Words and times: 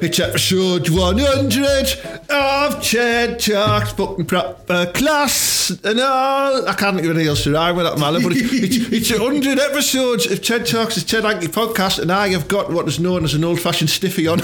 It's 0.00 0.18
episode 0.18 0.88
100 0.88 2.30
of 2.30 2.82
TED 2.82 3.38
Talks, 3.38 3.92
fucking 3.92 4.24
proper 4.24 4.86
class 4.86 5.68
and 5.84 6.00
all. 6.00 6.66
I 6.66 6.72
can't 6.72 6.96
think 6.96 7.04
of 7.06 7.10
anything 7.10 7.28
else 7.28 7.44
to 7.44 7.52
rhyme 7.52 7.76
with 7.76 7.84
that, 7.84 7.98
Malin, 7.98 8.22
but 8.22 8.32
it's, 8.32 8.50
it's, 8.50 9.10
it's 9.10 9.20
100 9.20 9.58
episodes 9.58 10.30
of 10.30 10.40
TED 10.42 10.64
Talks, 10.66 10.94
the 10.94 11.02
TED 11.02 11.24
Anki 11.24 11.48
podcast, 11.48 11.98
and 11.98 12.10
I 12.10 12.28
have 12.28 12.48
got 12.48 12.72
what 12.72 12.88
is 12.88 12.98
known 12.98 13.24
as 13.24 13.34
an 13.34 13.44
old 13.44 13.60
fashioned 13.60 13.90
stiffy 13.90 14.26
on. 14.26 14.38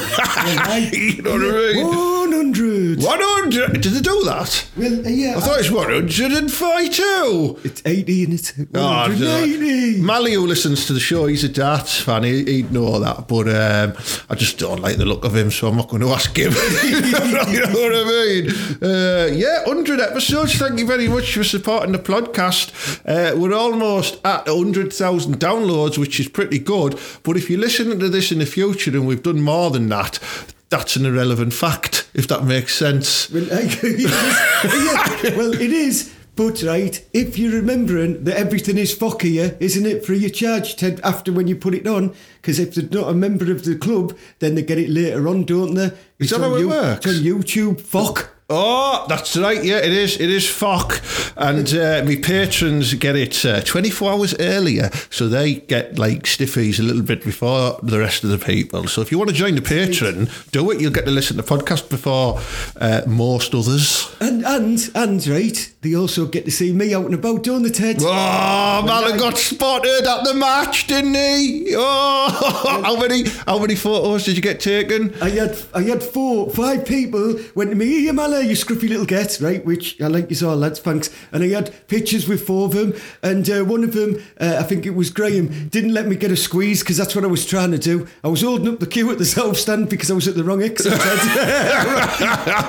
you 0.92 1.22
know 1.22 1.32
what 1.32 1.40
I 1.40 1.72
mean? 1.72 2.23
100. 2.36 3.02
100! 3.02 3.80
Did 3.80 3.92
they 3.92 4.00
do 4.00 4.22
that? 4.24 4.66
Well, 4.76 5.06
uh, 5.06 5.08
yeah. 5.08 5.36
I 5.36 5.40
thought 5.40 5.60
it's 5.60 5.70
142. 5.70 7.60
it's 7.64 7.82
80 7.84 8.24
and 8.24 8.34
it's 8.34 8.52
Oh, 8.74 8.80
I 8.86 9.08
180. 9.08 10.00
Mally, 10.00 10.32
who 10.34 10.46
listens 10.46 10.86
to 10.86 10.92
the 10.92 11.00
show, 11.00 11.26
he's 11.26 11.44
a 11.44 11.48
darts 11.48 12.00
fan. 12.00 12.24
He, 12.24 12.44
he'd 12.44 12.72
know 12.72 12.98
that, 13.00 13.28
but 13.28 13.48
um, 13.48 13.94
I 14.28 14.34
just 14.34 14.58
don't 14.58 14.80
like 14.80 14.96
the 14.96 15.04
look 15.04 15.24
of 15.24 15.34
him, 15.36 15.50
so 15.50 15.68
I'm 15.68 15.76
not 15.76 15.88
going 15.88 16.02
to 16.02 16.08
ask 16.10 16.36
him. 16.36 16.52
you 16.84 17.60
know 17.60 17.72
what 17.72 17.94
I 17.94 18.04
mean? 18.04 18.50
Uh, 18.82 19.26
yeah, 19.32 19.64
100 19.66 20.00
episodes. 20.00 20.54
Thank 20.56 20.78
you 20.78 20.86
very 20.86 21.08
much 21.08 21.34
for 21.34 21.44
supporting 21.44 21.92
the 21.92 21.98
podcast. 21.98 22.72
Uh, 23.06 23.36
we're 23.38 23.54
almost 23.54 24.20
at 24.24 24.46
100,000 24.46 25.38
downloads, 25.38 25.98
which 25.98 26.18
is 26.20 26.28
pretty 26.28 26.58
good. 26.58 26.98
But 27.22 27.36
if 27.36 27.48
you're 27.50 27.60
listening 27.60 27.98
to 28.00 28.08
this 28.08 28.32
in 28.32 28.38
the 28.38 28.46
future 28.46 28.90
and 28.90 29.06
we've 29.06 29.22
done 29.22 29.40
more 29.40 29.70
than 29.70 29.88
that, 29.88 30.18
that's 30.76 30.96
an 30.96 31.06
irrelevant 31.06 31.52
fact, 31.52 32.08
if 32.14 32.26
that 32.26 32.42
makes 32.44 32.74
sense. 32.74 33.30
Well, 33.30 33.46
I, 33.52 33.60
yeah, 35.22 35.36
well, 35.36 35.52
it 35.54 35.70
is. 35.72 36.12
But 36.36 36.64
right, 36.64 37.00
if 37.12 37.38
you're 37.38 37.52
remembering 37.52 38.24
that 38.24 38.36
everything 38.36 38.76
is 38.76 38.92
fuck 38.92 39.22
here, 39.22 39.56
isn't 39.60 39.86
it, 39.86 40.04
free 40.04 40.24
of 40.26 40.34
charge 40.34 40.74
Ted, 40.74 41.00
after 41.04 41.32
when 41.32 41.46
you 41.46 41.54
put 41.54 41.74
it 41.76 41.86
on? 41.86 42.12
Because 42.42 42.58
if 42.58 42.74
they're 42.74 42.88
not 43.00 43.08
a 43.08 43.14
member 43.14 43.52
of 43.52 43.64
the 43.64 43.76
club, 43.76 44.16
then 44.40 44.56
they 44.56 44.62
get 44.62 44.78
it 44.78 44.90
later 44.90 45.28
on, 45.28 45.44
don't 45.44 45.74
they? 45.74 45.92
Is 46.18 46.30
that 46.30 46.40
on 46.40 46.50
how 46.50 46.56
it 46.56 46.60
You- 46.60 46.68
works? 46.70 47.06
It's 47.06 47.18
on 47.18 47.24
YouTube. 47.24 47.80
Fuck. 47.80 48.33
Oh, 48.56 49.04
that's 49.08 49.36
right. 49.36 49.62
Yeah, 49.64 49.78
it 49.78 49.92
is. 49.92 50.20
It 50.20 50.30
is 50.30 50.44
FOC. 50.44 51.00
And 51.36 51.68
uh, 51.74 52.04
my 52.08 52.16
patrons 52.16 52.94
get 52.94 53.16
it 53.16 53.44
uh, 53.44 53.62
24 53.62 54.12
hours 54.12 54.34
earlier. 54.38 54.90
So 55.10 55.28
they 55.28 55.54
get 55.56 55.98
like 55.98 56.22
stiffies 56.22 56.78
a 56.78 56.82
little 56.82 57.02
bit 57.02 57.24
before 57.24 57.80
the 57.82 57.98
rest 57.98 58.22
of 58.22 58.30
the 58.30 58.38
people. 58.38 58.86
So 58.86 59.00
if 59.00 59.10
you 59.10 59.18
want 59.18 59.30
to 59.30 59.36
join 59.36 59.56
the 59.56 59.62
patron, 59.62 60.28
do 60.52 60.70
it. 60.70 60.80
You'll 60.80 60.92
get 60.92 61.04
to 61.06 61.10
listen 61.10 61.36
to 61.36 61.42
the 61.42 61.48
podcast 61.48 61.90
before 61.90 62.40
uh, 62.80 63.02
most 63.08 63.54
others. 63.54 64.14
And 64.20 64.44
and 64.46 64.78
and 64.94 65.26
right, 65.26 65.72
they 65.80 65.96
also 65.96 66.26
get 66.26 66.44
to 66.44 66.52
see 66.52 66.72
me 66.72 66.94
out 66.94 67.06
and 67.06 67.14
about, 67.14 67.42
don't 67.42 67.62
they, 67.62 67.70
Ted? 67.70 67.96
Oh, 68.00 68.82
Malin 68.86 69.18
got 69.18 69.36
spotted 69.36 70.06
at 70.06 70.24
the 70.24 70.34
match, 70.34 70.86
didn't 70.86 71.14
he? 71.14 71.74
Oh, 71.76 72.82
how 72.84 72.96
many 73.00 73.24
how 73.46 73.58
many 73.58 73.74
photos 73.74 74.24
did 74.24 74.36
you 74.36 74.42
get 74.42 74.60
taken? 74.60 75.12
I 75.20 75.30
had 75.30 75.58
I 75.74 75.82
had 75.82 76.02
four 76.02 76.50
five 76.50 76.86
people 76.86 77.40
went 77.56 77.70
to 77.70 77.76
me, 77.76 78.00
here 78.02 78.12
Mala, 78.12 78.43
you 78.44 78.54
scruffy 78.54 78.88
little 78.88 79.06
get, 79.06 79.40
right? 79.40 79.64
Which 79.64 80.00
I 80.00 80.06
like 80.06 80.30
you 80.30 80.48
all 80.48 80.56
lads, 80.56 80.80
thanks. 80.80 81.10
And 81.32 81.42
I 81.42 81.48
had 81.48 81.86
pictures 81.88 82.28
with 82.28 82.46
four 82.46 82.66
of 82.66 82.72
them, 82.72 82.94
and 83.22 83.48
uh, 83.50 83.64
one 83.64 83.84
of 83.84 83.92
them, 83.92 84.22
uh, 84.40 84.56
I 84.58 84.62
think 84.62 84.86
it 84.86 84.90
was 84.94 85.10
Graham, 85.10 85.68
didn't 85.68 85.92
let 85.94 86.06
me 86.06 86.16
get 86.16 86.30
a 86.30 86.36
squeeze 86.36 86.80
because 86.80 86.96
that's 86.96 87.14
what 87.14 87.24
I 87.24 87.28
was 87.28 87.44
trying 87.46 87.72
to 87.72 87.78
do. 87.78 88.06
I 88.22 88.28
was 88.28 88.42
holding 88.42 88.68
up 88.68 88.80
the 88.80 88.86
queue 88.86 89.10
at 89.10 89.18
the 89.18 89.24
self 89.24 89.56
stand 89.56 89.88
because 89.88 90.10
I 90.10 90.14
was 90.14 90.28
at 90.28 90.34
the 90.34 90.44
wrong 90.44 90.62
exit. 90.62 90.92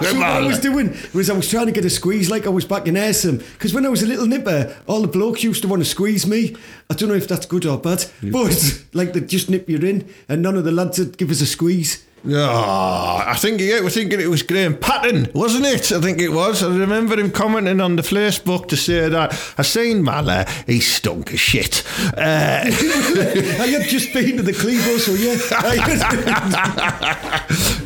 So 0.06 0.14
what 0.19 0.28
I 0.30 0.46
was 0.46 0.59
doing 0.59 0.96
was 1.14 1.30
I 1.30 1.34
was 1.34 1.50
trying 1.50 1.66
to 1.68 1.72
get 1.72 1.85
a 1.85 1.90
squeeze 1.90 2.30
like 2.30 2.46
I 2.46 2.50
was 2.50 2.66
back 2.66 2.88
in 2.88 2.96
Ayresome. 2.96 3.38
Because 3.53 3.74
when 3.74 3.85
I 3.85 3.90
was 3.90 4.03
a 4.03 4.08
little 4.08 4.28
nipper, 4.28 4.75
all 4.88 5.02
the 5.02 5.08
blokes 5.08 5.44
used 5.44 5.62
to 5.64 5.68
want 5.68 5.81
to 5.81 5.90
squeeze 5.90 6.25
me. 6.28 6.56
I 6.90 6.94
don't 6.94 7.09
know 7.09 7.16
if 7.16 7.28
that's 7.28 7.46
good 7.46 7.66
or 7.66 7.78
bad, 7.80 8.06
but 8.22 8.84
like 8.94 9.14
they 9.14 9.22
just 9.22 9.50
nip 9.50 9.69
you 9.69 9.78
in, 9.80 10.08
and 10.30 10.41
none 10.41 10.56
of 10.58 10.64
the 10.64 10.72
lads 10.72 11.00
would 11.00 11.18
give 11.18 11.31
us 11.31 11.41
a 11.41 11.46
squeeze. 11.46 12.03
Oh, 12.28 13.24
I 13.25 13.36
think 13.36 13.62
yeah, 13.62 13.81
we're 13.81 13.90
thinking 13.90 14.19
it 14.19 14.30
was 14.30 14.41
Graham 14.41 14.78
Patton, 14.78 15.30
wasn't 15.34 15.66
it? 15.66 15.91
I 15.91 16.02
think 16.02 16.19
it 16.19 16.30
was. 16.30 16.63
I 16.63 16.75
remember 16.75 17.19
him 17.19 17.30
commenting 17.31 17.81
on 17.81 17.96
the 17.97 18.02
Facebook 18.02 18.68
to 18.69 18.78
say 18.78 19.09
that 19.09 19.53
I 19.58 19.62
seen 19.62 20.02
Mala, 20.03 20.46
he 20.66 20.80
stunk 20.80 21.34
of 21.34 21.40
shit. 21.40 21.84
Uh, 22.18 22.64
I 22.66 23.68
had 23.68 23.88
just 23.88 24.14
been 24.14 24.38
to 24.38 24.44
the 24.44 24.53
Clevo, 24.53 24.97
so 24.97 25.14
yeah. 25.14 25.35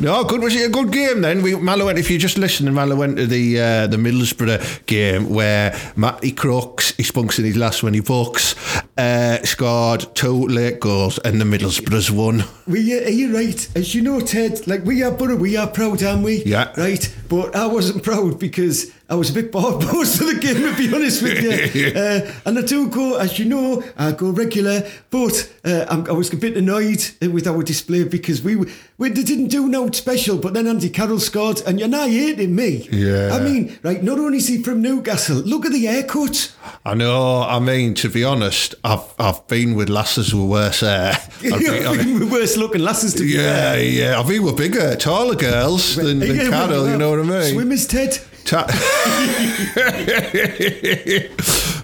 no, 0.00 0.24
good. 0.24 0.42
Was 0.42 0.54
it 0.56 0.66
a 0.66 0.70
good 0.70 0.90
game 0.90 1.20
then? 1.20 1.42
We 1.42 1.54
went. 1.54 1.98
If 1.98 2.10
you 2.10 2.18
just 2.18 2.38
listening, 2.38 2.72
Mallow 2.72 2.96
went 2.96 3.18
to 3.18 3.26
the 3.26 3.60
uh, 3.60 3.86
the 3.88 3.96
Middlesbrough 3.96 4.86
game 4.86 5.28
where 5.28 5.78
Matty 5.96 6.32
Crooks 6.32 6.94
he 6.96 7.02
spunks 7.02 7.38
in 7.38 7.44
his 7.44 7.56
last 7.56 7.82
when 7.82 7.94
he 7.94 8.00
books, 8.00 8.54
uh, 8.96 9.42
scored 9.44 10.06
two 10.14 10.46
late 10.46 10.80
goals, 10.80 11.18
and 11.18 11.40
the 11.40 11.44
Middlesbroughs 11.44 12.10
won. 12.10 12.44
we, 12.66 12.98
uh, 12.98 13.04
are 13.04 13.10
you 13.10 13.34
right? 13.34 13.68
As 13.74 13.94
you 13.94 14.02
know, 14.02 14.20
Ted, 14.30 14.64
like 14.68 14.84
we 14.84 15.02
are 15.02 15.10
Borough, 15.10 15.34
we 15.34 15.56
are 15.56 15.66
proud, 15.66 16.04
aren't 16.04 16.22
we? 16.22 16.44
Yeah. 16.44 16.72
Right? 16.76 17.12
But 17.28 17.56
I 17.56 17.66
wasn't 17.66 18.04
proud 18.04 18.38
because 18.38 18.92
I 19.10 19.14
was 19.14 19.30
a 19.30 19.32
bit 19.32 19.50
bored 19.50 19.84
most 19.92 20.20
of 20.20 20.28
the 20.28 20.38
game, 20.40 20.54
to 20.54 20.76
be 20.76 20.94
honest 20.94 21.20
with 21.20 21.42
you. 21.42 21.88
uh, 22.00 22.30
and 22.46 22.56
I 22.56 22.62
do 22.62 22.88
go, 22.88 23.16
as 23.16 23.40
you 23.40 23.44
know, 23.44 23.82
I 23.98 24.12
go 24.12 24.30
regular, 24.30 24.88
but 25.10 25.52
uh, 25.64 25.84
I'm, 25.90 26.06
I 26.06 26.12
was 26.12 26.32
a 26.32 26.36
bit 26.36 26.56
annoyed 26.56 27.02
with 27.20 27.48
our 27.48 27.64
display 27.64 28.04
because 28.04 28.40
we, 28.40 28.54
we 28.98 29.10
didn't 29.10 29.48
do 29.48 29.68
no 29.68 29.90
special, 29.90 30.38
but 30.38 30.54
then 30.54 30.68
Andy 30.68 30.88
Carroll 30.90 31.18
scored, 31.18 31.60
and 31.66 31.80
you're 31.80 31.88
now 31.88 32.06
hating 32.06 32.54
me. 32.54 32.88
Yeah. 32.92 33.30
I 33.34 33.40
mean, 33.40 33.76
right, 33.82 34.00
not 34.00 34.20
only 34.20 34.38
is 34.38 34.46
he 34.46 34.62
from 34.62 34.80
Newcastle, 34.80 35.38
look 35.38 35.66
at 35.66 35.72
the 35.72 35.86
haircut. 35.86 36.54
I 36.84 36.94
know. 36.94 37.42
I 37.42 37.58
mean, 37.58 37.94
to 37.94 38.08
be 38.08 38.22
honest, 38.22 38.76
I've 38.84 39.12
I've 39.18 39.44
been 39.48 39.74
with 39.74 39.88
lasses 39.88 40.32
with 40.34 40.48
worse 40.48 40.80
hair. 40.82 41.14
I've 41.16 41.40
been- 41.40 41.86
I've 41.86 41.98
been- 41.98 42.30
worst 42.30 42.56
looking 42.56 42.82
lasses 42.82 43.14
to 43.14 43.22
be 43.22 43.30
yeah, 43.30 43.74
yeah. 43.74 44.20
I 44.20 44.22
mean, 44.28 44.44
we're 44.44 44.52
bigger, 44.54 44.94
taller 44.94 45.34
girls 45.34 45.96
than, 45.96 46.20
than 46.20 46.50
well, 46.50 46.88
You 46.88 46.96
know 46.96 47.10
what 47.10 47.18
I 47.20 47.22
mean? 47.22 47.54
Swimmers, 47.54 47.88
Ted. 47.88 48.20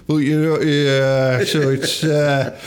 Well, 0.07 0.21
you 0.21 0.41
know, 0.41 0.61
yeah. 0.61 1.43
So 1.43 1.69
it's. 1.69 2.01
Uh, 2.01 2.57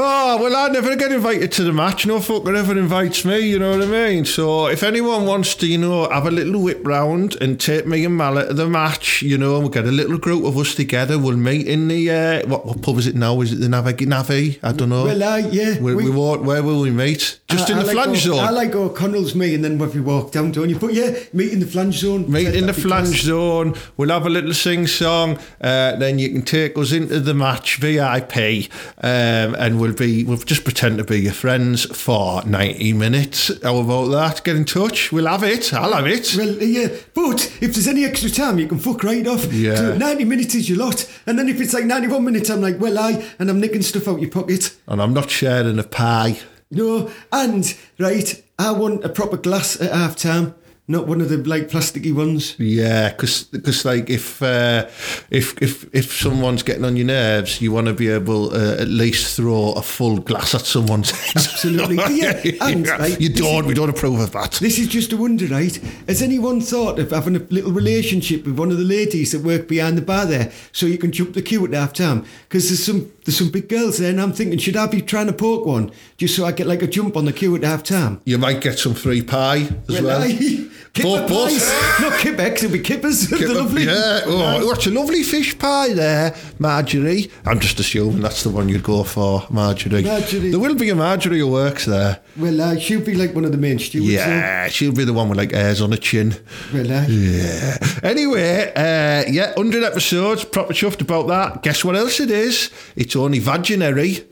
Oh, 0.00 0.40
well, 0.40 0.54
I 0.54 0.68
never 0.68 0.94
get 0.94 1.10
invited 1.10 1.50
to 1.52 1.64
the 1.64 1.72
match. 1.72 2.06
No 2.06 2.18
fucker 2.20 2.56
ever 2.56 2.78
invites 2.78 3.24
me, 3.24 3.40
you 3.40 3.58
know 3.58 3.72
what 3.76 3.82
I 3.82 3.86
mean? 3.90 4.24
So 4.24 4.68
if 4.68 4.84
anyone 4.84 5.26
wants 5.26 5.56
to, 5.56 5.66
you 5.66 5.76
know, 5.76 6.08
have 6.08 6.24
a 6.24 6.30
little 6.30 6.62
whip 6.62 6.86
round 6.86 7.34
and 7.40 7.58
take 7.58 7.84
me 7.84 8.04
and 8.04 8.16
Mallet 8.16 8.46
to 8.46 8.54
the 8.54 8.68
match, 8.68 9.22
you 9.22 9.36
know, 9.36 9.54
and 9.54 9.64
we'll 9.64 9.72
get 9.72 9.86
a 9.86 9.90
little 9.90 10.16
group 10.16 10.44
of 10.44 10.56
us 10.56 10.76
together. 10.76 11.18
We'll 11.18 11.36
meet 11.36 11.66
in 11.66 11.88
the, 11.88 12.10
uh, 12.12 12.46
what, 12.46 12.64
what 12.64 12.80
pub 12.80 12.98
is 12.98 13.08
it 13.08 13.16
now? 13.16 13.40
Is 13.40 13.52
it 13.52 13.56
the 13.56 13.66
Navi? 13.66 13.94
Navi? 14.06 14.60
I 14.62 14.70
don't 14.70 14.90
know. 14.90 15.02
Well, 15.06 15.20
uh, 15.20 15.38
yeah. 15.38 15.80
we, 15.80 15.96
we, 15.96 16.04
we- 16.04 16.10
won't, 16.10 16.44
where 16.44 16.62
will 16.62 16.80
we 16.80 16.92
meet? 16.92 17.40
Just 17.48 17.68
I- 17.68 17.72
in 17.72 17.78
I 17.78 17.82
the 17.82 17.86
like 17.88 17.94
flange 18.04 18.18
zone. 18.18 18.38
I 18.38 18.50
like 18.50 18.74
O'Connell's 18.76 19.34
me, 19.34 19.56
and 19.56 19.64
then 19.64 19.78
we 19.78 20.00
walk 20.00 20.30
down, 20.30 20.52
don't 20.52 20.68
you? 20.68 20.78
But 20.78 20.94
yeah, 20.94 21.18
meet 21.32 21.52
in 21.52 21.58
the 21.58 21.66
flange 21.66 21.96
zone. 21.98 22.30
Meet 22.30 22.54
in 22.54 22.66
the 22.66 22.72
flange 22.72 23.08
class. 23.08 23.22
zone. 23.22 23.74
We'll 23.96 24.10
have 24.10 24.26
a 24.26 24.30
little 24.30 24.54
sing 24.54 24.86
song. 24.86 25.38
Uh, 25.60 25.96
then 25.96 26.20
you 26.20 26.30
can 26.30 26.42
take 26.42 26.78
us 26.78 26.92
into 26.92 27.18
the 27.18 27.34
match 27.34 27.78
VIP, 27.78 28.70
um, 29.02 29.56
and 29.56 29.80
we'll 29.80 29.87
be 29.92 30.24
we'll 30.24 30.38
just 30.38 30.64
pretend 30.64 30.98
to 30.98 31.04
be 31.04 31.20
your 31.20 31.32
friends 31.32 31.84
for 31.96 32.44
ninety 32.44 32.92
minutes. 32.92 33.50
How 33.62 33.78
about 33.78 34.06
that? 34.08 34.44
Get 34.44 34.56
in 34.56 34.64
touch. 34.64 35.12
We'll 35.12 35.26
have 35.26 35.42
it. 35.42 35.72
I'll 35.72 35.92
have 35.92 36.06
it. 36.06 36.34
Well, 36.36 36.50
uh, 36.50 36.64
yeah, 36.64 36.88
but 37.14 37.46
if 37.60 37.74
there's 37.74 37.88
any 37.88 38.04
extra 38.04 38.30
time, 38.30 38.58
you 38.58 38.66
can 38.66 38.78
fuck 38.78 39.02
right 39.04 39.26
off. 39.26 39.52
Yeah. 39.52 39.76
So 39.76 39.96
90 39.96 40.24
minutes 40.24 40.54
is 40.54 40.68
your 40.68 40.78
lot. 40.78 41.10
And 41.26 41.38
then 41.38 41.48
if 41.48 41.60
it's 41.60 41.74
like 41.74 41.84
91 41.84 42.24
minutes, 42.24 42.50
I'm 42.50 42.60
like, 42.60 42.78
well, 42.80 42.98
I, 42.98 43.24
and 43.38 43.50
I'm 43.50 43.60
nicking 43.60 43.82
stuff 43.82 44.08
out 44.08 44.20
your 44.20 44.30
pocket. 44.30 44.76
And 44.86 45.02
I'm 45.02 45.14
not 45.14 45.30
sharing 45.30 45.78
a 45.78 45.84
pie. 45.84 46.38
No, 46.70 47.10
and, 47.32 47.74
right, 47.98 48.42
I 48.58 48.72
want 48.72 49.04
a 49.04 49.08
proper 49.08 49.38
glass 49.38 49.80
at 49.80 49.90
half 49.90 50.16
time, 50.16 50.54
not 50.90 51.06
one 51.06 51.20
of 51.20 51.28
the, 51.28 51.36
like, 51.36 51.68
plasticky 51.68 52.14
ones. 52.14 52.54
Yeah, 52.58 53.10
because 53.10 53.84
like 53.84 54.08
if 54.10 54.42
uh, 54.42 54.88
if 55.30 55.60
if 55.62 55.94
if 55.94 56.12
someone's 56.12 56.62
getting 56.62 56.84
on 56.84 56.96
your 56.96 57.06
nerves, 57.06 57.60
you 57.60 57.70
want 57.72 57.86
to 57.88 57.92
be 57.92 58.08
able 58.08 58.54
uh, 58.54 58.76
at 58.80 58.88
least 58.88 59.36
throw 59.36 59.72
a 59.72 59.82
full 59.82 60.18
glass 60.18 60.54
at 60.54 60.62
someone's 60.62 61.10
head. 61.10 61.36
Absolutely. 61.36 61.98
Yeah, 62.18 62.40
and, 62.62 62.86
right, 62.88 63.20
you 63.20 63.28
don't. 63.28 63.64
is- 63.64 63.68
We 63.68 63.74
don't 63.74 63.90
approve 63.90 64.18
of 64.20 64.32
that. 64.32 64.52
This 64.52 64.78
is 64.78 64.88
just 64.88 65.12
a 65.12 65.16
wonder, 65.16 65.46
right? 65.46 65.76
Has 66.08 66.22
anyone 66.22 66.60
thought 66.62 66.98
of 66.98 67.10
having 67.10 67.36
a 67.36 67.40
little 67.50 67.70
relationship 67.70 68.44
with 68.46 68.58
one 68.58 68.70
of 68.70 68.78
the 68.78 68.84
ladies 68.84 69.32
that 69.32 69.42
work 69.42 69.68
behind 69.68 69.98
the 69.98 70.02
bar 70.02 70.24
there 70.26 70.50
so 70.72 70.86
you 70.86 70.96
can 70.98 71.12
jump 71.12 71.34
the 71.34 71.42
queue 71.42 71.64
at 71.66 71.72
half 71.74 71.92
time? 71.92 72.24
Because 72.48 72.68
there's 72.68 72.82
some 72.84 73.12
there's 73.28 73.36
some 73.36 73.50
big 73.50 73.68
girls 73.68 73.98
there, 73.98 74.08
and 74.08 74.18
I'm 74.22 74.32
thinking, 74.32 74.58
should 74.58 74.74
I 74.74 74.86
be 74.86 75.02
trying 75.02 75.26
to 75.26 75.34
poke 75.34 75.66
one 75.66 75.90
just 76.16 76.34
so 76.34 76.46
I 76.46 76.52
get 76.52 76.66
like 76.66 76.80
a 76.80 76.86
jump 76.86 77.14
on 77.14 77.26
the 77.26 77.32
queue 77.34 77.54
at 77.56 77.62
half 77.62 77.82
time? 77.82 78.22
You 78.24 78.38
might 78.38 78.62
get 78.62 78.78
some 78.78 78.94
free 78.94 79.20
pie 79.20 79.68
as 79.86 80.00
well. 80.00 80.26
Kipper 80.94 81.28
both. 81.28 81.50
pies. 81.50 82.00
Not 82.00 82.12
Kippex, 82.14 82.54
it'll 82.64 82.70
be 82.70 82.78
Kippers. 82.80 83.26
Kipper- 83.28 83.46
the 83.48 83.54
lovely. 83.54 83.84
Yeah, 83.84 84.20
oh, 84.24 84.66
what's 84.66 84.86
a 84.86 84.90
lovely 84.90 85.22
fish 85.22 85.58
pie 85.58 85.92
there, 85.92 86.34
Marjorie. 86.58 87.30
I'm 87.44 87.60
just 87.60 87.78
assuming 87.78 88.22
that's 88.22 88.42
the 88.42 88.48
one 88.50 88.70
you'd 88.70 88.82
go 88.82 89.04
for, 89.04 89.46
Marjorie. 89.50 90.02
Marjorie. 90.04 90.50
There 90.50 90.58
will 90.58 90.74
be 90.74 90.88
a 90.88 90.94
Marjorie 90.94 91.40
who 91.40 91.48
works 91.52 91.84
there. 91.84 92.20
Well, 92.38 92.58
uh, 92.60 92.78
she'll 92.78 93.04
be 93.04 93.14
like 93.14 93.34
one 93.34 93.44
of 93.44 93.52
the 93.52 93.58
main 93.58 93.78
stewards. 93.78 94.08
Yeah, 94.10 94.68
she'll 94.68 94.94
be 94.94 95.04
the 95.04 95.12
one 95.12 95.28
with 95.28 95.36
like 95.36 95.52
hairs 95.52 95.82
on 95.82 95.90
her 95.90 95.98
chin. 95.98 96.34
Well, 96.72 96.90
uh, 96.90 97.04
Yeah. 97.06 97.76
Anyway, 98.02 98.72
uh, 98.74 99.30
yeah, 99.30 99.52
100 99.56 99.84
episodes, 99.84 100.44
proper 100.44 100.72
chuffed 100.72 101.02
about 101.02 101.28
that. 101.28 101.62
Guess 101.62 101.84
what 101.84 101.96
else 101.96 102.18
it 102.18 102.30
is? 102.30 102.70
It's 102.96 103.14
only 103.18 103.38
vaginary. 103.38 104.26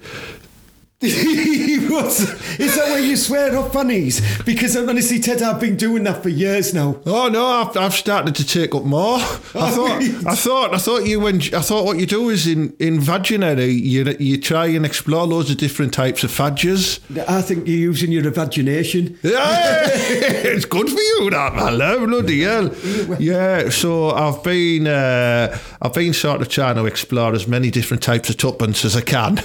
What's, 1.02 2.20
is 2.58 2.74
that 2.76 2.84
where 2.88 3.00
you 3.00 3.16
swear 3.18 3.54
off 3.58 3.70
funnies? 3.74 4.22
Because 4.44 4.74
honestly, 4.78 5.18
Ted, 5.20 5.42
I've 5.42 5.60
been 5.60 5.76
doing 5.76 6.04
that 6.04 6.22
for 6.22 6.30
years 6.30 6.72
now. 6.72 6.96
Oh 7.04 7.28
no, 7.28 7.44
I've, 7.44 7.76
I've 7.76 7.92
started 7.92 8.34
to 8.36 8.46
take 8.46 8.74
up 8.74 8.84
more. 8.84 9.16
I 9.18 9.70
thought, 9.70 10.02
I 10.26 10.34
thought, 10.34 10.74
I 10.74 10.78
thought 10.78 11.04
you 11.06 11.20
when 11.20 11.36
I 11.54 11.60
thought 11.60 11.84
what 11.84 11.98
you 11.98 12.06
do 12.06 12.30
is 12.30 12.46
in 12.46 12.74
in 12.78 12.98
vaginary, 12.98 13.72
you 13.72 14.16
you 14.18 14.40
try 14.40 14.66
and 14.68 14.86
explore 14.86 15.26
loads 15.26 15.50
of 15.50 15.58
different 15.58 15.92
types 15.92 16.24
of 16.24 16.30
fadges. 16.30 16.98
I 17.28 17.42
think 17.42 17.66
you're 17.68 17.76
using 17.76 18.10
your 18.10 18.26
imagination. 18.26 19.18
Yeah, 19.36 19.88
it's 19.90 20.64
good 20.64 20.88
for 20.88 20.98
you, 20.98 21.28
that 21.30 21.54
man. 21.54 21.80
eh? 21.80 22.06
Bloody 22.06 22.40
hell. 22.42 22.74
Yeah, 23.18 23.68
so 23.68 24.10
I've 24.12 24.42
been, 24.42 24.86
uh, 24.86 25.58
I've 25.82 25.92
been 25.92 26.14
sort 26.14 26.40
of 26.40 26.48
trying 26.48 26.76
to 26.76 26.86
explore 26.86 27.34
as 27.34 27.46
many 27.46 27.70
different 27.70 28.02
types 28.02 28.30
of 28.30 28.38
tuppence 28.38 28.84
as 28.84 28.96
I 28.96 29.02
can. 29.02 29.38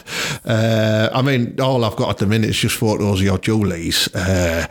Uh, 0.45 1.09
I 1.13 1.21
mean, 1.21 1.40
all 1.59 1.83
I've 1.85 1.95
got 1.95 2.09
at 2.09 2.17
the 2.17 2.25
minute 2.25 2.49
is 2.51 2.57
just 2.57 2.75
photos 2.75 3.19
of 3.19 3.25
your 3.25 3.37
Julie's, 3.37 4.07
uh, 4.15 4.67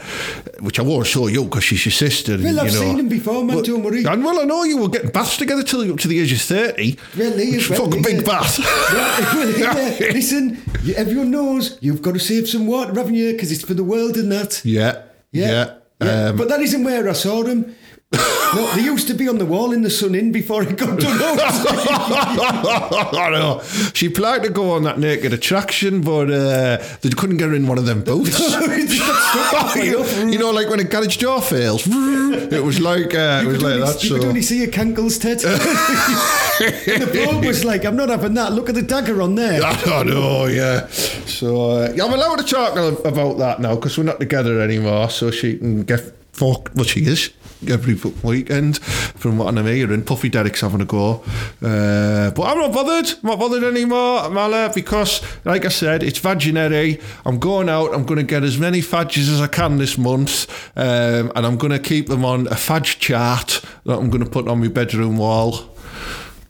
which 0.61 0.79
I 0.79 0.83
won't 0.83 1.07
show 1.07 1.27
you 1.29 1.45
because 1.45 1.65
she's 1.65 1.85
your 1.85 1.93
sister. 1.93 2.35
and, 2.35 2.45
Well, 2.45 2.61
I've 2.61 2.67
you 2.67 2.73
know. 2.73 2.81
seen 2.81 2.97
them 2.97 3.09
before, 3.09 3.45
man, 3.45 3.57
Well, 3.57 3.65
don't 3.65 3.83
worry. 3.83 4.05
And 4.05 4.25
well, 4.25 4.41
I 4.41 4.45
know 4.45 4.65
you 4.65 4.79
were 4.79 4.89
getting 4.89 5.11
baths 5.11 5.37
together 5.37 5.63
till 5.63 5.85
you 5.85 5.93
up 5.95 6.01
to 6.01 6.09
the 6.09 6.21
age 6.21 6.33
of 6.33 6.41
30. 6.41 6.97
Well, 7.19 7.31
there 7.33 7.45
you 7.45 7.59
It's 7.59 7.71
a 7.71 7.75
fucking 7.77 8.03
big 8.03 8.25
bath. 8.25 8.59
Yeah, 8.93 9.35
well, 9.35 9.51
yeah, 10.01 10.13
Listen, 10.13 10.63
everyone 10.97 11.31
knows 11.31 11.79
you've 11.81 12.03
got 12.03 12.15
to 12.15 12.21
save 12.21 12.49
some 12.49 12.67
water, 12.67 12.93
haven't 12.95 13.15
you? 13.15 13.33
Because 13.33 13.53
it's 13.53 13.63
for 13.65 13.75
the 13.75 13.85
world 13.85 14.17
and 14.17 14.31
that. 14.33 14.61
yeah, 14.65 15.03
yeah. 15.33 15.77
Yeah, 16.03 16.29
Um, 16.29 16.37
but 16.37 16.49
that 16.49 16.61
isn't 16.61 16.83
where 16.83 17.09
I 17.09 17.13
saw 17.13 17.43
them. 17.43 17.75
No, 18.13 18.73
they 18.75 18.83
used 18.83 19.07
to 19.07 19.15
be 19.15 19.29
on 19.29 19.39
the 19.39 19.47
wall 19.47 19.73
in 19.73 19.83
the 19.83 19.91
sun 19.91 20.15
in 20.15 20.33
before 20.33 20.63
it 20.65 20.77
got 20.77 20.99
done 20.99 21.21
up. 21.23 21.39
I 23.15 23.31
know. 23.31 23.63
She 23.95 24.09
planned 24.09 24.43
to 24.43 24.51
go 24.51 24.73
on 24.73 24.83
that 24.83 24.99
naked 24.99 25.33
attraction, 25.33 26.01
but 26.01 26.31
uh, 26.31 26.79
they 27.03 27.11
couldn't 27.11 27.37
get 27.37 27.51
her 27.51 27.55
in 27.55 27.69
one 27.69 27.79
of 27.79 27.87
them 27.87 28.03
booths. 28.03 28.41
you, 29.77 30.05
you 30.29 30.39
know, 30.39 30.51
like 30.51 30.69
when 30.69 30.81
a 30.81 30.85
garage 30.85 31.19
door 31.19 31.41
fails. 31.41 31.87
It 31.87 32.65
was 32.65 32.81
like 32.81 33.15
uh, 33.15 33.43
it 33.45 33.47
was 33.47 33.63
like 33.63 33.79
that. 33.81 34.03
you 34.03 34.17
could 34.17 34.25
only 34.25 34.43
see 34.43 34.59
your 34.59 34.73
cankles, 34.73 35.21
Ted. 35.21 35.39
the 35.41 37.11
bloke 37.13 37.45
was 37.45 37.65
like, 37.65 37.85
I'm 37.85 37.97
not 37.97 38.09
having 38.09 38.35
that. 38.35 38.53
Look 38.53 38.69
at 38.69 38.75
the 38.75 38.83
dagger 38.83 39.23
on 39.23 39.37
there. 39.37 39.63
I 39.63 40.03
know, 40.03 40.47
yeah. 40.47 40.89
So 40.89 41.71
uh, 41.71 41.93
I'm 41.93 42.13
allowed 42.13 42.37
to 42.37 42.45
talk 42.45 42.77
about 43.05 43.39
that 43.39 43.61
now 43.61 43.77
because 43.77 43.97
we're 43.97 44.05
not 44.05 44.19
together 44.19 44.61
anymore. 44.61 45.11
So 45.11 45.31
she 45.31 45.59
can 45.59 45.85
get 45.85 46.01
fucked. 46.33 46.75
Well, 46.75 46.85
she 46.85 47.05
is 47.05 47.31
every 47.69 47.95
weekend, 48.23 48.79
from 48.79 49.39
what 49.39 49.57
I'm 49.57 49.67
hearing. 49.67 50.03
Puffy 50.03 50.29
Derek's 50.29 50.61
having 50.61 50.81
a 50.81 50.85
go, 50.85 51.23
uh, 51.63 52.31
but 52.31 52.43
I'm 52.43 52.59
not 52.59 52.73
bothered. 52.73 53.11
I'm 53.23 53.31
not 53.31 53.39
bothered 53.39 53.65
anymore, 53.65 54.31
Mala, 54.31 54.71
because 54.75 55.23
like 55.45 55.65
I 55.65 55.69
said, 55.69 56.03
it's 56.03 56.19
vaginary. 56.19 57.01
I'm 57.25 57.39
going 57.39 57.69
out. 57.69 57.95
I'm 57.95 58.05
going 58.05 58.19
to 58.19 58.27
get 58.27 58.45
as 58.45 58.59
many 58.59 58.81
fadges 58.81 59.33
as 59.33 59.41
I 59.41 59.47
can 59.47 59.79
this 59.79 59.99
month, 59.99 60.51
um, 60.77 61.33
and 61.35 61.47
I'm 61.47 61.57
going 61.57 61.73
to 61.73 61.79
keep 61.79 62.09
them 62.09 62.25
on 62.25 62.47
a 62.49 62.57
fadge 62.57 62.99
chart 62.99 63.63
that 63.85 63.99
I'm 63.99 64.11
going 64.11 64.25
to 64.25 64.31
put 64.31 64.49
on 64.49 64.61
my 64.61 64.69
bedroom 64.69 65.19
wall. 65.19 65.53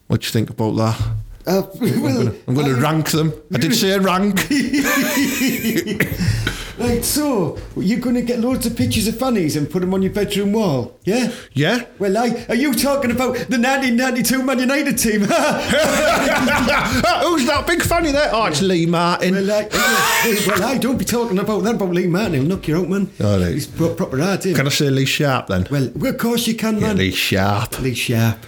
What 0.07 0.21
do 0.21 0.27
you 0.27 0.33
think 0.33 0.51
about 0.51 0.77
that? 0.77 1.01
Uh, 1.47 1.63
well, 1.81 2.35
I'm 2.47 2.55
going 2.55 2.67
to 2.67 2.81
rank 2.81 3.11
them. 3.11 3.33
I 3.53 3.59
did 3.59 3.75
say 3.75 3.99
rank. 3.99 4.47
right, 6.81 7.05
so 7.05 7.59
you're 7.77 8.01
going 8.01 8.15
to 8.17 8.23
get 8.23 8.41
loads 8.41 8.67
of 8.67 8.77
pictures 8.77 9.07
of 9.09 9.19
fannies 9.19 9.57
and 9.57 9.71
put 9.71 9.81
them 9.81 9.93
on 9.95 10.03
your 10.03 10.13
bedroom 10.13 10.53
wall, 10.53 10.97
yeah? 11.05 11.33
Yeah. 11.53 11.85
Well, 11.99 12.17
I, 12.17 12.45
are 12.49 12.55
you 12.55 12.75
talking 12.75 13.11
about 13.11 13.35
the 13.35 13.59
1992 13.59 14.43
Man 14.43 14.59
United 14.59 14.99
team? 14.99 15.21
Who's 15.21 15.31
that 17.47 17.65
big 17.67 17.83
fanny 17.83 18.13
there? 18.13 18.31
Oh, 18.33 18.47
it's 18.47 18.63
Lee 18.63 18.87
Martin. 18.87 19.35
well, 19.35 19.51
I, 19.51 19.69
well, 20.49 20.65
I 20.65 20.79
don't 20.79 20.97
be 20.99 21.05
talking 21.05 21.39
about 21.39 21.63
that 21.65 21.75
about 21.77 21.91
Lee 21.91 22.07
Martin. 22.07 22.33
He'll 22.35 22.45
knock 22.45 22.67
you 22.69 22.79
out, 22.79 22.89
man. 22.89 23.11
Oh, 23.21 23.33
All 23.35 23.41
right. 23.41 23.53
He's 23.55 23.67
pro- 23.67 23.95
proper 23.95 24.19
hard. 24.19 24.41
Can 24.43 24.67
I 24.67 24.71
say 24.71 24.91
Lee 24.91 25.05
Sharpe 25.05 25.47
then? 25.49 25.67
Well, 25.71 25.91
of 26.07 26.19
course 26.19 26.47
you 26.47 26.55
can, 26.55 26.77
Yeah, 26.77 26.89
man. 26.89 26.97
Lee 26.99 27.11
Sharpe. 27.13 27.81
Lee 27.81 27.95
Sharpe. 27.95 28.39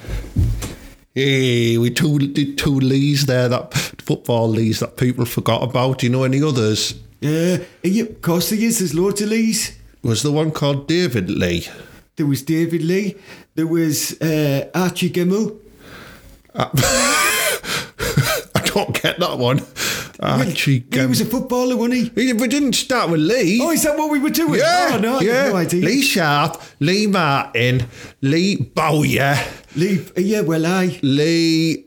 Hey, 1.14 1.76
we 1.76 1.90
two 1.90 2.18
did 2.18 2.56
two 2.56 2.80
Lees 2.80 3.26
there, 3.26 3.46
that 3.50 3.74
football 3.74 4.48
Lees 4.48 4.80
that 4.80 4.96
people 4.96 5.26
forgot 5.26 5.62
about. 5.62 5.98
Do 5.98 6.06
you 6.06 6.12
know 6.12 6.24
any 6.24 6.42
others? 6.42 6.94
Uh, 7.24 7.58
yeah, 7.82 8.02
of 8.04 8.20
course 8.22 8.50
there 8.50 8.58
is. 8.60 8.78
There's 8.80 8.94
loads 8.94 9.20
of 9.22 9.28
Lees. 9.28 9.78
Was 10.02 10.22
the 10.22 10.32
one 10.32 10.50
called 10.50 10.88
David 10.88 11.30
Lee? 11.30 11.66
There 12.16 12.26
was 12.26 12.42
David 12.42 12.82
Lee. 12.82 13.14
There 13.54 13.66
was 13.66 14.20
uh, 14.20 14.68
Archie 14.74 15.10
Gemmill. 15.10 15.58
I 16.54 16.70
don't 18.64 19.00
get 19.02 19.18
that 19.20 19.38
one. 19.38 19.60
Archie 20.20 20.84
He 20.92 21.06
was 21.06 21.20
a 21.20 21.24
footballer, 21.24 21.76
wasn't 21.76 22.12
he? 22.16 22.32
We 22.32 22.46
didn't 22.48 22.74
start 22.74 23.10
with 23.10 23.20
Lee. 23.20 23.60
Oh, 23.62 23.70
is 23.70 23.82
that 23.82 23.96
what 23.96 24.10
we 24.10 24.18
were 24.18 24.30
doing? 24.30 24.60
yeah, 24.60 24.92
Oh, 24.94 24.98
no, 24.98 25.18
I 25.18 25.22
yeah. 25.22 25.48
no 25.48 25.56
idea. 25.56 25.84
Lee 25.84 26.02
Sharpe, 26.02 26.60
Lee 26.80 27.06
Martin, 27.06 27.86
Lee 28.20 28.56
Bowyer, 28.56 29.36
Lee, 29.74 30.00
uh, 30.16 30.20
yeah, 30.20 30.40
well, 30.42 30.66
I. 30.66 30.98
Lee 31.02 31.86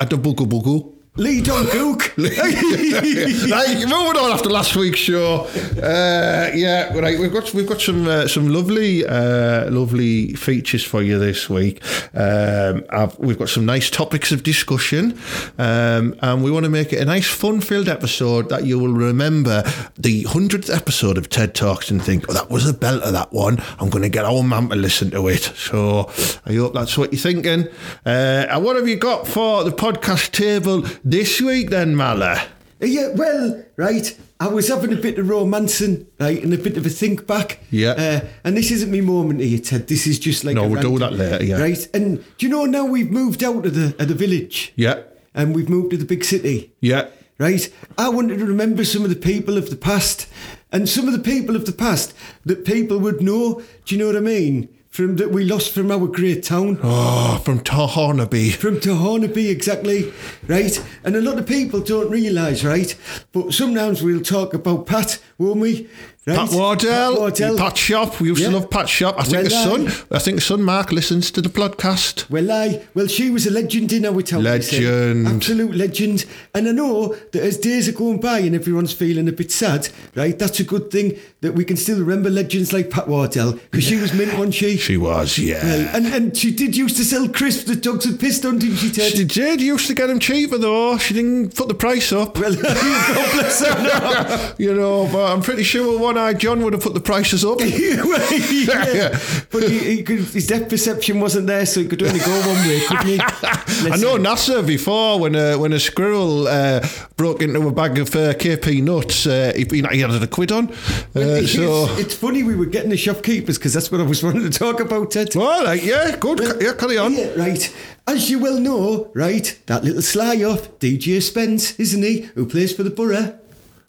Adabugu 0.00 0.46
Bugu. 0.46 0.91
Lee 1.16 1.42
Dong-gook. 1.42 2.16
right, 2.16 3.74
moving 3.86 3.92
on 3.92 4.32
after 4.32 4.48
last 4.48 4.74
week's 4.76 4.98
show. 4.98 5.44
Uh, 5.76 6.50
yeah, 6.54 6.90
right. 6.98 7.18
We've 7.18 7.30
got 7.30 7.52
we've 7.52 7.68
got 7.68 7.82
some 7.82 8.08
uh, 8.08 8.26
some 8.26 8.48
lovely 8.48 9.04
uh, 9.04 9.70
lovely 9.70 10.32
features 10.32 10.82
for 10.82 11.02
you 11.02 11.18
this 11.18 11.50
week. 11.50 11.84
Um, 12.14 12.86
I've, 12.88 13.18
we've 13.18 13.38
got 13.38 13.50
some 13.50 13.66
nice 13.66 13.90
topics 13.90 14.32
of 14.32 14.42
discussion, 14.42 15.18
um, 15.58 16.14
and 16.22 16.42
we 16.42 16.50
want 16.50 16.64
to 16.64 16.70
make 16.70 16.94
it 16.94 17.02
a 17.02 17.04
nice 17.04 17.28
fun-filled 17.28 17.90
episode 17.90 18.48
that 18.48 18.64
you 18.64 18.78
will 18.78 18.94
remember 18.94 19.64
the 19.98 20.22
hundredth 20.22 20.70
episode 20.70 21.18
of 21.18 21.28
TED 21.28 21.54
Talks 21.54 21.90
and 21.90 22.02
think, 22.02 22.24
"Oh, 22.30 22.32
that 22.32 22.48
was 22.48 22.66
a 22.66 22.72
belter. 22.72 23.12
That 23.12 23.34
one. 23.34 23.62
I'm 23.78 23.90
going 23.90 24.02
to 24.02 24.08
get 24.08 24.24
our 24.24 24.42
mum 24.42 24.70
to 24.70 24.76
listen 24.76 25.10
to 25.10 25.28
it." 25.28 25.42
So 25.42 26.10
I 26.46 26.54
hope 26.54 26.72
that's 26.72 26.96
what 26.96 27.12
you're 27.12 27.20
thinking. 27.20 27.68
Uh, 28.06 28.46
and 28.48 28.64
what 28.64 28.76
have 28.76 28.88
you 28.88 28.96
got 28.96 29.26
for 29.28 29.62
the 29.62 29.72
podcast 29.72 30.30
table 30.32 30.86
this 31.04 31.40
week, 31.40 31.70
then, 31.70 31.94
Mala? 31.94 32.42
yeah, 32.80 33.08
well, 33.14 33.64
right. 33.76 34.16
I 34.40 34.48
was 34.48 34.68
having 34.68 34.92
a 34.92 34.96
bit 34.96 35.18
of 35.18 35.28
romancing, 35.28 36.06
right, 36.18 36.42
and 36.42 36.52
a 36.52 36.58
bit 36.58 36.76
of 36.76 36.84
a 36.84 36.90
think 36.90 37.26
back. 37.28 37.60
Yeah. 37.70 37.90
Uh, 37.92 38.26
and 38.42 38.56
this 38.56 38.72
isn't 38.72 38.90
me 38.90 39.00
moment 39.00 39.40
here, 39.40 39.60
Ted. 39.60 39.86
This 39.86 40.06
is 40.06 40.18
just 40.18 40.44
like 40.44 40.56
No, 40.56 40.66
we'll 40.66 40.82
do 40.82 40.98
that 40.98 41.12
later, 41.12 41.44
yeah. 41.44 41.58
Right. 41.60 41.88
And 41.94 42.24
do 42.38 42.46
you 42.46 42.48
know 42.48 42.64
now 42.64 42.84
we've 42.84 43.10
moved 43.10 43.44
out 43.44 43.64
of 43.66 43.74
the 43.74 43.94
of 44.02 44.08
the 44.08 44.14
village? 44.14 44.72
Yeah. 44.74 45.02
And 45.32 45.54
we've 45.54 45.68
moved 45.68 45.92
to 45.92 45.96
the 45.96 46.04
big 46.04 46.24
city. 46.24 46.72
Yeah. 46.80 47.08
Right? 47.38 47.72
I 47.96 48.08
wanted 48.08 48.38
to 48.40 48.44
remember 48.46 48.84
some 48.84 49.04
of 49.04 49.10
the 49.10 49.16
people 49.16 49.56
of 49.56 49.70
the 49.70 49.76
past 49.76 50.28
and 50.72 50.88
some 50.88 51.06
of 51.06 51.12
the 51.12 51.18
people 51.18 51.54
of 51.54 51.66
the 51.66 51.72
past 51.72 52.12
that 52.44 52.64
people 52.64 52.98
would 52.98 53.22
know. 53.22 53.62
Do 53.84 53.94
you 53.94 54.00
know 54.00 54.08
what 54.08 54.16
I 54.16 54.20
mean? 54.20 54.68
From 54.92 55.16
that 55.16 55.30
we 55.30 55.46
lost 55.46 55.72
from 55.72 55.90
our 55.90 56.06
great 56.06 56.42
town. 56.42 56.78
Oh, 56.82 57.40
from 57.42 57.60
Thornaby. 57.60 58.52
From 58.52 58.76
Thornaby, 58.76 59.48
exactly, 59.48 60.12
right? 60.46 60.84
And 61.02 61.16
a 61.16 61.22
lot 61.22 61.38
of 61.38 61.46
people 61.46 61.80
don't 61.80 62.10
realise, 62.10 62.62
right? 62.62 62.94
But 63.32 63.54
sometimes 63.54 64.02
we'll 64.02 64.20
talk 64.20 64.52
about 64.52 64.86
Pat, 64.86 65.18
won't 65.38 65.60
we? 65.60 65.88
Right? 66.24 66.36
Pat 66.36 66.52
Wardell, 66.52 67.10
Pat 67.14 67.18
Wardell. 67.18 67.56
Pat 67.58 67.76
Shop. 67.76 68.20
We 68.20 68.28
used 68.28 68.40
Yeah. 68.40 68.50
to 68.50 68.54
love 68.54 68.70
Pat 68.70 68.88
Shop. 68.88 69.16
I 69.18 69.24
think 69.24 69.34
Well, 69.34 69.44
the 69.44 69.50
son. 69.90 70.04
I 70.12 70.18
think 70.20 70.36
the 70.36 70.40
son 70.40 70.62
Mark 70.62 70.92
listens 70.92 71.32
to 71.32 71.42
the 71.42 71.48
podcast. 71.48 72.30
Well, 72.30 72.48
I 72.52 72.82
well, 72.94 73.08
she 73.08 73.28
was 73.28 73.44
a 73.44 73.50
legend 73.50 73.92
in 73.92 74.06
our 74.06 74.22
town. 74.22 74.44
Legend. 74.44 75.26
absolute 75.26 75.74
legend. 75.74 76.24
And 76.54 76.68
I 76.68 76.70
know 76.70 77.16
that 77.32 77.42
as 77.42 77.56
days 77.56 77.88
are 77.88 77.92
going 77.92 78.20
by 78.20 78.38
and 78.38 78.54
everyone's 78.54 78.92
feeling 78.92 79.26
a 79.28 79.32
bit 79.32 79.50
sad, 79.50 79.88
right? 80.14 80.38
That's 80.38 80.60
a 80.60 80.64
good 80.64 80.92
thing 80.92 81.16
that 81.40 81.54
we 81.56 81.64
can 81.64 81.76
still 81.76 81.98
remember 81.98 82.30
legends 82.30 82.72
like 82.72 82.88
Pat 82.90 83.08
Wardell 83.08 83.54
because 83.72 83.82
she 83.82 83.96
was 83.96 84.12
mint, 84.12 84.32
wasn't 84.34 84.54
she? 84.54 84.76
She 84.76 84.96
was, 84.96 85.36
yeah. 85.38 85.64
Well, 85.64 85.88
and 85.92 86.06
and 86.06 86.36
she 86.36 86.52
did 86.52 86.76
used 86.76 86.96
to 86.98 87.04
sell 87.04 87.26
crisps 87.28 87.64
that 87.64 87.82
dogs 87.82 88.04
had 88.04 88.20
pissed 88.20 88.46
on, 88.46 88.60
didn't 88.60 88.76
she, 88.76 88.92
Ted? 88.92 89.10
she 89.12 89.24
did. 89.24 89.60
Used 89.60 89.88
to 89.88 89.94
get 89.94 90.06
them 90.06 90.20
cheaper 90.20 90.56
though. 90.56 90.98
She 90.98 91.14
didn't 91.14 91.56
put 91.56 91.66
the 91.66 91.74
price 91.74 92.12
up. 92.12 92.38
well, 92.38 92.54
God 92.62 93.32
bless 93.32 93.58
her. 93.66 94.54
you 94.58 94.72
know, 94.72 95.08
but 95.10 95.32
I'm 95.32 95.42
pretty 95.42 95.64
sure 95.64 95.98
one 95.98 96.11
one-eyed 96.14 96.38
John 96.38 96.62
would 96.62 96.72
have 96.72 96.82
put 96.82 96.94
the 96.94 97.00
prices 97.00 97.44
up. 97.44 97.60
yeah. 97.60 99.18
But 99.50 99.68
he, 99.68 99.78
he 99.96 100.02
could, 100.02 100.18
his 100.18 100.46
depth 100.46 100.68
perception 100.68 101.20
wasn't 101.20 101.46
there, 101.46 101.66
so 101.66 101.80
he 101.80 101.86
could 101.86 102.02
only 102.02 102.20
go 102.20 102.40
one 102.40 102.58
way, 102.66 102.80
couldn't 102.86 103.06
he? 103.06 103.20
I 103.20 103.96
know 103.96 104.16
NASA 104.16 104.66
before 104.66 105.18
when 105.18 105.34
a 105.34 105.56
when 105.56 105.72
a 105.72 105.80
squirrel 105.80 106.46
uh, 106.46 106.86
broke 107.16 107.42
into 107.42 107.66
a 107.66 107.72
bag 107.72 107.98
of 107.98 108.14
uh, 108.14 108.34
KP 108.34 108.82
nuts, 108.82 109.26
uh, 109.26 109.52
he, 109.56 109.64
he 109.64 110.00
had 110.00 110.10
a 110.10 110.26
quid 110.26 110.52
on. 110.52 110.70
Uh, 111.14 111.42
so, 111.46 111.86
it's 111.98 112.14
funny 112.14 112.42
we 112.42 112.54
were 112.54 112.66
getting 112.66 112.90
the 112.90 112.96
shopkeepers 112.96 113.58
because 113.58 113.74
that's 113.74 113.90
what 113.90 114.00
I 114.00 114.04
was 114.04 114.22
wanting 114.22 114.50
to 114.50 114.58
talk 114.58 114.80
about, 114.80 115.10
Ted. 115.10 115.34
well, 115.34 115.64
like, 115.64 115.84
yeah, 115.84 116.16
good. 116.16 116.40
yeah, 116.60 116.74
carry 116.74 116.98
on. 116.98 117.14
Yeah, 117.14 117.34
right. 117.34 117.74
As 118.06 118.30
you 118.30 118.40
well 118.40 118.58
know, 118.58 119.10
right, 119.14 119.58
that 119.66 119.84
little 119.84 120.02
sly 120.02 120.42
off, 120.42 120.68
Djed 120.80 121.22
Spence, 121.22 121.78
isn't 121.78 122.02
he, 122.02 122.22
who 122.34 122.46
plays 122.46 122.74
for 122.74 122.82
the 122.82 122.90
Borough? 122.90 123.38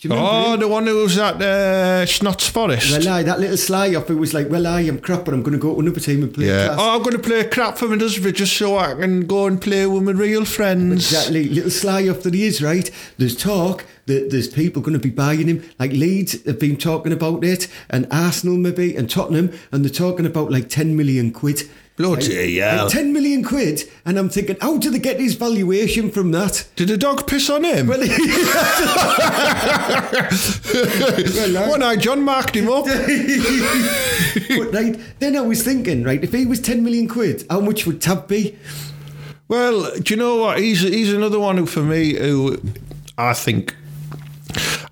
Do 0.04 0.10
you 0.10 0.16
remember 0.16 0.38
Oh, 0.50 0.54
him? 0.56 0.60
the 0.60 0.68
one 0.68 0.86
who 0.86 0.98
was 0.98 1.18
at 1.18 1.36
uh, 1.36 2.06
Snots 2.06 2.50
Forest. 2.50 2.92
Well, 2.92 3.08
aye, 3.08 3.24
that 3.24 3.40
little 3.40 3.56
sly 3.56 3.96
off, 3.96 4.10
it 4.10 4.16
was 4.16 4.34
like, 4.34 4.50
well, 4.50 4.68
I 4.68 4.82
am 4.82 5.00
crap, 5.00 5.24
but 5.24 5.34
I'm 5.34 5.44
going 5.44 5.54
to 5.54 5.58
go 5.58 5.74
to 5.76 5.80
another 5.80 6.02
team 6.02 6.24
and 6.24 6.34
play 6.34 6.48
yeah. 6.48 6.68
class. 6.68 6.80
Oh, 6.82 6.96
I'm 6.98 7.04
going 7.04 7.16
to 7.16 7.24
play 7.24 7.48
crap 7.48 7.78
for 7.78 7.86
Middlesbrough 7.86 8.34
just 8.34 8.58
so 8.58 8.78
I 8.78 8.96
can 8.96 9.26
go 9.26 9.48
and 9.48 9.62
play 9.62 9.86
with 9.88 10.04
my 10.04 10.12
real 10.12 10.44
friends. 10.44 11.14
Exactly, 11.14 11.46
little 11.48 11.72
sly 11.72 12.10
off 12.10 12.22
that 12.24 12.34
he 12.34 12.44
is, 12.44 12.62
right? 12.62 12.92
There's 13.18 13.38
talk 13.38 13.86
that 14.08 14.30
there's 14.30 14.50
people 14.50 14.82
going 14.82 14.92
to 14.92 15.00
be 15.00 15.10
buying 15.10 15.48
him. 15.48 15.64
Like 15.80 15.92
Leeds 15.92 16.46
have 16.46 16.60
been 16.60 16.76
talking 16.76 17.14
about 17.14 17.46
it, 17.46 17.70
and 17.90 18.06
Arsenal 18.12 18.58
maybe, 18.58 18.98
and 18.98 19.10
Tottenham, 19.10 19.58
and 19.72 19.86
they're 19.86 19.90
talking 19.90 20.26
about 20.26 20.52
like 20.52 20.68
10 20.68 20.98
million 20.98 21.32
quid. 21.32 21.64
Bloody 21.96 22.58
hell. 22.58 22.90
10 22.90 23.14
million 23.14 23.44
quid, 23.44 23.84
and 24.04 24.18
I'm 24.18 24.28
thinking, 24.30 24.58
how 24.62 24.78
did 24.78 24.94
they 24.94 25.00
get 25.00 25.20
his 25.20 25.36
valuation 25.36 26.10
from 26.10 26.32
that? 26.32 26.68
Did 26.76 26.88
the 26.88 26.98
dog 26.98 27.28
piss 27.28 27.52
on 27.52 27.64
him? 27.64 27.86
Well, 27.88 28.00
Well, 31.36 31.70
One 31.70 31.84
eye 31.84 31.96
John 31.98 32.24
marked 32.24 32.56
him 32.56 32.68
up. 32.70 32.86
but 32.86 34.74
right, 34.74 35.00
then 35.20 35.36
I 35.36 35.42
was 35.42 35.62
thinking, 35.64 36.04
right, 36.04 36.24
if 36.24 36.34
he 36.34 36.46
was 36.46 36.60
10 36.62 36.84
million 36.84 37.08
quid, 37.08 37.46
how 37.50 37.60
much 37.60 37.86
would 37.86 38.02
Tav 38.02 38.28
be? 38.28 38.58
Well, 39.48 39.92
do 40.00 40.14
you 40.14 40.18
know 40.20 40.38
what? 40.38 40.60
He's 40.60 40.82
he's 40.82 41.14
another 41.14 41.40
one 41.40 41.58
who, 41.58 41.66
for 41.68 41.84
me, 41.84 42.16
who 42.16 42.60
I 43.18 43.34
think. 43.34 43.76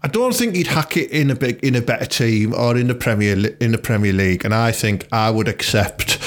I 0.03 0.07
don't 0.07 0.35
think 0.35 0.55
he'd 0.55 0.67
hack 0.67 0.97
it 0.97 1.09
in 1.11 1.29
a 1.31 1.35
big 1.35 1.63
in 1.63 1.75
a 1.75 1.81
better 1.81 2.05
team 2.05 2.53
or 2.53 2.75
in 2.77 2.87
the 2.87 2.95
Premier 2.95 3.55
in 3.59 3.71
the 3.71 3.77
Premier 3.77 4.13
League, 4.13 4.43
and 4.45 4.53
I 4.53 4.71
think 4.71 5.07
I 5.11 5.31
would 5.31 5.47
accept 5.47 6.19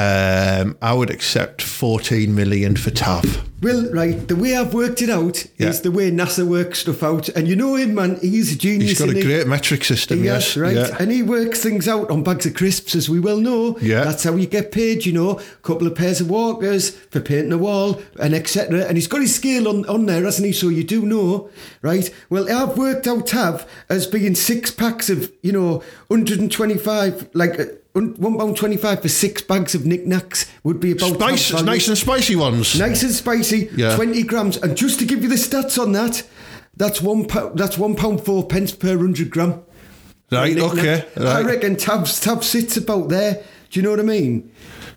um, 0.00 0.76
I 0.80 0.92
would 0.94 1.10
accept 1.10 1.62
fourteen 1.62 2.34
million 2.34 2.76
for 2.76 2.90
Tav. 2.90 3.46
Well, 3.62 3.92
right, 3.92 4.26
the 4.26 4.36
way 4.36 4.56
I've 4.56 4.72
worked 4.72 5.02
it 5.02 5.10
out 5.10 5.44
Yeah. 5.58 5.68
is 5.68 5.82
the 5.82 5.90
way 5.90 6.10
NASA 6.10 6.46
works 6.46 6.78
stuff 6.78 7.02
out. 7.02 7.28
And 7.28 7.46
you 7.46 7.54
know 7.54 7.74
him, 7.74 7.94
man, 7.94 8.18
he's 8.22 8.54
a 8.54 8.56
genius. 8.56 8.88
He's 8.92 8.98
got 8.98 9.10
a 9.10 9.12
he? 9.12 9.20
great 9.20 9.46
metric 9.46 9.84
system. 9.84 10.24
Yes, 10.24 10.56
yes, 10.56 10.56
right. 10.56 10.74
Yeah. 10.76 10.96
And 10.98 11.10
he 11.12 11.22
works 11.22 11.62
things 11.62 11.86
out 11.86 12.10
on 12.10 12.22
bags 12.22 12.46
of 12.46 12.54
crisps, 12.54 12.94
as 12.94 13.10
we 13.10 13.20
well 13.20 13.36
know. 13.36 13.76
Yeah. 13.82 14.02
That's 14.04 14.24
how 14.24 14.34
you 14.36 14.46
get 14.46 14.72
paid, 14.72 15.04
you 15.04 15.12
know. 15.12 15.32
A 15.38 15.42
couple 15.62 15.86
of 15.86 15.94
pairs 15.94 16.22
of 16.22 16.30
walkers 16.30 16.88
for 17.10 17.20
painting 17.20 17.52
a 17.52 17.58
wall 17.58 18.00
and 18.18 18.32
etc. 18.34 18.86
And 18.86 18.96
he's 18.96 19.08
got 19.08 19.20
his 19.20 19.34
scale 19.34 19.68
on, 19.68 19.84
on 19.90 20.06
there, 20.06 20.24
hasn't 20.24 20.46
he? 20.46 20.52
So 20.54 20.70
you 20.70 20.82
do 20.82 21.02
know, 21.02 21.50
right? 21.82 22.10
Well, 22.30 22.50
I've 22.50 22.78
worked 22.78 23.06
out 23.06 23.26
Tav 23.26 23.70
as 23.90 24.06
being 24.06 24.34
six 24.36 24.70
packs 24.70 25.10
of, 25.10 25.30
you 25.42 25.52
know, 25.52 25.82
125, 26.08 27.28
like 27.34 27.79
one 27.92 28.38
pound 28.38 28.56
twenty-five 28.56 29.02
for 29.02 29.08
six 29.08 29.42
bags 29.42 29.74
of 29.74 29.84
Nik 29.84 30.06
Naks 30.06 30.48
would 30.62 30.80
be 30.80 30.92
about 30.92 31.14
Spice, 31.14 31.52
nice 31.62 31.88
and 31.88 31.98
spicy 31.98 32.36
ones. 32.36 32.78
Nice 32.78 33.02
and 33.02 33.12
spicy, 33.12 33.68
Yeah. 33.74 33.96
20 33.96 34.22
grams. 34.24 34.56
And 34.58 34.76
just 34.76 34.98
to 35.00 35.04
give 35.04 35.22
you 35.22 35.28
the 35.28 35.34
stats 35.34 35.80
on 35.80 35.92
that, 35.92 36.22
that's 36.76 37.00
one 37.02 37.26
pound, 37.26 37.58
that's 37.58 37.76
one 37.78 37.96
pound 37.96 38.24
four 38.24 38.46
pence 38.46 38.72
per 38.72 38.96
hundred 38.96 39.30
gram. 39.30 39.62
Right, 40.32 40.56
okay, 40.56 41.06
I 41.16 41.42
reckon 41.42 41.74
Tabs 41.74 42.20
Tav 42.20 42.44
sits 42.44 42.76
about 42.76 43.08
there. 43.08 43.42
Do 43.70 43.78
you 43.78 43.84
know 43.84 43.90
what 43.90 44.00
I 44.00 44.02
mean? 44.02 44.52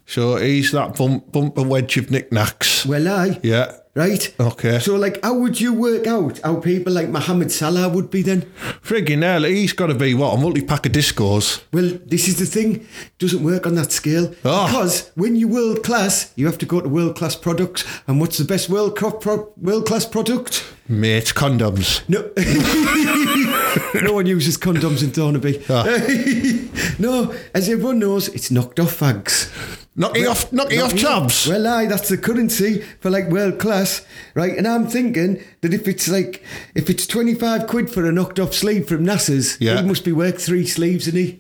So 0.05 0.35
he's 0.37 0.71
that 0.71 0.97
bump, 0.97 1.31
bumper 1.31 1.63
wedge 1.63 1.95
of 1.97 2.09
Nik 2.11 2.31
Naks. 2.31 2.85
Well, 2.85 3.07
I. 3.07 3.39
Yeah. 3.43 3.77
Right? 3.95 4.33
Okay. 4.39 4.79
So, 4.79 4.95
like, 4.95 5.23
how 5.23 5.35
would 5.35 5.61
you 5.61 5.71
work 5.71 6.07
out 6.07 6.39
how 6.39 6.55
people 6.55 6.91
like 6.91 7.09
Mohammed 7.09 7.51
Salah 7.51 7.87
would 7.89 8.09
be 8.09 8.23
then? 8.23 8.41
Friggin' 8.81 9.21
hell, 9.21 9.43
he's 9.43 9.71
got 9.73 9.87
to 9.87 9.93
be 9.93 10.15
what 10.15 10.33
a 10.33 10.37
multi 10.41 10.63
pack 10.63 10.87
of 10.87 10.93
discos. 10.93 11.61
Well, 11.71 11.99
this 12.07 12.27
is 12.27 12.39
the 12.39 12.47
thing. 12.47 12.87
Doesn't 13.19 13.43
work 13.43 13.67
on 13.67 13.75
that 13.75 13.91
scale. 13.91 14.33
Oh. 14.43 14.65
Because 14.65 15.11
when 15.13 15.35
you're 15.35 15.49
world 15.49 15.83
class, 15.83 16.33
you 16.35 16.47
have 16.47 16.57
to 16.57 16.65
go 16.65 16.81
to 16.81 16.89
world 16.89 17.15
class 17.15 17.35
products. 17.35 17.85
And 18.07 18.19
what's 18.19 18.39
the 18.39 18.45
best 18.45 18.67
world 18.67 18.97
cro- 18.97 19.11
pro- 19.11 19.53
world 19.57 19.85
class 19.85 20.05
product? 20.07 20.63
Mate, 20.89 21.31
condoms. 21.35 22.01
No, 22.09 22.31
no 24.01 24.13
one 24.13 24.25
uses 24.25 24.57
condoms 24.57 25.03
in 25.03 25.11
Thornaby. 25.11 25.63
Ah. 25.69 25.83
no, 26.99 27.33
as 27.53 27.69
everyone 27.69 27.99
knows, 27.99 28.27
it's 28.29 28.51
knocked 28.51 28.79
off 28.79 28.99
fags. 28.99 29.49
Knocking 29.95 30.27
off, 30.27 30.51
knocking 30.51 30.81
off 30.81 30.95
tabs. 30.95 31.47
Well, 31.47 31.67
aye, 31.67 31.85
that's 31.85 32.09
the 32.09 32.17
currency 32.17 32.81
for 32.99 33.11
like 33.11 33.29
world 33.29 33.59
class, 33.59 34.03
right? 34.33 34.57
And 34.57 34.67
I'm 34.67 34.87
thinking 34.87 35.39
that 35.61 35.71
if 35.73 35.87
it's 35.87 36.07
like 36.07 36.43
if 36.73 36.89
it's 36.89 37.05
twenty 37.05 37.35
five 37.35 37.67
quid 37.67 37.91
for 37.91 38.03
a 38.05 38.11
knocked 38.11 38.39
off 38.39 38.53
sleeve 38.55 38.87
from 38.87 39.05
NASA's, 39.05 39.57
Yeah. 39.61 39.79
he 39.81 39.87
must 39.87 40.03
be 40.03 40.11
worth 40.11 40.43
three 40.43 40.65
sleeves, 40.65 41.07
isn't 41.07 41.19
he? 41.19 41.39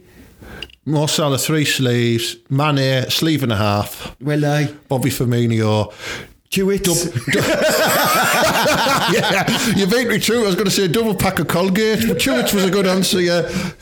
Mo 0.85 1.05
Salah, 1.07 1.37
three 1.39 1.65
sleeves. 1.65 2.35
Mane, 2.49 3.09
sleeve 3.09 3.41
and 3.41 3.51
a 3.51 3.55
half. 3.55 4.15
Well, 4.21 4.45
aye, 4.45 4.69
Bobby 4.87 5.09
Firmino. 5.09 5.91
Jewett. 6.53 6.85
yeah, 9.11 9.73
you 9.75 9.87
beat 9.87 10.07
me 10.07 10.19
true. 10.19 10.43
I 10.43 10.45
was 10.45 10.53
going 10.53 10.65
to 10.65 10.71
say 10.71 10.87
double 10.87 11.15
pack 11.15 11.39
of 11.39 11.47
Colgate, 11.47 12.07
but 12.07 12.17
Chewits 12.17 12.53
was 12.53 12.65
a 12.65 12.69
good 12.69 12.85
answer, 12.85 13.19
yeah. 13.19 13.49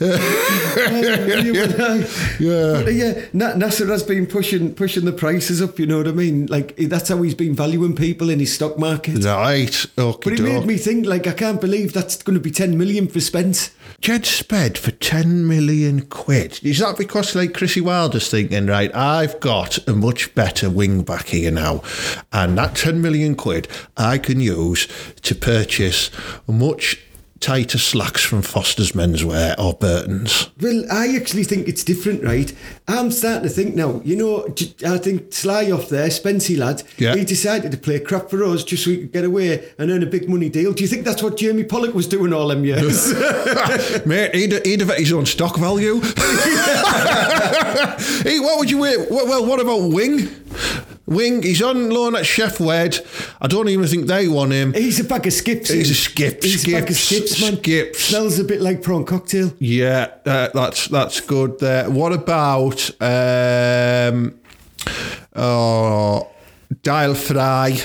yeah, 2.40 2.88
yeah. 2.88 3.26
Na- 3.34 3.52
NASA 3.52 3.86
has 3.88 4.02
been 4.02 4.26
pushing 4.26 4.74
pushing 4.74 5.04
the 5.04 5.12
prices 5.12 5.60
up. 5.60 5.78
You 5.78 5.84
know 5.84 5.98
what 5.98 6.08
I 6.08 6.12
mean? 6.12 6.46
Like 6.46 6.74
that's 6.76 7.10
how 7.10 7.20
he's 7.20 7.34
been 7.34 7.54
valuing 7.54 7.94
people 7.94 8.30
in 8.30 8.38
his 8.38 8.54
stock 8.54 8.78
market. 8.78 9.22
Right, 9.22 9.86
okay. 9.98 10.30
But 10.30 10.40
it 10.40 10.42
made 10.42 10.64
me 10.64 10.78
think, 10.78 11.04
like, 11.04 11.26
I 11.26 11.32
can't 11.32 11.60
believe 11.60 11.92
that's 11.92 12.22
going 12.22 12.38
to 12.38 12.40
be 12.40 12.50
10 12.50 12.78
million 12.78 13.06
for 13.06 13.20
Spence. 13.20 13.70
Jed 14.00 14.24
Sped 14.26 14.78
for 14.78 14.90
10 14.90 15.46
million 15.46 16.06
quid. 16.06 16.58
Is 16.62 16.78
that 16.78 16.96
because, 16.98 17.34
like, 17.36 17.54
Chrissy 17.54 17.80
Wilder's 17.80 18.30
thinking, 18.30 18.66
right, 18.66 18.92
I've 18.94 19.38
got 19.40 19.78
a 19.86 19.92
much 19.92 20.34
better 20.34 20.70
wing 20.70 21.02
back 21.02 21.26
here 21.26 21.50
now, 21.50 21.82
and 22.32 22.58
that 22.62 22.76
10 22.76 23.00
million 23.02 23.34
quid 23.34 23.66
I 23.96 24.18
can 24.18 24.40
use 24.40 24.86
to 25.22 25.34
purchase 25.34 26.10
much 26.46 26.98
tighter 27.40 27.78
slacks 27.78 28.22
from 28.22 28.40
Foster's 28.40 28.92
Menswear 28.92 29.58
or 29.58 29.74
Burton's? 29.74 30.48
Well, 30.60 30.84
I 30.92 31.16
actually 31.16 31.42
think 31.42 31.66
it's 31.66 31.82
different, 31.82 32.22
right? 32.22 32.54
I'm 32.86 33.10
starting 33.10 33.42
to 33.42 33.48
think 33.48 33.74
now, 33.74 34.00
you 34.04 34.14
know, 34.14 34.46
I 34.86 34.96
think 34.98 35.32
Sly 35.32 35.72
off 35.72 35.88
there, 35.88 36.06
Spency 36.06 36.56
lad, 36.56 36.84
Yeah. 36.98 37.16
he 37.16 37.24
decided 37.24 37.72
to 37.72 37.78
play 37.78 37.98
crap 37.98 38.30
for 38.30 38.44
us 38.44 38.62
just 38.62 38.84
so 38.84 38.90
he 38.90 38.98
could 38.98 39.12
get 39.12 39.24
away 39.24 39.72
and 39.76 39.90
earn 39.90 40.04
a 40.04 40.06
big 40.06 40.28
money 40.28 40.50
deal. 40.50 40.72
Do 40.72 40.84
you 40.84 40.88
think 40.88 41.04
that's 41.04 41.20
what 41.20 41.36
Jeremy 41.36 41.64
Pollock 41.64 41.94
was 41.96 42.06
doing 42.06 42.32
all 42.32 42.46
them 42.46 42.64
years? 42.64 43.12
Mate, 44.06 44.32
he'd, 44.36 44.64
he'd 44.64 44.78
have 44.80 44.94
his 44.96 45.12
own 45.12 45.26
stock 45.26 45.56
value. 45.58 46.00
hey, 48.22 48.38
what 48.38 48.58
would 48.60 48.70
you 48.70 48.78
wait? 48.78 49.10
Well, 49.10 49.26
well, 49.26 49.44
what 49.46 49.58
about 49.60 49.90
Wing? 49.90 50.28
Wing, 51.06 51.42
he's 51.42 51.60
on 51.62 51.90
loan 51.90 52.14
at 52.14 52.22
Shef 52.22 52.60
Wed. 52.60 52.98
I 53.40 53.48
don't 53.48 53.68
even 53.68 53.86
think 53.86 54.06
they 54.06 54.28
want 54.28 54.52
him. 54.52 54.72
He's 54.72 55.00
a 55.00 55.04
bag 55.04 55.26
of 55.26 55.32
skips. 55.32 55.68
He's 55.70 55.90
a 55.90 55.94
skip, 55.94 56.42
He's 56.42 56.66
a 56.66 56.72
bag 56.72 56.90
of 56.90 56.96
skips, 56.96 57.36
skips, 57.36 57.40
man. 57.42 57.58
skips. 57.58 58.00
Smells 58.00 58.38
a 58.38 58.44
bit 58.44 58.60
like 58.60 58.82
prawn 58.82 59.04
cocktail. 59.04 59.52
Yeah, 59.58 60.08
uh, 60.24 60.48
that's 60.54 60.88
that's 60.88 61.20
good. 61.20 61.58
There. 61.58 61.90
What 61.90 62.12
about 62.12 62.90
um, 63.00 64.38
oh, 65.34 66.28
Dael 66.82 67.14
Fry? 67.14 67.78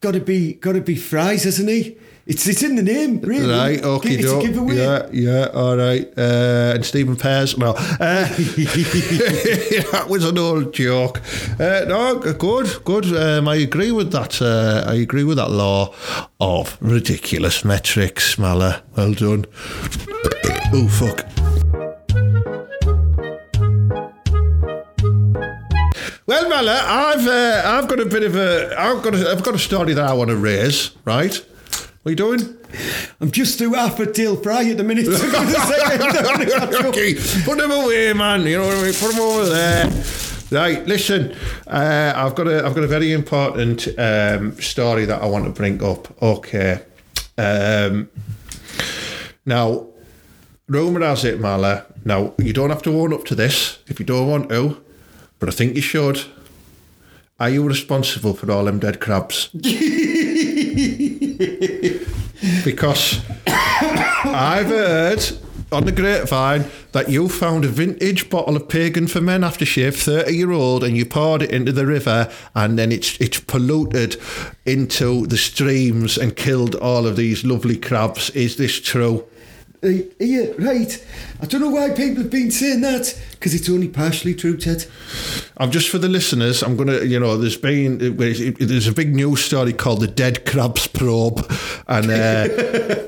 Got 0.00 0.12
to 0.12 0.20
be, 0.20 0.54
got 0.54 0.72
to 0.72 0.80
be 0.80 0.94
fries, 0.94 1.44
hasn't 1.44 1.68
he? 1.68 1.96
It's 2.26 2.44
it's 2.48 2.62
in 2.64 2.74
the 2.74 2.82
name, 2.82 3.20
really. 3.20 3.48
Right, 3.48 3.80
okay, 3.84 4.16
It's 4.16 4.32
a 4.32 4.40
giveaway. 4.40 4.78
Yeah, 4.78 5.06
yeah, 5.12 5.44
all 5.54 5.76
right. 5.76 6.12
Uh, 6.18 6.72
and 6.74 6.84
Stephen 6.84 7.14
Pears, 7.14 7.56
no. 7.56 7.70
Uh, 7.70 7.74
that 8.00 10.06
was 10.08 10.24
an 10.24 10.36
old 10.36 10.74
joke. 10.74 11.22
Uh, 11.60 11.84
no, 11.86 12.18
good, 12.18 12.84
good. 12.84 13.16
Um, 13.16 13.46
I 13.46 13.54
agree 13.56 13.92
with 13.92 14.10
that. 14.10 14.42
Uh, 14.42 14.82
I 14.90 14.94
agree 14.94 15.22
with 15.22 15.36
that 15.36 15.52
law 15.52 15.94
of 16.40 16.76
ridiculous 16.80 17.64
metrics, 17.64 18.34
Smaller. 18.34 18.82
Well 18.96 19.14
done. 19.14 19.44
oh, 20.74 20.88
fuck. 20.88 21.24
Well, 26.26 26.48
Mella, 26.48 26.82
I've 26.84 27.24
uh, 27.24 27.62
I've 27.66 27.86
got 27.86 28.00
a 28.00 28.06
bit 28.06 28.24
of 28.24 28.34
a 28.34 28.74
I've 28.76 29.00
got 29.04 29.14
a, 29.14 29.30
I've 29.30 29.44
got 29.44 29.54
a 29.54 29.60
story 29.60 29.94
that 29.94 30.04
I 30.04 30.12
want 30.12 30.30
to 30.30 30.36
raise. 30.36 30.90
Right? 31.04 31.40
What 32.06 32.10
are 32.10 32.22
you 32.30 32.36
doing? 32.38 32.56
I'm 33.20 33.32
just 33.32 33.58
through 33.58 33.72
half 33.72 33.98
a 33.98 34.06
deal 34.06 34.36
Fry 34.36 34.70
at 34.70 34.76
the 34.76 34.84
minute. 34.84 35.08
okay, 36.86 37.14
put 37.44 37.58
them 37.58 37.72
away, 37.72 38.12
man. 38.12 38.46
You 38.46 38.58
know 38.58 38.66
what 38.68 38.76
I 38.76 38.82
mean? 38.84 38.92
Put 38.92 39.10
them 39.10 39.20
over 39.22 39.46
there. 39.46 39.86
Right, 40.52 40.86
listen. 40.86 41.34
Uh, 41.66 42.12
I've 42.14 42.36
got 42.36 42.46
a 42.46 42.64
I've 42.64 42.76
got 42.76 42.84
a 42.84 42.86
very 42.86 43.10
important 43.10 43.88
um, 43.98 44.52
story 44.60 45.04
that 45.04 45.20
I 45.20 45.26
want 45.26 45.46
to 45.46 45.50
bring 45.50 45.82
up. 45.82 46.22
Okay. 46.22 46.80
Um, 47.36 48.08
now, 49.44 49.88
rumour 50.68 51.00
has 51.00 51.24
it, 51.24 51.40
Mala. 51.40 51.86
Now, 52.04 52.34
you 52.38 52.52
don't 52.52 52.70
have 52.70 52.82
to 52.82 52.96
own 53.00 53.14
up 53.14 53.24
to 53.24 53.34
this 53.34 53.80
if 53.88 53.98
you 53.98 54.06
don't 54.06 54.30
want 54.30 54.48
to, 54.50 54.80
but 55.40 55.48
I 55.48 55.52
think 55.52 55.74
you 55.74 55.82
should. 55.82 56.24
Are 57.40 57.50
you 57.50 57.66
responsible 57.66 58.34
for 58.34 58.48
all 58.52 58.66
them 58.66 58.78
dead 58.78 59.00
crabs? 59.00 59.50
because 62.64 63.20
I've 63.46 64.68
heard 64.68 65.22
on 65.72 65.84
the 65.84 65.92
grapevine 65.92 66.64
that 66.92 67.10
you 67.10 67.28
found 67.28 67.64
a 67.64 67.68
vintage 67.68 68.30
bottle 68.30 68.56
of 68.56 68.68
pagan 68.68 69.06
for 69.06 69.20
men 69.20 69.42
aftershave, 69.42 69.94
30 69.94 70.32
year 70.34 70.52
old, 70.52 70.82
and 70.82 70.96
you 70.96 71.04
poured 71.04 71.42
it 71.42 71.50
into 71.50 71.72
the 71.72 71.86
river, 71.86 72.30
and 72.54 72.78
then 72.78 72.92
it's 72.92 73.20
it's 73.20 73.40
polluted 73.40 74.16
into 74.64 75.26
the 75.26 75.36
streams 75.36 76.16
and 76.16 76.36
killed 76.36 76.74
all 76.76 77.06
of 77.06 77.16
these 77.16 77.44
lovely 77.44 77.76
crabs. 77.76 78.30
Is 78.30 78.56
this 78.56 78.80
true? 78.80 79.26
Yeah, 79.90 80.46
right. 80.58 81.06
I 81.40 81.46
don't 81.46 81.60
know 81.60 81.70
why 81.70 81.90
people 81.90 82.22
have 82.22 82.30
been 82.30 82.50
saying 82.50 82.80
that 82.80 83.18
because 83.32 83.54
it's 83.54 83.68
only 83.68 83.88
partially 83.88 84.34
true, 84.34 84.56
Ted. 84.56 84.86
I'm 85.58 85.70
just 85.70 85.88
for 85.88 85.98
the 85.98 86.08
listeners. 86.08 86.62
I'm 86.62 86.76
gonna, 86.76 87.04
you 87.04 87.20
know, 87.20 87.36
there's 87.36 87.56
been 87.56 88.16
there's 88.16 88.88
a 88.88 88.92
big 88.92 89.14
news 89.14 89.44
story 89.44 89.72
called 89.72 90.00
the 90.00 90.06
Dead 90.06 90.44
Crabs 90.44 90.86
Probe, 90.86 91.50
and 91.88 92.10
uh, 92.10 93.02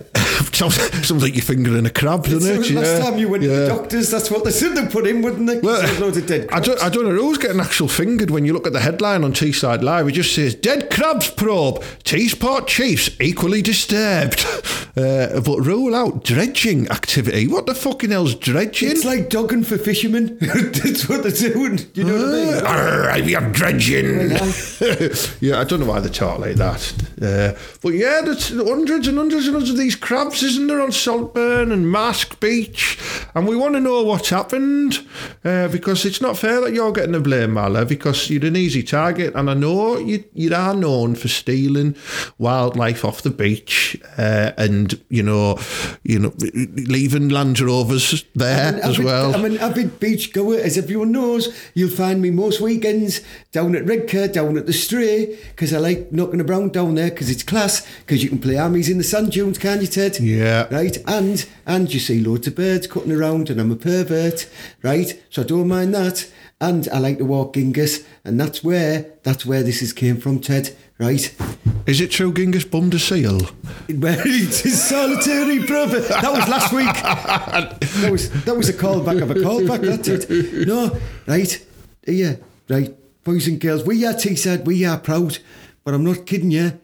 sounds, 0.59 0.77
sounds 1.09 1.23
like 1.23 1.35
you're 1.35 1.43
fingering 1.43 1.87
a 1.87 1.91
crab, 1.91 2.25
doesn't 2.25 2.65
it? 2.65 2.71
last 2.75 3.03
time 3.03 3.19
you 3.19 3.29
went 3.29 3.43
to 3.45 3.49
the 3.49 3.67
doctors, 3.69 4.11
that's 4.11 4.31
what 4.31 4.45
they 4.45 4.51
said 4.51 4.75
they 4.75 4.87
put 4.87 5.07
in, 5.07 5.23
wouldn't 5.23 5.47
they? 5.47 5.55
'Cause 5.61 5.63
Well, 5.65 5.83
there's 5.83 6.01
loads 6.01 6.17
of 6.17 6.27
dead 6.27 6.49
I 6.53 6.61
don't, 6.61 6.81
I 6.83 6.89
don't 6.89 7.05
know 7.05 7.11
who's 7.15 7.39
getting 7.39 7.61
actual 7.61 7.89
fingered 7.89 8.31
when 8.31 8.45
you 8.45 8.53
look 8.53 8.67
at 8.67 8.73
the 8.73 8.81
headline 8.81 9.25
on 9.25 9.33
Teesside 9.33 9.83
Live. 9.83 10.09
It 10.09 10.13
just 10.13 10.35
says 10.35 10.55
Dead 10.55 10.91
Crabs 10.91 11.31
Probe, 11.31 11.83
Teesport 12.05 12.67
Chiefs 12.67 13.11
equally 13.21 13.63
disturbed. 13.63 14.45
Uh, 14.97 15.39
but 15.43 15.61
rule 15.61 15.95
out 15.95 16.25
dredging 16.25 16.89
activity. 16.91 17.47
What 17.47 17.67
the 17.67 17.75
fucking 17.77 18.11
hell's 18.11 18.35
dredging? 18.35 18.91
It's 18.91 19.05
like 19.05 19.29
dogging 19.31 19.63
for 19.63 19.79
fishermen. 19.79 20.39
That's 20.41 21.09
what 21.09 21.23
they're 21.23 21.31
doing. 21.53 21.79
You 21.95 22.03
know 22.03 22.15
what 22.17 22.35
I 22.35 22.45
mean? 22.45 22.67
Arr, 22.67 23.25
we 23.25 23.37
are 23.37 23.49
dredging. 23.53 24.31
yeah, 25.41 25.61
I 25.61 25.65
don't 25.65 25.79
know 25.81 25.87
why 25.87 26.01
they 26.01 26.09
talk 26.09 26.41
like 26.41 26.57
that. 26.57 26.93
Uh, 27.23 27.57
but 27.81 27.91
yeah, 27.95 28.23
there's 28.25 28.49
hundreds 28.49 29.07
and 29.07 29.19
hundreds 29.19 29.47
and 29.47 29.55
hundreds 29.55 29.71
of 29.71 29.77
these 29.77 29.95
crabs, 29.95 30.41
isn't 30.49 30.67
there, 30.67 30.81
on 30.81 30.93
Saltburn 30.93 31.71
and 31.71 31.87
Marske 31.87 32.41
Beach? 32.41 32.99
And 33.35 33.47
we 33.47 33.55
want 33.55 33.75
to 33.75 33.81
know 33.81 34.03
what's 34.03 34.31
happened 34.31 35.07
uh, 35.45 35.69
because 35.69 36.05
it's 36.05 36.21
not 36.21 36.39
fair 36.39 36.61
that 36.63 36.73
you're 36.73 36.93
getting 36.93 37.13
the 37.13 37.21
blame, 37.21 37.53
Mala, 37.53 37.85
because 37.85 38.31
you're 38.31 38.47
an 38.47 38.57
easy 38.57 38.83
target. 38.83 39.35
And 39.35 39.51
I 39.51 39.55
know 39.55 39.99
you, 39.99 40.25
you 40.33 40.55
are 40.55 40.75
known 40.75 41.15
for 41.15 41.29
stealing 41.29 41.95
wildlife 42.39 43.05
off 43.05 43.23
the 43.23 43.31
beach 43.31 44.01
uh, 44.17 44.53
and, 44.57 45.01
you 45.09 45.23
know, 45.23 45.59
you 46.03 46.19
know, 46.19 46.33
leaving 46.39 47.29
Land 47.29 47.61
Rovers 47.61 48.25
there 48.35 48.75
an 48.75 48.81
as 48.81 48.99
well. 48.99 49.35
I'm 49.35 49.45
an 49.45 49.59
avid 49.59 50.01
beach 50.01 50.33
goer, 50.33 50.59
as 50.59 50.79
everyone 50.79 51.13
knows. 51.13 51.55
You'll 51.75 51.91
find 51.91 52.23
me 52.23 52.31
most 52.31 52.61
weekends 52.61 53.21
down 53.53 53.77
at 53.77 53.85
Redcar, 53.85 54.29
down 54.29 54.57
at 54.57 54.67
the 54.67 54.73
Stray, 54.73 55.39
because 55.51 55.73
I 55.75 55.79
like 55.79 56.13
knocking 56.13 56.41
around 56.41 56.73
down 56.73 56.95
there 56.95 57.11
because 57.11 57.31
it's 57.31 57.43
class. 57.43 57.87
Because 58.01 58.23
you 58.23 58.31
can 58.31 58.39
play 58.39 58.57
armies 58.57 58.89
in 58.89 58.99
the 58.99 59.05
sand 59.05 59.33
dunes, 59.33 59.59
can't 59.59 59.83
you, 59.83 59.87
Ted? 59.87 60.19
Yeah. 60.19 60.38
Right, 60.71 60.97
and 61.07 61.47
and 61.67 61.93
you 61.93 62.01
see 62.01 62.21
loads 62.21 62.47
of 62.47 62.55
birds 62.55 62.87
cutting 62.87 63.13
around, 63.13 63.51
and 63.51 63.61
I'm 63.61 63.71
a 63.71 63.77
pervert, 63.77 64.49
right? 64.83 65.21
So 65.31 65.43
I 65.43 65.45
don't 65.47 65.69
mind 65.69 65.95
that. 65.95 66.31
And 66.61 66.89
I 66.93 66.99
like 66.99 67.19
to 67.19 67.25
walk 67.25 67.55
Genghis, 67.55 68.05
and 68.25 68.41
that's 68.41 68.65
where 68.65 69.07
that's 69.23 69.47
where 69.47 69.63
this 69.63 69.81
is 69.81 69.93
came 69.93 70.17
from, 70.17 70.41
Ted. 70.41 70.77
Right? 70.99 71.33
Is 71.87 72.01
it 72.01 72.11
true 72.11 72.33
Genghis 72.33 72.65
bummed 72.65 72.93
a 72.95 72.99
seal? 72.99 73.39
Where 73.89 74.21
it's 74.27 74.61
his 74.61 74.83
solitary 74.83 75.65
brother. 75.65 76.01
That 76.01 76.33
was 76.33 76.49
last 76.49 76.73
week. 76.73 76.93
That 76.93 78.11
was 78.11 78.31
that 78.45 78.57
was 78.57 78.69
a 78.69 78.73
callback 78.73 79.23
of 79.23 79.31
a 79.31 79.35
callback. 79.35 79.83
That's 79.83 80.09
it. 80.09 80.67
No, 80.67 80.99
right? 81.29 81.67
Yeah, 82.05 82.35
right. 82.69 82.95
Boys 83.23 83.47
and 83.47 83.61
girls, 83.61 83.85
we 83.85 84.05
are 84.05 84.13
Teesside. 84.13 84.65
We 84.65 84.85
are 84.85 84.99
proud. 84.99 85.39
But 85.85 85.95
I'm 85.95 86.05
not 86.05 86.27
kidding 86.27 86.51
you. 86.51 86.81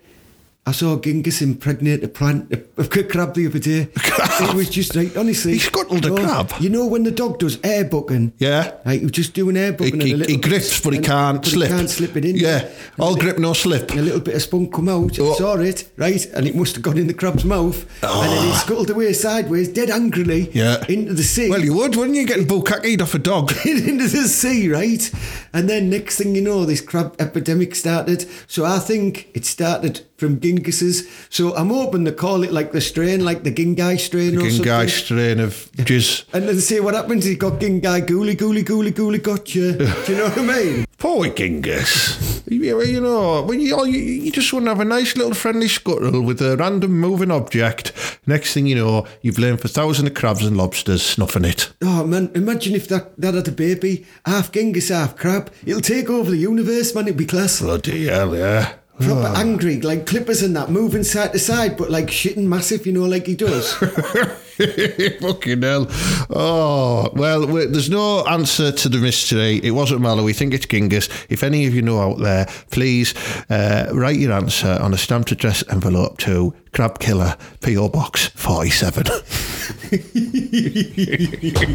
I 0.66 0.73
saw 0.73 0.97
Genghis 0.99 1.42
impregnate 1.42 2.02
a 2.02 2.09
plant, 2.09 2.50
a, 2.50 2.80
a 2.80 2.87
crab 2.87 3.35
the 3.35 3.47
other 3.47 3.59
day. 3.59 3.88
It 4.40 4.54
was 4.54 4.68
just 4.68 4.97
like, 4.97 5.16
honestly. 5.16 5.52
He 5.52 5.59
scuttled 5.61 6.04
a 6.06 6.09
no, 6.09 6.16
crab? 6.16 6.52
You 6.59 6.68
know 6.68 6.87
when 6.87 7.04
the 7.04 7.11
dog 7.12 7.38
does 7.38 7.59
air 7.62 7.85
booking? 7.85 8.33
Yeah. 8.38 8.72
Right, 8.85 8.98
he 8.98 9.05
was 9.05 9.12
just 9.12 9.33
doing 9.35 9.57
air 9.57 9.70
He, 9.70 9.77
booking. 9.77 9.92
and 9.94 10.03
a 10.03 10.07
he, 10.07 10.14
little 10.14 10.35
he 10.35 10.40
grips, 10.40 10.81
but 10.81 10.92
he 10.92 10.98
can't 10.98 11.40
but 11.42 11.50
slip. 11.50 11.70
He 11.70 11.77
can't 11.77 11.90
slip 11.90 12.16
it 12.16 12.24
in. 12.24 12.37
Yeah, 12.37 12.68
all 12.98 13.14
grip, 13.14 13.38
no 13.38 13.53
slip. 13.53 13.90
and 13.90 14.00
a 14.00 14.03
little 14.03 14.20
bit 14.20 14.35
of 14.35 14.42
spunk 14.42 14.72
come 14.72 14.88
out. 14.88 15.18
Oh. 15.20 15.35
I 15.35 15.37
saw 15.37 15.55
it, 15.57 15.88
right? 15.96 16.24
And 16.35 16.48
it 16.48 16.57
must 16.57 16.74
have 16.74 16.83
gone 16.83 16.98
in 16.98 17.07
the 17.07 17.14
crab's 17.14 17.44
mouth. 17.44 17.81
And 18.03 18.33
then 18.33 18.44
he 18.44 18.50
oh. 18.50 18.55
scuttled 18.64 18.90
away 18.90 19.12
sideways, 19.12 19.68
dead 19.68 19.90
angrily, 19.90 20.50
Yeah. 20.53 20.85
into 20.88 21.14
the 21.14 21.22
sea. 21.22 21.48
Well, 21.50 21.64
you 21.64 21.74
would, 21.74 21.94
wouldn't 21.94 22.16
you? 22.16 22.27
Getting 22.27 22.46
bukkakied 22.46 23.03
off 23.03 23.14
a 23.14 23.18
dog. 23.18 23.53
into 23.66 24.09
the 24.09 24.27
sea, 24.29 24.68
right? 24.68 25.11
And 25.54 25.70
then 25.70 25.88
next 25.88 26.18
thing 26.18 26.34
you 26.34 26.42
know, 26.42 26.64
this 26.64 26.80
crab 26.80 27.14
epidemic 27.20 27.76
started. 27.76 28.26
So 28.48 28.64
I 28.64 28.80
think 28.80 29.28
it 29.34 29.46
started 29.46 30.00
from 30.16 30.40
Genghis's. 30.40 31.08
So 31.30 31.54
I'm 31.54 31.68
hoping 31.68 32.04
to 32.06 32.12
call 32.12 32.42
it 32.42 32.52
like 32.52 32.72
the 32.72 32.80
strain, 32.80 33.24
like 33.24 33.44
the 33.44 33.52
Gingai 33.52 34.00
strain 34.00 34.36
or 34.36 34.40
Gingai 34.40 34.64
something. 34.64 34.88
strain 34.88 35.40
of 35.40 35.70
jizz. 35.76 36.24
And 36.32 36.48
then 36.48 36.60
say 36.60 36.80
what 36.80 36.94
happens, 36.94 37.24
he 37.24 37.36
got 37.36 37.60
Gingai 37.60 38.04
gooly, 38.04 38.34
gooly, 38.34 38.64
gooly, 38.64 38.92
gooly, 38.92 39.22
gotcha. 39.22 39.72
Do 40.06 40.12
you 40.12 40.18
know 40.18 40.28
what 40.28 40.38
I 40.38 40.42
mean? 40.42 40.86
Poor 40.98 41.28
Genghis. 41.28 42.42
You 42.46 42.80
you 42.82 43.00
know, 43.00 43.42
when 43.42 43.60
you, 43.60 43.84
you, 43.86 43.98
you 43.98 44.32
just 44.32 44.52
want 44.52 44.64
to 44.64 44.70
have 44.70 44.80
a 44.80 44.84
nice 44.84 45.16
little 45.16 45.34
friendly 45.34 45.68
scuttle 45.68 46.22
with 46.22 46.40
a 46.40 46.56
random 46.56 46.98
moving 46.98 47.30
object. 47.30 47.92
Next 48.26 48.54
thing 48.54 48.66
you 48.66 48.74
know, 48.74 49.06
you've 49.20 49.38
lain 49.38 49.56
for 49.56 49.68
thousands 49.68 50.08
of 50.08 50.14
crabs 50.14 50.44
and 50.44 50.56
lobsters 50.56 51.02
snuffing 51.02 51.44
it. 51.44 51.72
Oh 51.82 52.04
man, 52.06 52.30
imagine 52.34 52.74
if 52.74 52.88
that, 52.88 53.18
that 53.20 53.34
had 53.34 53.48
a 53.48 53.52
baby, 53.52 54.06
half 54.24 54.52
Genghis, 54.52 54.88
half 54.88 55.16
crab. 55.16 55.43
It'll 55.64 55.80
take 55.80 56.11
over 56.11 56.30
the 56.30 56.37
universe, 56.37 56.94
man. 56.94 57.07
It'd 57.07 57.16
be 57.16 57.26
class. 57.26 57.61
Bloody 57.61 58.07
hell, 58.07 58.37
yeah. 58.37 58.74
Proper 59.00 59.37
angry, 59.37 59.80
like 59.80 60.07
clippers 60.07 60.40
and 60.42 60.54
that, 60.54 60.70
moving 60.70 61.02
side 61.02 61.33
to 61.33 61.38
side, 61.40 61.76
but 61.76 61.90
like 61.90 62.07
shitting 62.07 62.46
massive, 62.46 62.87
you 62.87 62.92
know, 62.92 63.04
like 63.07 63.26
he 63.26 63.35
does. 63.35 63.72
Fucking 65.20 65.62
hell. 65.62 65.88
Oh, 66.30 67.11
well, 67.14 67.44
there's 67.44 67.90
no 67.90 68.24
answer 68.26 68.70
to 68.70 68.88
the 68.88 68.98
mystery. 68.98 69.57
It 69.64 69.72
wasn't 69.72 70.00
Mallow. 70.00 70.22
We 70.22 70.33
think 70.33 70.54
it's 70.54 70.66
Genghis. 70.66 71.09
If 71.28 71.42
any 71.42 71.66
of 71.66 71.74
you 71.74 71.83
know 71.83 71.98
out 71.98 72.18
there, 72.18 72.46
please 72.70 73.14
uh, 73.50 73.90
write 73.92 74.20
your 74.20 74.33
answer 74.33 74.78
on 74.80 74.94
a 74.94 74.98
stamped 74.98 75.33
address 75.33 75.64
envelope 75.68 76.18
to 76.18 76.54
Crab 76.72 77.00
Killer, 77.00 77.37
P.O. 77.62 77.88
Box 77.88 78.28
47. 78.28 79.07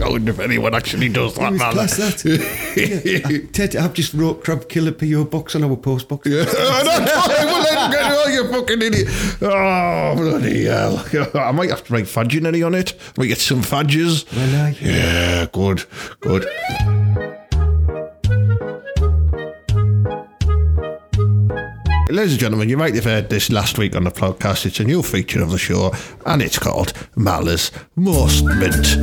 I 0.04 0.10
wonder 0.10 0.32
if 0.32 0.40
anyone 0.40 0.76
actually 0.76 1.10
does 1.10 1.36
that, 1.36 1.52
was 1.54 1.62
class, 1.62 1.98
that. 1.98 2.24
Yeah. 3.06 3.48
Ted, 3.52 3.76
I've 3.76 3.94
just 3.94 4.14
wrote 4.14 4.44
crab 4.44 4.68
killer 4.70 4.92
PO 4.92 5.26
box 5.26 5.56
on 5.56 5.64
our 5.64 5.76
post 5.76 6.08
box. 6.08 6.28
I 6.30 6.32
know. 6.32 7.06
Well, 7.46 7.92
get- 7.92 8.12
oh, 8.12 8.28
you 8.28 8.48
fucking 8.52 8.82
idiot. 8.82 9.08
Oh, 9.42 10.16
bloody 10.16 10.66
hell. 10.66 11.04
I 11.36 11.52
might 11.52 11.70
have 11.70 11.84
to 11.86 11.94
write 11.94 12.08
faginary 12.08 12.64
on 12.64 12.76
it. 12.76 12.94
I 12.94 13.22
Might 13.22 13.28
get 13.28 13.38
some 13.40 13.62
fadges. 13.62 14.26
Well, 14.36 14.66
aye. 14.66 14.78
Yeah, 14.82 15.46
good, 15.52 15.84
good. 16.20 16.46
Ladies 22.10 22.32
and 22.32 22.40
gentlemen, 22.40 22.70
you 22.70 22.78
might 22.78 22.96
have 22.96 23.04
heard 23.04 23.30
this 23.30 23.52
last 23.52 23.78
week 23.78 23.96
on 23.96 24.04
the 24.04 24.10
podcast. 24.10 24.66
It's 24.66 24.80
a 24.80 24.84
new 24.84 25.04
feature 25.04 25.44
of 25.44 25.52
the 25.52 25.60
show, 25.60 25.94
and 26.26 26.42
it's 26.42 26.58
called 26.58 26.92
Mal's 27.16 27.72
Most 27.96 28.46
Mint. 28.46 28.98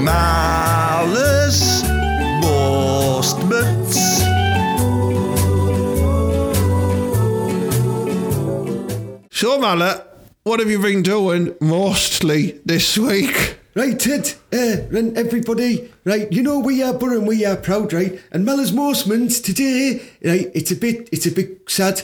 Malice 0.00 1.82
most 2.40 3.38
mints. 3.48 4.20
So, 9.32 9.58
Mala, 9.58 10.04
what 10.44 10.60
have 10.60 10.70
you 10.70 10.78
been 10.78 11.02
doing 11.02 11.52
mostly 11.60 12.60
this 12.64 12.96
week? 12.96 13.51
Right, 13.74 13.98
Ted, 13.98 14.34
uh, 14.52 14.96
and 14.96 15.16
everybody, 15.16 15.90
right, 16.04 16.30
you 16.30 16.42
know 16.42 16.58
we 16.58 16.82
are 16.82 16.92
Borough 16.92 17.16
and 17.16 17.26
we 17.26 17.46
are 17.46 17.56
proud, 17.56 17.94
right? 17.94 18.20
And 18.30 18.46
Mellors 18.46 18.70
Morsemans 18.70 19.42
today, 19.42 20.02
right, 20.22 20.50
it's 20.52 20.70
a 20.70 20.76
bit, 20.76 21.08
it's 21.10 21.24
a 21.24 21.30
bit 21.30 21.70
sad 21.70 22.02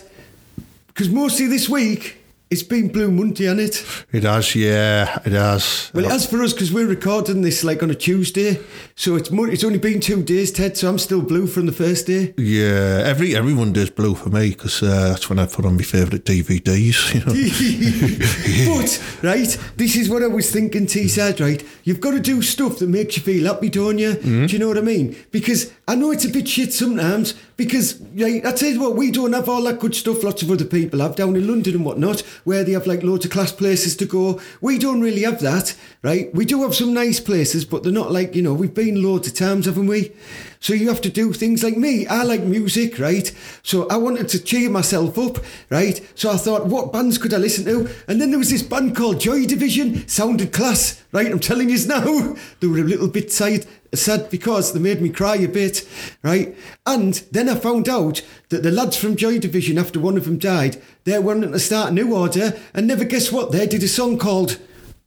because 0.86 1.10
mostly 1.10 1.46
this 1.46 1.68
week 1.68 2.17
it's 2.50 2.62
been 2.62 2.88
Blue 2.88 3.10
Monday, 3.10 3.44
hasn't 3.44 3.60
it? 3.60 4.04
It 4.12 4.22
has, 4.24 4.54
yeah, 4.54 5.18
it 5.24 5.32
has. 5.32 5.90
Well, 5.92 6.04
it 6.06 6.10
has 6.10 6.26
for 6.26 6.42
us 6.42 6.52
because 6.52 6.72
we're 6.72 6.86
recording 6.86 7.42
this 7.42 7.62
like 7.62 7.82
on 7.82 7.90
a 7.90 7.94
Tuesday, 7.94 8.58
so 8.96 9.16
it's 9.16 9.30
mo- 9.30 9.44
it's 9.44 9.64
only 9.64 9.78
been 9.78 10.00
two 10.00 10.22
days, 10.22 10.50
Ted. 10.50 10.76
So 10.76 10.88
I'm 10.88 10.98
still 10.98 11.20
blue 11.20 11.46
from 11.46 11.66
the 11.66 11.72
first 11.72 12.06
day. 12.06 12.32
Yeah, 12.38 13.02
every 13.04 13.36
every 13.36 13.52
Monday's 13.52 13.90
blue 13.90 14.14
for 14.14 14.30
me 14.30 14.50
because 14.50 14.82
uh, 14.82 15.10
that's 15.10 15.28
when 15.28 15.38
I 15.38 15.46
put 15.46 15.66
on 15.66 15.76
my 15.76 15.82
favourite 15.82 16.24
DVDs. 16.24 17.14
You 17.14 17.20
know, 17.24 17.34
but 18.78 19.02
right, 19.22 19.58
this 19.76 19.96
is 19.96 20.08
what 20.08 20.22
I 20.22 20.28
was 20.28 20.50
thinking, 20.50 20.86
T-Side. 20.86 21.40
Right, 21.40 21.64
you've 21.84 22.00
got 22.00 22.12
to 22.12 22.20
do 22.20 22.40
stuff 22.42 22.78
that 22.78 22.88
makes 22.88 23.16
you 23.16 23.22
feel 23.22 23.46
happy, 23.52 23.68
don't 23.68 23.98
you? 23.98 24.14
Do 24.14 24.46
you 24.46 24.58
know 24.58 24.68
what 24.68 24.78
I 24.78 24.82
mean? 24.82 25.16
Because 25.30 25.72
I 25.86 25.94
know 25.96 26.10
it's 26.12 26.24
a 26.24 26.28
bit 26.30 26.48
shit 26.48 26.72
sometimes 26.72 27.34
because 27.58 28.00
right, 28.14 28.46
I 28.46 28.52
tell 28.52 28.70
you 28.70 28.80
what, 28.80 28.94
we 28.94 29.10
don't 29.10 29.32
have 29.32 29.48
all 29.48 29.64
that 29.64 29.80
good 29.80 29.94
stuff. 29.94 30.22
Lots 30.22 30.42
of 30.42 30.50
other 30.50 30.64
people 30.64 31.00
have 31.00 31.16
down 31.16 31.34
in 31.34 31.48
London 31.48 31.74
and 31.74 31.84
whatnot, 31.84 32.20
where 32.44 32.62
they 32.62 32.70
have 32.72 32.86
like 32.86 33.02
loads 33.02 33.24
of 33.24 33.32
class 33.32 33.50
places 33.50 33.96
to 33.96 34.06
go. 34.06 34.40
We 34.60 34.78
don't 34.78 35.00
really 35.00 35.24
have 35.24 35.40
that, 35.40 35.74
right? 36.02 36.32
We 36.32 36.44
do 36.44 36.62
have 36.62 36.76
some 36.76 36.94
nice 36.94 37.18
places, 37.18 37.64
but 37.64 37.82
they're 37.82 37.92
not 37.92 38.12
like 38.12 38.36
you 38.36 38.42
know 38.42 38.54
we've 38.54 38.72
been 38.72 39.02
loads 39.02 39.26
of 39.26 39.34
times, 39.34 39.66
haven't 39.66 39.88
we? 39.88 40.12
So 40.60 40.72
you 40.72 40.88
have 40.88 41.00
to 41.02 41.10
do 41.10 41.32
things 41.32 41.62
like 41.64 41.76
me. 41.76 42.06
I 42.06 42.22
like 42.22 42.42
music, 42.42 42.98
right? 42.98 43.30
So 43.62 43.88
I 43.88 43.96
wanted 43.96 44.28
to 44.28 44.42
cheer 44.42 44.70
myself 44.70 45.18
up, 45.18 45.38
right? 45.70 46.00
So 46.14 46.30
I 46.30 46.36
thought, 46.36 46.66
what 46.66 46.92
bands 46.92 47.18
could 47.18 47.34
I 47.34 47.38
listen 47.38 47.64
to? 47.66 47.90
And 48.08 48.20
then 48.20 48.30
there 48.30 48.38
was 48.38 48.50
this 48.50 48.62
band 48.62 48.96
called 48.96 49.20
Joy 49.20 49.46
Division. 49.46 50.06
Sounded 50.08 50.52
class, 50.52 51.02
right? 51.12 51.30
I'm 51.30 51.40
telling 51.40 51.70
you 51.70 51.86
now. 51.86 52.36
They 52.60 52.66
were 52.66 52.78
a 52.78 52.84
little 52.84 53.08
bit 53.08 53.32
sad, 53.32 53.66
sad 53.94 54.30
because 54.30 54.72
they 54.72 54.80
made 54.80 55.00
me 55.00 55.10
cry 55.10 55.36
a 55.36 55.48
bit, 55.48 55.86
right? 56.22 56.56
And 56.86 57.14
then 57.30 57.48
I 57.48 57.54
found 57.54 57.88
out 57.88 58.22
that 58.48 58.62
the 58.62 58.70
lads 58.70 58.96
from 58.96 59.16
Joy 59.16 59.38
Division, 59.38 59.78
after 59.78 60.00
one 60.00 60.16
of 60.16 60.24
them 60.24 60.38
died, 60.38 60.80
they 61.04 61.18
wanted 61.18 61.52
to 61.52 61.58
start 61.58 61.90
a 61.90 61.94
new 61.94 62.14
order. 62.14 62.58
And 62.74 62.86
never 62.86 63.04
guess 63.04 63.30
what? 63.32 63.52
They 63.52 63.66
did 63.66 63.82
a 63.82 63.88
song 63.88 64.18
called 64.18 64.58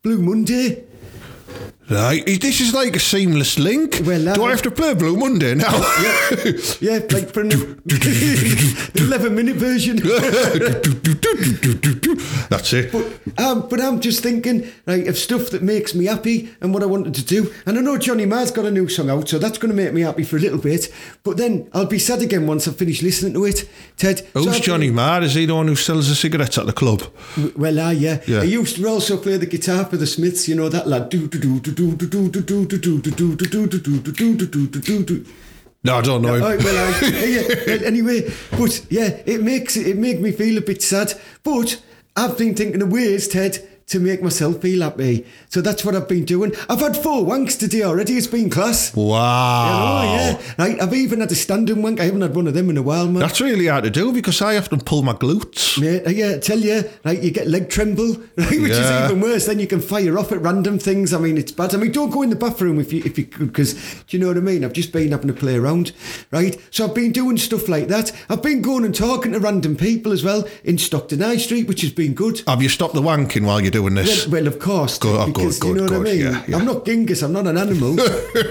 Blue 0.02 0.20
Monday. 0.20 0.84
Right, 1.90 2.26
this 2.26 2.62
is 2.62 2.74
like 2.74 2.96
a 2.96 3.00
seamless 3.00 3.60
link. 3.60 4.02
Well, 4.06 4.30
uh, 4.30 4.36
Do 4.36 4.46
I 4.46 4.52
have 4.52 4.62
to 4.62 4.72
play 4.72 4.94
Blue 4.94 5.18
Monday 5.18 5.56
now? 5.56 5.72
Yeah, 6.80 7.00
like 7.12 7.34
from 7.34 7.50
the 7.50 8.92
11 8.96 9.36
minute 9.36 9.58
version. 9.58 9.98
That's 12.50 12.72
it. 12.74 12.94
Um, 13.38 13.68
but 13.68 13.82
I'm 13.82 14.00
just 14.00 14.24
thinking, 14.24 14.72
right, 14.86 15.06
of 15.08 15.18
stuff 15.18 15.50
that 15.50 15.64
makes 15.64 15.94
me 15.94 16.06
happy 16.06 16.54
and 16.62 16.74
what 16.74 16.82
I 16.84 16.86
wanted 16.86 17.14
to 17.16 17.26
do. 17.26 17.54
And 17.66 17.78
I 17.78 17.82
know 17.82 17.98
Johnny 17.98 18.26
Marr's 18.26 18.52
got 18.52 18.66
a 18.66 18.72
new 18.72 18.88
song 18.88 19.10
out, 19.10 19.28
so 19.28 19.38
that's 19.38 19.58
going 19.58 19.76
to 19.76 19.76
make 19.76 19.92
me 19.94 20.02
happy 20.02 20.24
for 20.24 20.38
a 20.38 20.40
little 20.40 20.60
bit. 20.60 20.94
But 21.24 21.36
then 21.38 21.70
I'll 21.74 21.86
be 21.88 22.00
sad 22.00 22.22
again 22.22 22.48
once 22.48 22.68
I've 22.70 22.78
finished 22.78 23.04
listening 23.04 23.34
to 23.34 23.44
it. 23.46 23.68
Ted. 23.98 24.22
Who's 24.34 24.48
I've- 24.48 24.62
Johnny 24.62 24.92
Marr? 24.92 25.24
Is 25.24 25.34
he 25.36 25.46
the 25.46 25.56
one 25.56 25.68
who 25.68 25.76
sells 25.76 26.08
the 26.08 26.16
cigarettes 26.16 26.58
at 26.58 26.68
the 26.68 26.74
club? 26.74 27.04
Well, 27.58 27.80
ah, 27.80 27.90
yeah. 27.90 28.22
Yeah. 28.28 28.40
I 28.42 28.44
used 28.44 28.78
to 28.78 28.88
also 28.88 29.18
play 29.18 29.36
the 29.38 29.46
guitar 29.46 29.84
for 29.86 29.98
the 29.98 30.08
Smiths. 30.08 30.48
You 30.48 30.56
know 30.56 30.70
that 30.70 30.88
lad. 30.88 31.10
Do 31.10 31.28
do 31.28 31.38
do 31.40 31.60
do 31.60 31.71
no, 35.84 35.96
I 35.96 36.02
don't 36.02 36.22
know. 36.22 36.38
No, 36.38 36.58
well, 36.58 36.94
I, 36.94 37.08
yeah, 37.68 37.86
anyway, 37.86 38.32
but 38.52 38.86
yeah, 38.90 39.22
it 39.26 39.42
makes 39.42 39.76
it 39.76 39.98
make 39.98 40.20
me 40.20 40.32
feel 40.32 40.58
a 40.58 40.62
bit 40.62 40.84
sad. 40.84 41.14
But 41.44 41.82
I've 42.16 42.38
been 42.38 42.54
thinking 42.56 42.82
of 42.82 42.92
ways, 42.92 43.28
Ted, 43.28 43.68
to 43.92 44.00
make 44.00 44.22
myself 44.22 44.62
feel 44.62 44.82
happy. 44.82 45.26
So 45.50 45.62
that's 45.62 45.84
what 45.86 45.96
I've 45.96 46.08
been 46.08 46.26
doing. 46.26 46.54
I've 46.70 46.80
had 46.80 46.96
four 46.98 47.24
wanks 47.26 47.58
today 47.60 47.84
already. 47.84 48.18
It's 48.18 48.28
been 48.28 48.50
class. 48.50 48.94
Wow. 48.96 50.02
Oh 50.02 50.14
yeah, 50.16 50.42
right. 50.58 50.82
I've 50.82 50.94
even 50.94 51.20
had 51.20 51.32
a 51.32 51.36
standing 51.36 51.82
wank. 51.82 52.00
I 52.00 52.06
haven't 52.06 52.22
had 52.22 52.34
one 52.36 52.48
of 52.48 52.54
them 52.54 52.70
in 52.70 52.78
a 52.78 52.82
while, 52.82 53.06
man. 53.08 53.20
That's 53.20 53.42
really 53.42 53.68
hard 53.68 53.84
to 53.84 53.90
do 53.90 54.12
because 54.14 54.42
I 54.42 54.58
often 54.58 54.80
pull 54.82 55.04
my 55.04 55.14
glutes. 55.14 55.80
Mate, 55.80 56.04
yeah, 56.16 56.36
I 56.36 56.40
tell 56.40 56.60
you, 56.60 56.84
right, 57.04 57.22
you 57.22 57.32
get 57.32 57.48
leg 57.48 57.70
tremble, 57.70 58.14
right, 58.38 58.50
which 58.62 58.72
Yeah. 58.72 59.06
is 59.06 59.12
even 59.12 59.22
worse. 59.22 59.46
Then 59.46 59.60
you 59.60 59.68
can 59.68 59.82
fire 59.82 60.18
off 60.18 60.32
at 60.32 60.42
random 60.42 60.80
things. 60.80 61.14
I 61.14 61.20
mean, 61.20 61.38
it's 61.38 61.52
bad. 61.52 61.74
I 61.76 61.78
mean, 61.78 61.92
don't 61.92 62.10
go 62.12 62.22
in 62.22 62.30
the 62.30 62.36
bathroom 62.36 62.80
if 62.80 62.94
you 62.94 63.04
if 63.06 63.18
you 63.18 63.26
could, 63.26 63.48
because 63.48 63.74
do 64.08 64.18
you 64.18 64.20
know 64.20 64.28
what 64.28 64.38
I 64.38 64.42
mean? 64.42 64.64
I've 64.64 64.74
just 64.74 64.92
been 64.92 65.12
having 65.12 65.28
to 65.28 65.34
play 65.34 65.56
around, 65.56 65.92
right? 66.32 66.60
So 66.72 66.86
I've 66.88 66.96
been 66.96 67.12
doing 67.12 67.38
stuff 67.38 67.68
like 67.68 67.88
that. 67.90 68.12
I've 68.30 68.42
been 68.42 68.62
going 68.62 68.86
and 68.86 68.96
talking 68.96 69.34
to 69.34 69.40
random 69.40 69.76
people 69.76 70.12
as 70.14 70.24
well 70.24 70.48
in 70.64 70.78
Stockton 70.78 71.20
High 71.20 71.38
Street, 71.38 71.68
which 71.68 71.82
has 71.82 71.92
been 71.92 72.14
good. 72.14 72.42
Have 72.48 72.62
you 72.64 72.70
stopped 72.70 72.94
the 72.94 73.02
wanking 73.02 73.46
while 73.46 73.60
you're 73.60 73.70
doing 73.72 73.81
this? 73.90 74.28
Well, 74.28 74.42
well, 74.42 74.48
of 74.48 74.60
course, 74.60 74.98
Good, 74.98 75.20
oh, 75.20 75.26
because 75.28 75.60
good, 75.60 75.68
you 75.68 75.74
know 75.76 75.88
good, 75.88 75.98
what 76.00 76.08
I 76.08 76.12
mean? 76.12 76.22
Yeah, 76.22 76.44
yeah. 76.48 76.58
I'm 76.58 76.66
not 76.66 76.86
Genghis. 76.86 77.22
I'm 77.22 77.34
not 77.34 77.46
an 77.46 77.58
animal. 77.58 77.96
do 77.96 78.04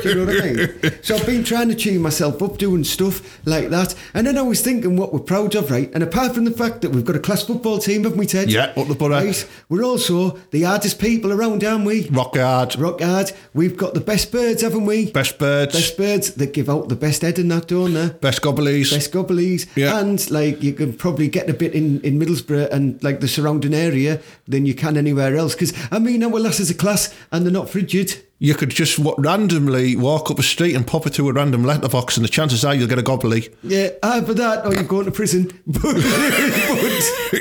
you 0.05 0.15
know 0.15 0.27
what 0.27 0.43
I 0.43 0.53
mean? 0.53 0.99
So 1.03 1.17
I've 1.17 1.27
been 1.27 1.43
trying 1.43 1.69
to 1.69 1.75
cheer 1.75 1.99
myself 1.99 2.41
up, 2.43 2.59
doing 2.59 2.85
stuff 2.85 3.45
like 3.47 3.71
that, 3.71 3.95
and 4.15 4.27
then 4.27 4.39
I 4.39 4.43
was 4.43 4.61
thinking 4.61 4.97
what 4.97 5.13
we're 5.13 5.21
proud 5.21 5.55
of, 5.55 5.71
right? 5.71 5.91
And 5.95 6.03
apart 6.03 6.35
from 6.35 6.45
the 6.45 6.53
fact 6.53 6.83
that 6.83 6.91
we've 6.91 7.05
got 7.05 7.17
a 7.17 7.21
class 7.21 7.43
football 7.43 7.79
team, 7.79 8.05
haven't 8.05 8.19
we, 8.19 8.27
Ted? 8.27 8.51
Yeah, 8.51 8.73
up 8.77 8.87
the 8.87 8.95
borough. 8.95 9.25
Right, 9.25 9.49
we're 9.69 9.85
also 9.85 10.39
the 10.51 10.63
hardest 10.63 11.01
people 11.01 11.33
around, 11.33 11.65
aren't 11.65 11.85
we? 11.85 12.09
Rock 12.09 12.37
hard. 12.37 12.77
Rock 12.77 13.01
hard. 13.01 13.33
We've 13.53 13.77
got 13.77 13.95
the 13.95 14.01
best 14.01 14.31
birds, 14.31 14.63
haven't 14.63 14.87
we? 14.87 15.11
Best 15.11 15.39
birds. 15.39 15.75
Best 15.75 15.97
birds 15.97 16.35
that 16.35 16.53
give 16.53 16.69
out 16.69 16.89
the 16.89 16.97
best 16.97 17.23
head 17.23 17.39
and 17.39 17.51
that, 17.51 17.69
don't 17.69 17.95
they? 17.95 18.11
Best 18.11 18.43
gobblies. 18.43 18.93
Best 18.93 19.13
gobblies. 19.13 19.67
Yeah. 19.75 19.99
And 19.99 20.31
like 20.31 20.63
you 20.63 20.73
can 20.73 20.93
probably 20.93 21.29
get 21.29 21.51
a 21.51 21.55
bit 21.55 21.75
in, 21.75 22.01
in 22.03 22.19
Middlesbrough 22.19 22.71
and 22.71 23.03
like 23.03 23.21
the 23.21 23.29
surrounding 23.29 23.75
area 23.75 24.21
than 24.47 24.67
you 24.67 24.75
can 24.75 24.97
anywhere 24.97 25.20
else. 25.21 25.55
Because 25.55 25.73
I 25.91 25.99
mean, 25.99 26.23
our 26.23 26.31
lasses 26.31 26.71
are 26.71 26.75
class 26.75 27.15
and 27.31 27.45
they're 27.45 27.53
not 27.53 27.71
frigid. 27.71 28.23
You 28.43 28.55
could 28.55 28.71
just 28.71 28.99
randomly 29.19 29.97
walk 29.97 30.31
up 30.31 30.39
a 30.39 30.43
street 30.43 30.75
and 30.75 30.87
pop 30.87 31.07
it 31.07 31.13
to 31.15 31.29
a 31.29 31.33
random 31.33 31.63
letterbox, 31.63 32.17
and 32.17 32.25
the 32.25 32.29
chances 32.31 32.65
are 32.65 32.75
you'll 32.75 32.89
get 32.89 32.99
a 32.99 33.03
gobbly. 33.03 33.51
Yeah, 33.63 33.91
either 34.03 34.33
that 34.33 34.65
or 34.65 34.73
you're 34.73 34.83
going 34.83 35.05
to 35.05 35.11
prison. 35.13 35.51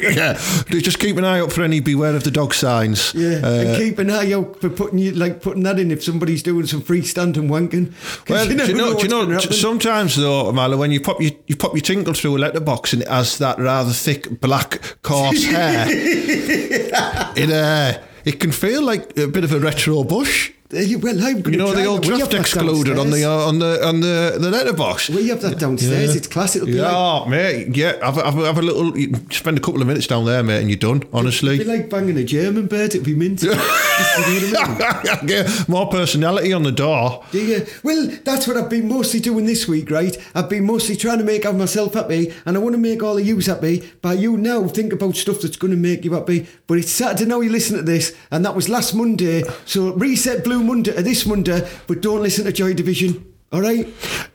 Yeah. 0.01 0.33
Just 0.69 0.99
keep 0.99 1.17
an 1.17 1.25
eye 1.25 1.39
out 1.39 1.51
for 1.51 1.61
any 1.63 1.79
beware 1.79 2.15
of 2.15 2.23
the 2.23 2.31
dog 2.31 2.53
signs. 2.53 3.13
yeah, 3.13 3.39
Uh, 3.43 3.49
and 3.49 3.77
keep 3.77 3.99
an 3.99 4.09
eye 4.09 4.31
out 4.33 4.59
for 4.59 4.69
putting 4.69 4.99
you 4.99 5.11
like 5.11 5.41
putting 5.41 5.63
that 5.63 5.79
in 5.79 5.91
if 5.91 6.03
somebody's 6.03 6.43
doing 6.43 6.65
some 6.65 6.81
freestanding 6.81 7.47
wanking. 7.49 7.93
Well, 8.29 8.45
do 8.45 8.51
you 8.51 8.73
know, 8.75 8.93
do 8.95 9.03
you 9.03 9.07
know 9.09 9.25
gonna 9.25 9.37
t- 9.39 9.43
happen. 9.45 9.53
sometimes 9.57 10.15
though, 10.15 10.51
Marla, 10.51 10.77
when 10.77 10.91
you 10.91 11.01
pop 11.01 11.19
your, 11.21 11.31
you 11.47 11.55
pop 11.55 11.73
your 11.73 11.81
tinkle 11.81 12.13
through 12.13 12.37
a 12.37 12.39
letterbox 12.39 12.93
and 12.93 13.01
it 13.01 13.07
has 13.07 13.37
that 13.39 13.57
rather 13.59 13.91
thick 13.91 14.39
black 14.41 14.97
coarse 15.01 15.45
hair, 15.45 15.85
it 15.89 17.49
uh, 17.51 17.99
it 18.25 18.39
can 18.39 18.51
feel 18.51 18.81
like 18.81 19.17
a 19.17 19.27
bit 19.27 19.43
of 19.43 19.51
a 19.53 19.59
retro 19.59 20.03
bush. 20.03 20.51
You- 20.71 20.99
well, 20.99 21.15
I'm 21.25 21.37
You 21.49 21.57
know 21.57 21.73
the 21.73 21.85
old. 21.85 22.03
Draft 22.03 22.29
that 22.29 22.41
excluded 22.41 22.99
on 22.99 23.09
the 23.09 23.23
uh, 23.25 23.47
on 23.47 23.57
the 23.57 23.83
on 23.83 24.01
the 24.01 24.37
the 24.39 24.51
letterbox. 24.51 25.09
We 25.09 25.27
have 25.29 25.41
that 25.41 25.57
downstairs. 25.57 26.15
It's 26.15 26.27
class. 26.27 26.55
It'll 26.55 26.67
be 26.67 26.73
Yeah, 26.73 26.83
like 26.83 26.93
oh, 26.95 27.25
mate. 27.25 27.75
Yeah, 27.75 27.93
have, 28.05 28.19
a- 28.19 28.23
have, 28.25 28.37
a- 28.37 28.45
have 28.45 28.57
a 28.59 28.61
little. 28.61 28.93
Spend 29.31 29.57
a 29.57 29.61
couple 29.61 29.81
of 29.81 29.87
minutes 29.87 30.05
down 30.05 30.25
there, 30.25 30.43
mate, 30.43 30.59
and 30.61 30.69
you're 30.69 30.77
done. 30.77 31.01
It'd 31.11 31.41
be 31.41 31.63
like 31.63 31.89
banging 31.89 32.17
a 32.17 32.23
German 32.23 32.67
bird. 32.67 32.91
It'd 32.93 33.03
be 33.03 33.15
mint. 33.15 33.41
You 33.41 33.49
know 33.55 33.57
I 33.59 35.19
mean? 35.23 35.29
Yeah, 35.29 35.49
more 35.67 35.87
personality 35.87 36.53
on 36.53 36.61
the 36.61 36.71
door. 36.71 37.23
Yeah, 37.33 37.41
yeah. 37.41 37.65
Well, 37.83 38.07
that's 38.23 38.47
what 38.47 38.55
I've 38.55 38.69
been 38.69 38.87
mostly 38.87 39.19
doing 39.21 39.45
this 39.47 39.67
week, 39.67 39.89
right? 39.89 40.15
I've 40.35 40.49
been 40.49 40.65
mostly 40.65 40.95
trying 40.95 41.17
to 41.17 41.23
make 41.23 41.45
myself 41.51 41.95
happy, 41.95 42.31
and 42.45 42.55
I 42.55 42.59
want 42.59 42.73
to 42.75 42.79
make 42.79 43.01
all 43.01 43.17
of 43.17 43.25
you 43.25 43.39
happy. 43.39 43.91
But 44.03 44.19
you 44.19 44.37
now 44.37 44.67
think 44.67 44.93
about 44.93 45.15
stuff 45.15 45.41
that's 45.41 45.57
going 45.57 45.71
to 45.71 45.77
make 45.77 46.05
you 46.05 46.13
happy. 46.13 46.47
But 46.67 46.77
it's 46.77 46.91
Saturday 46.91 47.25
now. 47.27 47.41
You 47.41 47.49
listen 47.49 47.75
to 47.77 47.81
this, 47.83 48.15
and 48.29 48.45
that 48.45 48.55
was 48.55 48.69
last 48.69 48.93
Monday. 48.93 49.43
So 49.65 49.93
reset 49.93 50.43
Blue 50.43 50.58
Monday 50.63 50.93
to 50.93 51.01
this 51.01 51.25
Monday, 51.25 51.67
but 51.87 52.01
don't 52.01 52.21
listen 52.21 52.45
to 52.45 52.51
Joy 52.51 52.73
Division. 52.73 53.25
All 53.51 53.61
right? 53.61 53.87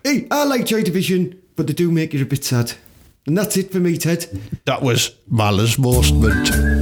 Hey, 0.02 0.26
I 0.30 0.44
like 0.44 0.66
Joy 0.66 0.82
Division, 0.82 1.40
but 1.56 1.66
they 1.66 1.72
do 1.72 1.90
make 1.90 2.12
you 2.12 2.22
a 2.22 2.26
bit 2.26 2.44
sad. 2.44 2.72
And 3.26 3.38
that's 3.38 3.56
it 3.56 3.72
for 3.72 3.78
me, 3.78 3.96
Ted. 3.96 4.26
That 4.66 4.82
was 4.82 5.14
Mala's 5.28 5.78
Mostment. 5.78 6.73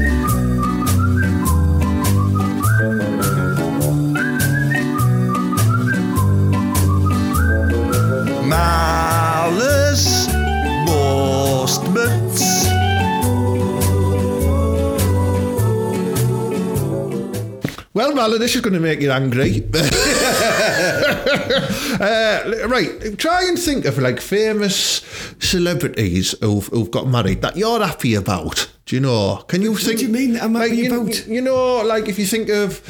Well, 18.23 18.39
this 18.39 18.55
is 18.55 18.61
going 18.61 18.75
to 18.75 18.79
make 18.79 19.01
you 19.01 19.11
angry. 19.11 19.65
uh, 22.01 22.69
right, 22.69 23.19
try 23.19 23.43
and 23.49 23.59
think 23.59 23.85
of 23.85 23.99
like 23.99 24.21
famous 24.21 25.03
celebrities 25.41 26.33
who've, 26.41 26.69
who've 26.69 26.93
got 26.93 27.09
married 27.09 27.43
that 27.43 27.57
you're 27.57 27.85
happy 27.85 28.15
about. 28.15 28.71
Do 28.87 28.95
you 28.95 29.01
know? 29.01 29.43
Can 29.49 29.61
you 29.61 29.75
think? 29.75 29.99
What 29.99 29.99
do 29.99 30.07
you 30.07 30.13
mean 30.13 30.39
I'm 30.41 30.53
like, 30.53 30.71
you, 30.71 31.03
about? 31.03 31.27
You 31.27 31.41
know, 31.41 31.83
like 31.83 32.09
if 32.09 32.17
you 32.17 32.27
think 32.27 32.49
of 32.49 32.81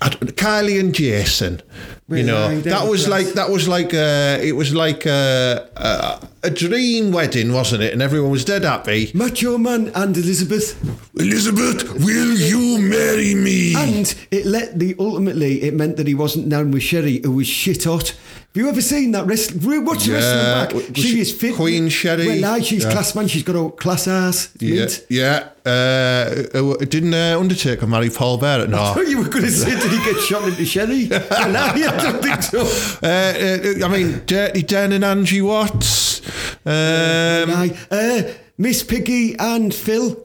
Kylie 0.00 0.78
and 0.80 0.94
Jason. 0.94 1.62
You 2.08 2.22
know, 2.22 2.60
that 2.60 2.88
was 2.88 3.06
like 3.06 3.26
that 3.34 3.50
was 3.50 3.68
like 3.68 3.92
a, 3.92 4.38
it 4.42 4.52
was 4.52 4.74
like 4.74 5.04
a, 5.04 5.68
a 5.76 6.26
a 6.44 6.50
dream 6.50 7.12
wedding, 7.12 7.52
wasn't 7.52 7.82
it? 7.82 7.92
And 7.92 8.00
everyone 8.00 8.30
was 8.30 8.44
dead 8.46 8.64
happy. 8.64 9.10
Macho 9.12 9.58
Man 9.58 9.90
and 9.94 10.16
Elizabeth. 10.16 10.80
Elizabeth, 11.16 11.92
will 12.04 12.34
you 12.34 12.78
marry 12.80 13.34
me? 13.34 13.74
And 13.76 14.14
it 14.30 14.46
let 14.46 14.78
the 14.78 14.94
ultimately 14.98 15.62
it 15.62 15.74
meant 15.74 15.96
that 15.98 16.06
he 16.06 16.14
wasn't 16.14 16.48
down 16.48 16.70
with 16.70 16.82
Sherry, 16.82 17.20
who 17.22 17.32
was 17.32 17.46
shit 17.46 17.84
hot. 17.84 18.16
Have 18.54 18.64
you 18.64 18.68
ever 18.70 18.80
seen 18.80 19.12
that 19.12 19.26
wrestling? 19.26 19.84
Watch 19.84 20.04
the 20.04 20.12
Yeah. 20.12 20.16
wrestling 20.16 20.44
back. 20.54 20.74
Was 20.94 21.02
She, 21.04 21.08
she 21.12 21.20
is 21.20 21.32
fit. 21.32 21.54
Queen 21.54 21.88
Sherry? 21.90 22.26
Well, 22.26 22.44
aye, 22.54 22.60
she's 22.60 22.82
Yeah. 22.82 22.90
class 22.92 23.14
man. 23.14 23.28
She's 23.28 23.42
got 23.42 23.54
a 23.56 23.70
class 23.70 24.08
ass. 24.08 24.48
Yeah, 24.58 24.74
mint. 24.76 25.04
yeah. 25.10 25.48
Uh, 25.64 25.68
uh, 25.68 26.76
didn't 26.84 27.12
uh, 27.14 27.36
Undertaker 27.38 27.86
marry 27.86 28.08
Paul 28.10 28.38
Bearer? 28.38 28.66
No. 28.66 28.94
Oh, 28.96 29.00
you 29.02 29.18
were 29.18 29.28
going 29.28 29.44
to 29.44 29.50
say, 29.50 29.70
did 29.70 29.90
he 29.92 29.98
get 29.98 30.18
shot 30.22 30.48
into 30.48 30.64
Sherry? 30.64 31.08
aye, 31.12 31.20
I 31.30 32.02
don't 32.02 32.22
think 32.22 32.42
so. 32.42 32.60
Uh, 33.02 33.06
uh, 33.06 33.86
I 33.86 33.88
mean, 33.88 34.22
Dirty 34.26 34.62
Dan 34.62 34.92
and 34.92 35.04
Angie 35.04 35.42
Watts. 35.42 36.22
Um. 36.64 37.74
Uh, 37.90 38.22
Miss 38.56 38.82
Piggy 38.82 39.36
and 39.38 39.72
Phil. 39.72 40.16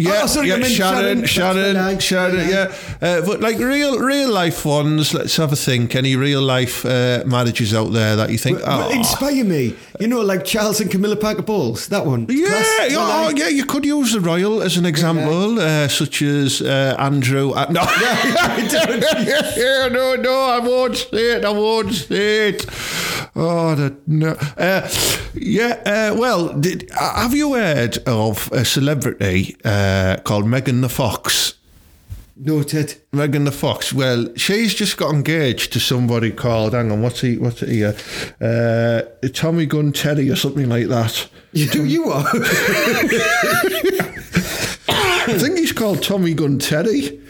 Yeah, 0.00 0.20
Oh, 0.22 0.26
sorry, 0.28 0.46
yeah, 0.50 0.62
Sharon, 0.62 1.26
Sharon. 1.26 1.98
Sharon, 1.98 2.48
yeah. 2.48 2.72
Uh, 3.02 3.20
but 3.26 3.40
like 3.40 3.58
real, 3.58 3.98
real 3.98 4.30
life 4.30 4.64
ones. 4.64 5.12
Let's 5.12 5.36
have 5.38 5.52
a 5.52 5.56
think. 5.56 5.96
Any 5.96 6.14
real 6.14 6.40
life 6.40 6.86
uh, 6.86 7.24
marriages 7.26 7.74
out 7.74 7.92
there 7.92 8.14
that 8.14 8.30
you 8.30 8.38
think? 8.38 8.64
Well, 8.64 8.90
oh, 8.90 8.90
inspire 8.90 9.44
me. 9.44 9.74
You 9.98 10.06
know, 10.06 10.20
like 10.20 10.44
Charles 10.44 10.80
and 10.80 10.88
Camilla 10.88 11.16
Parker 11.16 11.42
Bowles. 11.42 11.88
That 11.88 12.06
one. 12.06 12.26
Yeah, 12.28 12.46
Class, 12.46 12.90
yeah, 12.92 12.96
oh, 13.00 13.32
yeah, 13.34 13.48
you 13.48 13.64
could 13.64 13.84
use 13.84 14.12
the 14.12 14.20
royal 14.20 14.62
as 14.62 14.76
an 14.76 14.86
example, 14.86 15.58
uh, 15.58 15.88
such 15.88 16.22
as 16.22 16.62
uh, 16.62 16.94
Andrew. 16.96 17.50
Uh, 17.50 17.66
no, 17.68 17.80
yeah, 17.98 19.88
no, 19.90 20.14
no, 20.14 20.44
I 20.44 20.60
won't 20.60 20.96
say 20.96 21.38
it. 21.38 21.44
I 21.44 21.50
won't 21.50 21.92
say 21.92 22.50
it. 22.50 22.64
Oh, 23.34 23.74
the, 23.74 23.96
no. 24.06 24.36
Uh, 25.38 25.44
yeah, 25.44 26.10
uh, 26.12 26.16
well, 26.18 26.52
did, 26.52 26.90
uh, 26.92 27.22
have 27.22 27.34
you 27.34 27.54
heard 27.54 27.98
of 28.06 28.50
a 28.52 28.64
celebrity 28.64 29.56
uh, 29.64 30.16
called 30.24 30.46
Megan 30.46 30.80
the 30.80 30.88
Fox? 30.88 31.54
Noted. 32.36 32.96
Megan 33.12 33.44
the 33.44 33.52
Fox. 33.52 33.92
Well, 33.92 34.28
she's 34.36 34.74
just 34.74 34.96
got 34.96 35.12
engaged 35.12 35.72
to 35.72 35.80
somebody 35.80 36.30
called. 36.30 36.72
Hang 36.72 36.92
on, 36.92 37.02
what's 37.02 37.20
he? 37.20 37.36
What's 37.36 37.62
it 37.62 37.68
here? 37.68 37.96
Uh, 38.40 39.02
Tommy 39.32 39.66
Gun 39.66 39.92
Teddy 39.92 40.30
or 40.30 40.36
something 40.36 40.68
like 40.68 40.86
that. 40.86 41.28
You, 41.52 41.66
do 41.70 41.84
you 41.84 42.04
are. 42.04 42.24
I 44.90 45.36
think 45.36 45.58
he's 45.58 45.72
called 45.72 46.02
Tommy 46.02 46.32
Gun 46.34 46.58
Teddy. 46.58 47.20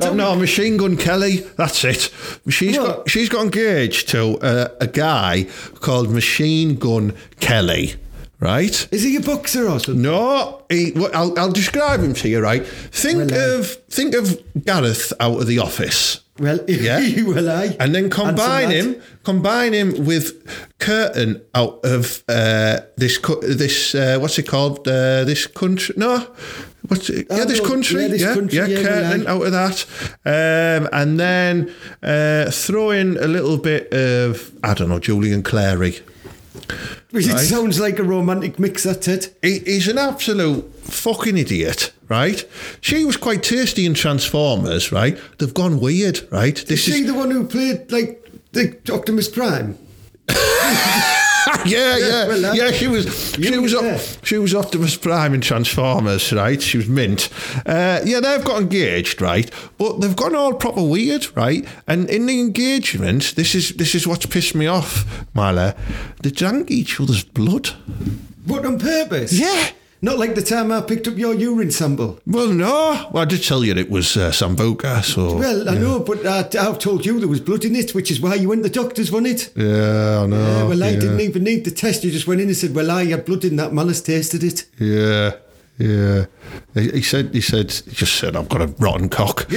Oh, 0.00 0.12
no, 0.12 0.34
Machine 0.34 0.76
Gun 0.76 0.96
Kelly. 0.96 1.36
That's 1.56 1.84
it. 1.84 2.10
She's 2.48 2.76
What? 2.76 2.86
got 2.86 3.10
she's 3.10 3.28
got 3.28 3.44
engaged 3.44 4.08
to 4.08 4.38
uh, 4.38 4.68
a 4.80 4.86
guy 4.88 5.46
called 5.80 6.10
Machine 6.10 6.74
Gun 6.76 7.14
Kelly. 7.40 7.94
Right? 8.40 8.88
Is 8.92 9.04
he 9.04 9.16
a 9.16 9.20
boxer 9.20 9.68
or 9.68 9.78
something? 9.78 10.02
No, 10.02 10.62
he, 10.68 10.92
well, 10.96 11.10
I'll, 11.14 11.38
I'll 11.38 11.52
describe 11.52 12.00
him 12.00 12.12
to 12.14 12.28
you. 12.28 12.40
Right? 12.40 12.66
Think 12.66 13.30
Well, 13.30 13.54
uh, 13.56 13.58
of 13.60 13.66
think 13.88 14.14
of 14.14 14.38
Gareth 14.64 15.12
out 15.20 15.40
of 15.40 15.46
the 15.46 15.60
office. 15.60 16.20
Well, 16.38 16.58
Yeah. 16.68 17.22
well, 17.22 17.48
I. 17.48 17.76
And 17.78 17.94
then 17.94 18.10
combine 18.10 18.70
him, 18.70 19.00
combine 19.22 19.72
him 19.72 20.04
with 20.04 20.32
Kurtan 20.78 21.42
out 21.54 21.80
of 21.84 22.24
uh, 22.28 22.80
this 22.96 23.18
this 23.42 23.94
uh, 23.94 24.18
what's 24.20 24.38
it 24.38 24.48
called? 24.48 24.86
Uh, 24.88 25.24
this 25.24 25.46
country? 25.46 25.94
No, 25.96 26.26
what's 26.88 27.08
it? 27.08 27.28
Oh, 27.30 27.36
yeah, 27.36 27.44
this 27.44 27.60
country. 27.60 28.02
yeah, 28.02 28.08
this 28.08 28.22
yeah, 28.22 28.34
country, 28.34 28.58
yeah, 28.58 28.66
yeah, 28.66 28.82
Kurtan 28.82 29.26
out 29.28 29.46
of 29.46 29.52
that, 29.52 29.86
um, 30.26 30.88
and 30.92 31.20
then 31.20 31.72
uh, 32.02 32.50
throw 32.50 32.90
in 32.90 33.16
a 33.18 33.28
little 33.28 33.56
bit 33.56 33.92
of 33.92 34.50
I 34.64 34.74
don't 34.74 34.88
know 34.88 34.98
Julian 34.98 35.44
Clary. 35.44 36.00
It 37.12 37.26
right. 37.26 37.38
sounds 37.38 37.78
like 37.78 37.98
a 38.00 38.02
romantic 38.02 38.58
mix, 38.58 38.82
that's 38.82 39.06
it. 39.06 39.36
He, 39.40 39.60
he's 39.60 39.86
an 39.86 39.98
absolute 39.98 40.64
fucking 40.82 41.36
idiot, 41.38 41.92
right? 42.14 42.44
She 42.80 43.04
was 43.04 43.16
quite 43.16 43.42
tasty 43.42 43.84
in 43.86 43.94
Transformers, 43.94 44.92
right? 44.92 45.18
They've 45.38 45.52
gone 45.52 45.80
weird, 45.80 46.26
right? 46.30 46.56
This 46.68 46.86
Is 46.88 46.94
is 46.94 47.06
the 47.06 47.14
one 47.14 47.30
who 47.32 47.44
played, 47.46 47.90
like, 47.90 48.30
the 48.52 48.76
Optimus 48.92 49.28
Prime? 49.28 49.76
yeah, 51.66 51.96
yeah, 51.98 52.26
well, 52.28 52.54
yeah. 52.56 52.70
She 52.70 52.86
was, 52.86 53.34
she 53.34 53.58
was, 53.58 53.74
op- 53.74 54.24
she 54.24 54.38
was 54.38 54.54
Optimus 54.54 54.96
Prime 54.96 55.34
in 55.34 55.40
Transformers, 55.40 56.32
right? 56.32 56.62
She 56.62 56.78
was 56.78 56.88
mint. 56.88 57.28
Uh, 57.66 58.00
yeah, 58.04 58.20
they've 58.20 58.44
got 58.44 58.62
engaged, 58.62 59.20
right? 59.20 59.50
But 59.76 60.00
they've 60.00 60.16
gone 60.16 60.34
all 60.34 60.54
proper 60.54 60.82
weird, 60.82 61.36
right? 61.36 61.66
And 61.86 62.08
in 62.08 62.26
the 62.26 62.40
engagement, 62.40 63.34
this 63.36 63.54
is 63.54 63.74
this 63.74 63.94
is 63.94 64.06
what's 64.06 64.26
pissed 64.26 64.54
me 64.54 64.66
off, 64.66 65.04
Marla. 65.34 65.76
They 66.22 66.30
drank 66.30 66.70
each 66.70 67.00
other's 67.00 67.24
blood. 67.24 67.68
What, 68.46 68.64
on 68.64 68.78
purpose? 68.78 69.32
Yeah. 69.32 69.70
Not 70.04 70.18
like 70.18 70.34
the 70.34 70.42
time 70.42 70.70
I 70.70 70.82
picked 70.82 71.08
up 71.08 71.16
your 71.16 71.32
urine 71.32 71.70
sample. 71.70 72.20
Well, 72.26 72.48
no. 72.48 73.08
Well, 73.10 73.22
I 73.22 73.24
did 73.24 73.42
tell 73.42 73.64
you 73.64 73.74
it 73.74 73.88
was 73.88 74.18
uh, 74.18 74.32
Sambuca, 74.32 75.02
so. 75.02 75.38
Well, 75.38 75.66
I 75.66 75.78
know, 75.78 75.98
but 76.00 76.26
I, 76.26 76.40
I've 76.60 76.78
told 76.78 77.06
you 77.06 77.18
there 77.18 77.26
was 77.26 77.40
blood 77.40 77.64
in 77.64 77.74
it, 77.74 77.94
which 77.94 78.10
is 78.10 78.20
why 78.20 78.34
you 78.34 78.50
went 78.50 78.64
to 78.64 78.68
the 78.68 78.74
doctors, 78.74 79.10
wasn't 79.10 79.28
it? 79.28 79.52
yeah, 79.56 80.20
I 80.22 80.26
know. 80.26 80.36
Yeah, 80.36 80.64
well, 80.64 80.84
I 80.84 80.90
yeah. 80.90 81.00
didn't 81.00 81.20
even 81.20 81.42
need 81.44 81.64
the 81.64 81.70
test. 81.70 82.04
You 82.04 82.10
just 82.10 82.26
went 82.26 82.42
in 82.42 82.48
and 82.48 82.56
said, 82.56 82.74
"Well, 82.74 82.90
I 82.90 83.06
had 83.06 83.24
blood 83.24 83.46
in 83.46 83.56
that. 83.56 83.72
Malice 83.72 84.02
tasted 84.02 84.44
it." 84.44 84.66
Yeah, 84.78 85.36
yeah. 85.78 86.26
He, 86.74 86.90
he 86.90 87.02
said. 87.02 87.34
He 87.34 87.40
said. 87.40 87.72
He 87.72 87.90
just 87.92 88.14
said, 88.16 88.36
"I've 88.36 88.48
got 88.48 88.62
a 88.62 88.66
rotten 88.78 89.08
cock." 89.08 89.46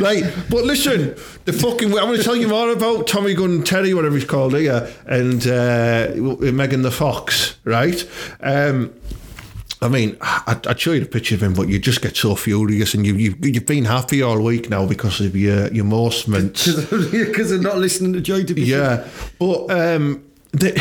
right, 0.00 0.24
but 0.50 0.64
listen, 0.64 1.14
the 1.44 1.52
fucking. 1.52 1.88
I'm 1.90 2.06
going 2.06 2.18
to 2.18 2.24
tell 2.24 2.34
you 2.34 2.48
more 2.48 2.70
about 2.70 3.06
Tommy 3.06 3.34
Gun 3.34 3.62
Terry, 3.62 3.94
whatever 3.94 4.16
he's 4.16 4.24
called 4.24 4.56
here, 4.56 4.92
and 5.06 5.46
uh, 5.46 6.12
Megan 6.52 6.82
the 6.82 6.90
Fox. 6.90 7.56
Right. 7.64 8.04
Um, 8.40 8.92
I 9.80 9.88
mean, 9.88 10.16
I'd, 10.20 10.66
I'd 10.66 10.80
show 10.80 10.92
you 10.92 11.00
the 11.00 11.06
picture 11.06 11.34
of 11.34 11.42
him, 11.42 11.52
but 11.52 11.68
you 11.68 11.78
just 11.78 12.00
get 12.00 12.16
so 12.16 12.34
furious, 12.34 12.94
and 12.94 13.06
you, 13.06 13.14
you 13.14 13.36
you've 13.40 13.66
been 13.66 13.84
happy 13.84 14.22
all 14.22 14.40
week 14.40 14.70
now 14.70 14.86
because 14.86 15.20
of 15.20 15.36
your 15.36 15.72
your 15.72 15.84
Morsements. 15.84 16.66
Because 16.90 17.50
they're 17.50 17.60
not 17.60 17.78
listening 17.78 18.12
to 18.14 18.20
Joy 18.20 18.42
Division. 18.42 18.78
Yeah, 18.80 19.06
but 19.38 19.70
um, 19.70 20.24
they, 20.54 20.80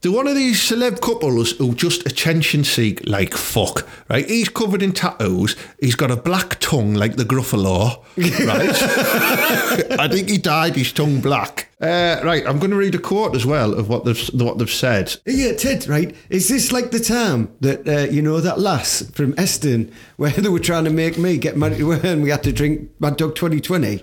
they're 0.00 0.12
one 0.12 0.28
of 0.28 0.34
these 0.34 0.60
celeb 0.60 1.00
couples 1.00 1.52
who 1.52 1.74
just 1.74 2.06
attention 2.06 2.62
seek 2.62 3.06
like 3.06 3.34
fuck, 3.34 3.88
right? 4.08 4.28
He's 4.28 4.48
covered 4.48 4.82
in 4.82 4.92
tattoos. 4.92 5.56
He's 5.80 5.94
got 5.94 6.10
a 6.10 6.16
black 6.16 6.60
tongue 6.60 6.94
like 6.94 7.16
the 7.16 7.24
Gruffalo, 7.24 8.04
right? 8.16 9.98
I 10.00 10.08
think 10.08 10.28
he 10.28 10.38
dyed 10.38 10.76
his 10.76 10.92
tongue 10.92 11.20
black. 11.20 11.70
Uh, 11.80 12.20
right, 12.22 12.46
I'm 12.46 12.58
going 12.58 12.70
to 12.70 12.76
read 12.76 12.94
a 12.94 12.98
quote 12.98 13.34
as 13.34 13.44
well 13.44 13.74
of 13.74 13.88
what 13.88 14.04
they've 14.04 14.30
what 14.34 14.58
they've 14.58 14.70
said. 14.70 15.16
Yeah, 15.26 15.52
Ted, 15.52 15.88
right? 15.88 16.14
Is 16.30 16.48
this 16.48 16.70
like 16.70 16.92
the 16.92 17.00
time 17.00 17.54
that, 17.60 17.86
uh, 17.88 18.10
you 18.12 18.22
know, 18.22 18.40
that 18.40 18.60
lass 18.60 19.02
from 19.10 19.34
Eston 19.36 19.92
where 20.16 20.30
they 20.30 20.48
were 20.48 20.60
trying 20.60 20.84
to 20.84 20.90
make 20.90 21.18
me 21.18 21.36
get 21.36 21.56
married 21.56 21.78
to 21.78 21.90
her 21.90 22.08
and 22.08 22.22
we 22.22 22.30
had 22.30 22.42
to 22.44 22.52
drink 22.52 22.90
Mad 23.00 23.16
Dog 23.16 23.34
2020? 23.34 24.02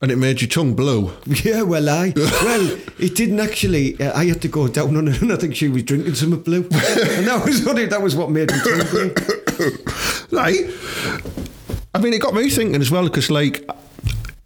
And 0.00 0.12
it 0.12 0.16
made 0.16 0.40
your 0.40 0.48
tongue 0.48 0.74
blue. 0.74 1.10
Yeah, 1.44 1.62
well, 1.62 1.88
I. 1.88 2.12
well, 2.16 2.78
it 2.98 3.14
didn't 3.16 3.40
actually. 3.40 4.00
Uh, 4.00 4.16
I 4.16 4.26
had 4.26 4.40
to 4.42 4.48
go 4.48 4.68
down 4.68 4.96
on 4.96 5.08
her 5.08 5.20
and 5.20 5.32
I 5.32 5.36
think 5.36 5.56
she 5.56 5.68
was 5.68 5.82
drinking 5.82 6.14
some 6.14 6.32
of 6.32 6.44
blue. 6.44 6.62
and 6.62 7.26
that 7.26 7.42
was 7.44 7.64
what, 7.64 7.78
it, 7.78 7.90
that 7.90 8.02
was 8.02 8.14
what 8.14 8.30
made 8.30 8.50
me 8.52 8.58
tongue 8.60 8.86
blue. 8.90 9.14
right? 10.38 10.70
I 11.94 11.98
mean, 11.98 12.12
it 12.12 12.20
got 12.20 12.34
me 12.34 12.48
thinking 12.48 12.80
as 12.80 12.90
well 12.90 13.04
because, 13.04 13.30
like, 13.30 13.68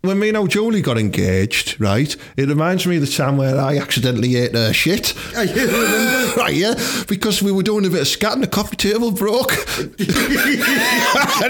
when 0.02 0.18
me 0.18 0.28
and 0.28 0.36
old 0.36 0.50
Julie 0.50 0.82
got 0.82 0.98
engaged, 0.98 1.80
right? 1.80 2.14
It 2.36 2.48
reminds 2.48 2.86
me 2.88 2.96
of 2.96 3.02
the 3.02 3.08
time 3.08 3.36
where 3.36 3.56
I 3.58 3.78
accidentally 3.78 4.34
ate 4.36 4.54
her 4.54 4.72
shit. 4.72 5.14
Right, 6.32 6.54
yeah, 6.54 6.74
because 7.08 7.42
we 7.42 7.52
were 7.52 7.62
doing 7.62 7.84
a 7.84 7.90
bit 7.90 8.00
of 8.00 8.08
scat 8.08 8.32
and 8.32 8.42
the 8.42 8.46
coffee 8.46 8.76
table 8.76 9.10
broke. 9.10 9.50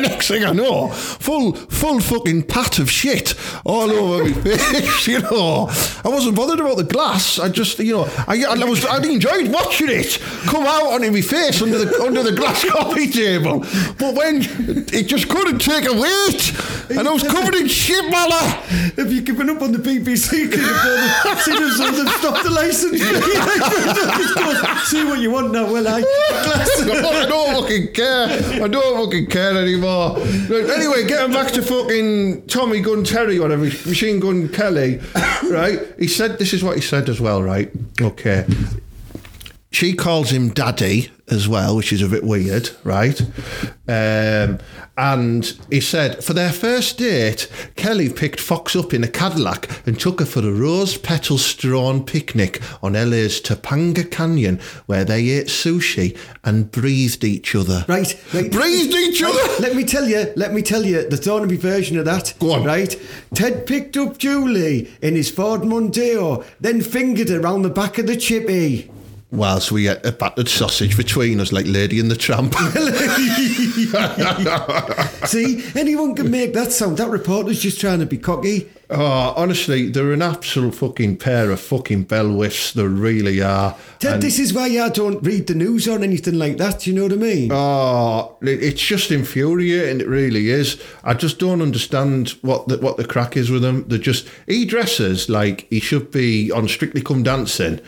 Next 0.01 0.27
thing 0.27 0.45
I 0.45 0.53
know, 0.53 0.89
full, 0.89 1.53
full 1.53 2.01
fucking 2.01 2.43
pat 2.45 2.81
of 2.81 2.91
shit 2.91 3.35
all 3.65 3.89
over 3.91 4.25
my 4.25 4.33
face. 4.33 5.07
You 5.07 5.21
know, 5.21 5.69
I 6.05 6.09
wasn't 6.09 6.35
bothered 6.35 6.59
about 6.59 6.79
the 6.79 6.85
glass. 6.85 7.39
I 7.39 7.49
just, 7.49 7.79
you 7.79 7.93
know, 7.93 8.09
I, 8.27 8.43
I 8.45 8.65
was, 8.65 8.85
I 8.85 8.97
enjoyed 9.03 9.53
watching 9.53 9.89
it 9.89 10.19
come 10.47 10.67
out 10.67 10.93
onto 10.93 11.13
my 11.13 11.21
face 11.21 11.63
under 11.63 11.79
the 11.79 12.03
under 12.03 12.25
the 12.25 12.33
glass 12.33 12.65
coffee 12.69 13.09
table. 13.09 13.61
But 13.99 14.17
when 14.17 14.39
it 14.93 15.07
just 15.07 15.29
couldn't 15.29 15.61
take 15.61 15.85
a 15.87 15.93
weight, 15.93 16.53
and 16.91 17.07
I 17.07 17.13
was 17.13 17.23
covered 17.23 17.55
in 17.55 17.69
shit, 17.69 18.05
Mala. 18.73 18.93
Have 18.97 19.13
you 19.13 19.23
given 19.23 19.51
up 19.51 19.63
on 19.63 19.73
the 19.73 19.79
BBC? 19.79 20.51
Could 20.53 20.61
have 20.61 21.79
though 21.79 21.91
they've 21.91 22.13
stopped 22.15 22.45
the 22.45 22.51
licence. 22.51 23.01
See 24.89 25.05
what 25.05 25.19
you 25.21 25.31
want 25.31 25.53
now, 25.53 25.71
well, 25.71 25.87
I. 25.89 26.03
I 26.03 27.27
don't 27.29 27.63
fucking 27.63 27.93
care. 27.93 28.63
I 28.63 28.69
don't 28.69 29.05
fucking 29.05 29.27
care 29.27 29.57
anymore. 29.57 30.19
Anyway, 30.19 31.07
getting 31.07 31.33
back 31.33 31.53
to 31.53 31.63
fucking 31.63 32.47
Tommy 32.47 32.81
Gun 32.81 33.05
Terry, 33.05 33.39
or 33.39 33.43
whatever, 33.43 33.65
Machine 33.65 34.21
Gun 34.21 34.49
Kelly, 34.49 35.01
right? 35.51 35.81
He 35.99 36.09
said, 36.09 36.39
this 36.39 36.53
is 36.53 36.63
what 36.63 36.77
he 36.77 36.83
said 36.83 37.09
as 37.09 37.21
well, 37.21 37.43
right? 37.43 37.71
Okay. 38.01 38.47
She 39.73 39.95
calls 39.95 40.31
him 40.31 40.51
daddy 40.51 41.11
as 41.29 41.49
well, 41.49 41.75
which 41.77 41.93
is 41.95 42.03
a 42.03 42.09
bit 42.09 42.25
weird, 42.25 42.71
right? 42.85 43.19
Um, 43.89 44.59
and 44.99 45.59
he 45.71 45.81
said, 45.81 46.23
for 46.23 46.35
their 46.35 46.53
first 46.53 46.99
date, 46.99 47.51
Kelly 47.75 48.11
picked 48.11 48.39
Fox 48.39 48.77
up 48.77 48.93
in 48.93 49.03
a 49.03 49.09
Cadillac 49.09 49.69
and 49.87 49.99
took 49.99 50.21
her 50.21 50.27
for 50.27 50.41
a 50.41 50.53
rose 50.53 50.99
petal 50.99 51.39
strewn 51.39 52.05
picnic 52.05 52.61
on 52.83 52.93
LA's 52.93 53.41
Topanga 53.41 54.09
Canyon, 54.11 54.61
where 54.85 55.05
they 55.07 55.31
ate 55.31 55.47
sushi 55.47 56.19
and 56.45 56.71
breathed 56.71 57.25
each 57.25 57.55
other. 57.55 57.87
Right, 57.89 58.15
right. 58.35 58.53
Breathed 58.53 58.95
each 58.95 59.23
Right, 59.23 59.35
other! 59.35 59.63
Let 59.63 59.75
me 59.75 59.85
tell 59.85 60.07
you, 60.07 60.33
let 60.37 60.53
me 60.53 60.61
tell 60.61 60.85
you 60.85 61.09
the 61.09 61.17
Thornaby 61.17 61.57
version 61.57 61.99
of 61.99 62.05
that. 62.05 62.35
Go 62.39 62.53
on. 62.53 62.65
Right? 62.65 62.95
Ted 63.35 63.67
picked 63.67 63.97
up 63.97 64.19
Julie 64.19 64.91
in 65.01 65.17
his 65.17 65.31
Ford 65.31 65.63
Mondeo, 65.63 66.45
then 66.61 66.83
fingered 66.83 67.31
her 67.31 67.41
round 67.41 67.65
the 67.65 67.71
back 67.71 67.97
of 67.97 68.07
the 68.07 68.17
chippy. 68.17 68.91
Whilst 69.33 69.73
we 69.73 69.89
ate 69.89 70.05
a 70.05 70.13
battered 70.13 70.49
sausage 70.49 70.95
between 70.95 71.41
us, 71.41 71.53
like 71.53 71.65
Lady 71.67 71.99
and 71.99 72.11
the 72.11 72.17
Tramp. 72.17 72.55
See, 75.27 75.65
anyone 75.75 76.15
can 76.15 76.31
make 76.31 76.53
that 76.53 76.71
sound. 76.71 76.99
That 76.99 77.09
reporter's 77.09 77.59
just 77.59 77.81
trying 77.81 78.01
to 78.01 78.07
be 78.07 78.19
cocky. 78.19 78.69
Oh, 78.91 79.33
honestly, 79.37 79.89
they're 79.89 80.13
an 80.13 80.21
absolute 80.21 80.75
fucking 80.75 81.17
pair 81.17 81.51
of 81.51 81.61
fucking 81.61 82.03
bell 82.05 82.29
whiffs. 82.29 82.73
They 82.75 82.85
really 82.85 83.41
are. 83.41 83.75
Ted, 84.01 84.15
And- 84.15 84.23
this 84.23 84.39
is 84.39 84.53
why 84.53 84.65
I 84.67 84.91
don't 84.91 85.23
read 85.23 85.47
the 85.47 85.55
news 85.55 85.89
or 85.89 86.03
anything 86.03 86.35
like 86.39 86.59
that. 86.59 86.87
You 86.87 86.93
know 86.93 87.05
what 87.05 87.13
I 87.13 87.17
mean? 87.17 87.51
Oh, 87.53 88.37
it's 88.43 88.83
just 88.83 89.11
infuriating. 89.11 90.01
It 90.01 90.09
really 90.09 90.51
is. 90.51 90.79
I 91.05 91.15
just 91.15 91.39
don't 91.39 91.63
understand 91.63 92.31
what 92.43 92.69
the, 92.69 92.77
what 92.79 92.99
the 92.99 93.07
crack 93.07 93.35
is 93.37 93.51
with 93.51 93.63
them. 93.63 93.85
They're 93.89 93.99
just 93.99 94.29
he 94.47 94.67
dresses 94.67 95.29
like 95.31 95.67
he 95.71 95.81
should 95.81 96.11
be 96.11 96.51
on 96.51 96.69
Strictly 96.69 97.01
Come 97.03 97.23
Dancing, 97.23 97.81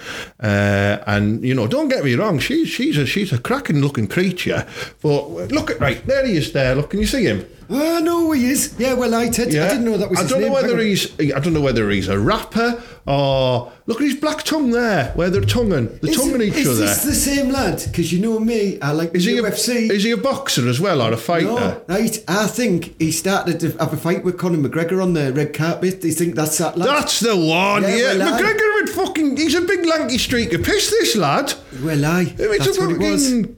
uh, 0.42 0.98
and 1.07 1.44
you 1.44 1.54
know, 1.54 1.66
don't 1.66 1.88
get 1.88 2.04
me 2.04 2.14
wrong. 2.14 2.38
She's 2.38 2.68
she's 2.68 2.96
a 2.96 3.04
she's 3.04 3.33
a 3.33 3.38
cracking 3.38 3.80
looking 3.80 4.07
creature. 4.07 4.66
But 5.02 5.28
look 5.52 5.70
at 5.70 5.80
right 5.80 6.04
there. 6.07 6.26
He 6.26 6.37
is 6.37 6.52
there. 6.52 6.74
Look, 6.74 6.90
can 6.90 7.00
you 7.00 7.07
see 7.07 7.24
him? 7.24 7.44
Ah, 7.70 7.74
oh, 7.77 7.96
I 7.96 8.00
know 8.00 8.20
who 8.27 8.33
he 8.33 8.50
is. 8.50 8.74
Yeah, 8.79 8.94
well, 8.94 9.14
I, 9.14 9.29
Ted, 9.29 9.48
I 9.48 9.68
didn't 9.68 9.85
know 9.85 9.96
that 9.96 10.11
was 10.11 10.18
I 10.20 10.27
don't 10.27 10.40
name. 10.40 10.48
know 10.48 10.55
whether 10.55 10.79
he's. 10.79 11.18
I 11.20 11.38
don't 11.40 11.53
know 11.55 11.61
whether 11.61 11.88
he's 11.90 12.09
a 12.09 12.18
rapper 12.18 12.83
or 13.07 13.72
look 13.87 14.00
at 14.00 14.05
his 14.05 14.16
black 14.16 14.42
tongue 14.44 14.70
there, 14.70 15.12
where 15.14 15.29
they're 15.31 15.40
tonguing, 15.42 15.87
they're 16.00 16.11
Is, 16.11 16.16
tonguing 16.16 16.42
each 16.42 16.55
is 16.55 16.68
other. 16.68 16.85
Is 16.85 17.03
this 17.03 17.05
the 17.05 17.14
same 17.14 17.50
lad? 17.50 17.83
Because 17.87 18.12
you 18.12 18.20
know 18.20 18.38
me, 18.38 18.81
I 18.81 18.92
like 18.92 19.14
is 19.14 19.24
the 19.24 19.33
he 19.33 19.38
UFC. 19.40 19.90
A, 19.90 19.92
is 19.94 20.05
he 20.05 20.11
a 20.11 20.16
boxer 20.16 20.68
as 20.68 20.81
well 20.81 21.03
or 21.03 21.12
a 21.12 21.16
fighter? 21.16 21.46
no, 21.46 21.83
right. 21.88 22.24
I 22.29 22.46
think 22.46 22.98
he 23.00 23.11
started 23.12 23.61
to 23.61 23.70
have 23.79 23.92
a 23.92 23.96
fight 23.96 24.24
with 24.24 24.38
Conor 24.38 24.66
McGregor 24.68 25.03
on 25.03 25.12
the 25.14 25.33
red 25.33 25.53
carpet. 25.55 26.00
Do 26.00 26.09
you 26.09 26.14
think 26.14 26.35
that's 26.35 26.59
that 26.59 26.77
lad? 26.79 26.88
That's 26.88 27.20
the 27.20 27.37
one, 27.37 27.83
Yeah, 27.83 27.88
yeah. 28.12 28.16
well, 28.18 28.40
McGregor 28.40 28.74
would 28.74 28.90
fucking. 28.90 29.37
He's 29.37 29.55
a 29.55 29.61
big 29.62 29.85
lanky 29.87 30.18
streak 30.18 30.53
of 30.53 30.62
piss, 30.64 30.90
this 30.90 31.16
lad. 31.16 31.53
well. 31.83 32.05
I 32.05 32.22
it's 32.38 32.64
that's 32.66 32.79
a 32.79 32.81
what 32.81 32.90
it 32.92 32.98
was. 32.98 33.24
fucking 33.27 33.57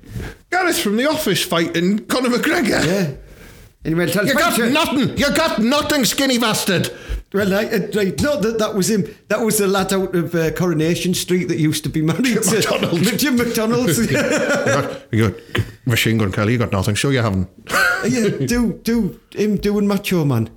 Gareth 0.51 0.79
from 0.81 0.97
The 0.97 1.09
Office 1.11 1.45
fighting 1.45 2.07
Conor 2.07 2.31
McGregor. 2.31 2.85
Yeah. 2.87 3.11
Anyway, 3.87 4.09
You 4.09 4.35
got 4.35 4.59
nothing. 4.59 5.17
You 5.17 5.31
got 5.35 5.59
nothing, 5.61 6.05
skinny 6.05 6.39
bastard. 6.39 6.91
Well, 7.33 7.55
I, 7.55 7.65
uh, 7.67 7.79
right, 7.95 8.21
no, 8.21 8.41
that, 8.41 8.59
that 8.59 8.75
was 8.75 8.91
him. 8.91 9.05
That 9.29 9.41
was 9.41 9.59
the 9.59 9.67
lad 9.67 9.93
out 9.93 10.15
of 10.15 10.35
uh, 10.35 10.51
Coronation 10.53 11.15
Street 11.15 11.45
that 11.49 11.59
used 11.59 11.83
to 11.85 11.89
be 11.91 12.03
married 12.03 12.25
to 12.43 12.51
McDonald's. 12.51 13.17
Jim 13.23 13.37
McDonald's. 13.37 13.99
You 14.11 14.13
got, 14.17 15.03
you 15.13 15.31
got 15.31 15.65
machine 15.85 16.19
gun 16.19 16.33
Kelly. 16.33 16.53
You 16.53 16.59
got 16.59 16.73
nothing. 16.73 16.95
Sure, 16.97 17.13
you 17.13 17.21
haven't. 17.21 17.49
yeah, 18.09 18.29
do 18.47 18.73
do 18.83 19.21
him 19.33 19.57
doing 19.57 19.87
Macho 19.87 20.25
Man, 20.25 20.51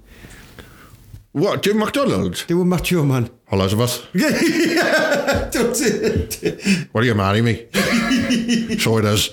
What, 1.34 1.62
Jim 1.64 1.78
McDonald? 1.80 2.44
doing 2.48 2.68
Macho 2.70 3.04
Man. 3.04 3.30
Hello, 3.48 3.62
Elizabeth. 3.66 4.08
Yeah, 4.14 5.50
don't 5.52 5.76
it? 5.82 6.88
Will 6.94 7.06
you 7.06 7.16
marry 7.16 7.42
me? 7.42 7.66
so 8.80 8.98
it 8.98 9.06
is. 9.06 9.28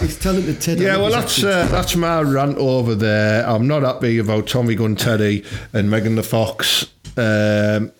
He's 0.00 0.18
telling 0.18 0.46
the 0.46 0.56
Ted. 0.60 0.78
Yeah, 0.78 0.96
well, 0.96 1.10
that's 1.10 1.42
uh, 1.42 1.66
that's 1.70 1.96
my 1.96 2.20
rant 2.22 2.56
over 2.58 2.94
there. 2.94 3.46
I'm 3.48 3.66
not 3.66 3.82
happy 3.82 4.18
about 4.18 4.46
Tommy 4.46 4.74
Gun 4.74 4.96
Teddy 4.96 5.44
and 5.72 5.90
Megan 5.90 6.16
the 6.16 6.22
Fox. 6.22 6.86
Um, 7.16 7.92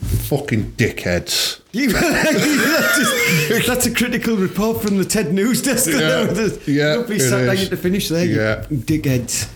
fucking 0.00 0.72
dickheads. 0.72 1.60
that's, 1.72 2.98
just- 2.98 3.66
that's 3.66 3.86
a 3.86 3.94
critical 3.94 4.36
report 4.36 4.82
from 4.82 4.98
the 4.98 5.04
TED 5.04 5.32
News 5.32 5.62
desk. 5.62 5.90
Yeah, 5.90 6.30
yeah, 6.66 6.94
Nobody 6.96 7.18
sat 7.18 7.46
down 7.46 7.56
to 7.56 7.76
finish 7.76 8.08
there. 8.08 8.24
Yeah. 8.24 8.64
dickheads. 8.70 9.48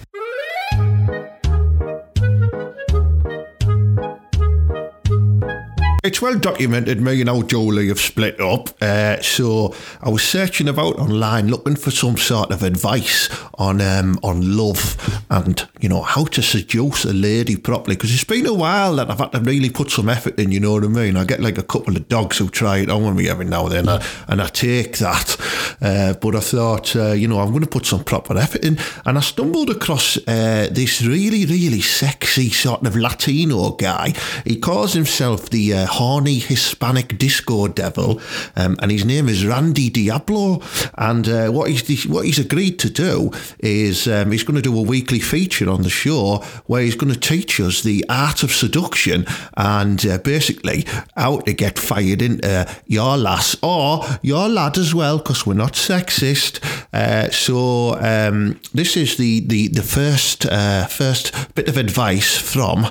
It's 6.05 6.21
well 6.21 6.37
documented 6.37 7.01
me 7.01 7.21
and 7.21 7.31
old 7.31 7.49
Jolie 7.49 7.87
have 7.87 8.01
split 8.01 8.41
up. 8.41 8.71
Uh, 8.83 9.23
so 9.23 9.73
I 10.01 10.09
was 10.09 10.25
searching 10.25 10.67
about 10.67 10.99
online 10.99 11.47
looking 11.47 11.77
for 11.77 11.93
some 11.93 12.17
sort 12.17 12.51
of 12.51 12.65
advice 12.65 13.29
on 13.55 13.81
um, 13.81 14.19
on 14.25 14.57
love 14.57 15.23
and 15.31 15.65
you 15.79 15.89
know 15.89 16.03
how 16.03 16.25
to 16.25 16.43
seduce 16.43 17.05
a 17.05 17.13
lady 17.13 17.57
properly 17.57 17.95
because 17.95 18.13
it's 18.13 18.25
been 18.25 18.47
a 18.47 18.53
while 18.53 18.97
that 18.97 19.13
I've 19.13 19.19
had 19.21 19.31
to 19.31 19.39
really 19.39 19.71
put 19.71 19.93
some 19.93 20.09
effort 20.09 20.41
in. 20.41 20.51
You 20.51 20.59
know 20.59 20.73
what 20.73 20.83
I 20.83 20.89
mean? 20.89 21.17
I 21.17 21.23
get 21.23 21.39
like 21.39 21.57
a 21.57 21.63
couple 21.63 21.97
of 21.97 22.09
dogs 22.09 22.39
who 22.39 22.49
try 22.49 22.79
it 22.79 22.91
on 22.91 23.15
me 23.15 23.29
every 23.29 23.45
now 23.45 23.67
and 23.67 23.73
then, 23.73 23.89
and 23.89 24.03
I, 24.03 24.07
and 24.27 24.43
I 24.43 24.49
take 24.49 24.99
that. 24.99 25.37
Uh, 25.81 26.15
but 26.15 26.35
I 26.35 26.41
thought 26.41 26.97
uh, 26.97 27.13
you 27.13 27.29
know 27.29 27.39
I'm 27.39 27.51
going 27.51 27.63
to 27.63 27.69
put 27.69 27.87
some 27.87 28.03
proper 28.03 28.37
effort 28.37 28.65
in, 28.65 28.77
and 29.07 29.19
I 29.19 29.21
stumbled 29.21 29.71
across 29.71 30.17
uh, 30.27 30.67
this 30.69 31.01
really 31.01 31.47
really 31.47 31.81
sexy 31.81 32.51
sort 32.51 32.85
of 32.85 32.97
Latino 32.97 33.71
guy. 33.71 34.15
He 34.45 34.57
calls 34.57 34.95
himself 34.95 35.49
the 35.49 35.75
uh, 35.75 35.92
horny 35.93 36.39
Hispanic 36.39 37.19
disco 37.19 37.69
devil, 37.69 38.21
um, 38.57 38.77
and 38.81 38.91
his 38.91 39.05
name 39.05 39.29
is 39.29 39.47
Randy 39.47 39.91
Diablo. 39.91 40.63
And 40.97 41.29
uh, 41.29 41.51
what 41.51 41.71
he's 41.71 42.07
what 42.07 42.25
he's 42.25 42.39
agreed 42.39 42.79
to 42.81 42.91
do 42.91 43.31
is 43.59 44.09
um, 44.09 44.33
he's 44.33 44.45
going 44.45 44.57
to 44.57 44.63
do 44.63 44.79
a 44.79 44.83
weekly 44.83 45.21
feature 45.21 45.71
on 45.71 45.83
the 45.83 45.91
show 45.91 46.45
where 46.67 46.83
he's 46.83 46.97
going 46.97 47.13
to 47.13 47.21
teach 47.21 47.61
us 47.61 47.83
the 47.83 48.05
art 48.09 48.43
of 48.43 48.53
seduction 48.53 49.27
and 49.57 50.05
uh, 50.07 50.19
basically 50.19 50.85
how 51.17 51.41
to 51.41 51.53
get 51.53 51.79
fired 51.79 52.23
into 52.23 52.67
your 52.87 53.17
lass 53.17 53.57
or 53.63 54.05
your 54.23 54.49
lad 54.49 54.79
as 54.79 54.95
well, 54.95 55.19
because 55.19 55.47
we're 55.47 55.55
not 55.55 55.75
sexist. 55.75 56.61
Uh, 56.93 57.31
so 57.31 57.95
um, 58.01 58.61
this 58.73 58.97
is 58.97 59.17
the 59.17 59.41
the 59.41 59.69
the 59.69 59.83
first 59.83 60.47
uh, 60.47 60.87
first 60.87 61.55
bit 61.55 61.69
of 61.69 61.77
advice 61.77 62.37
from 62.39 62.87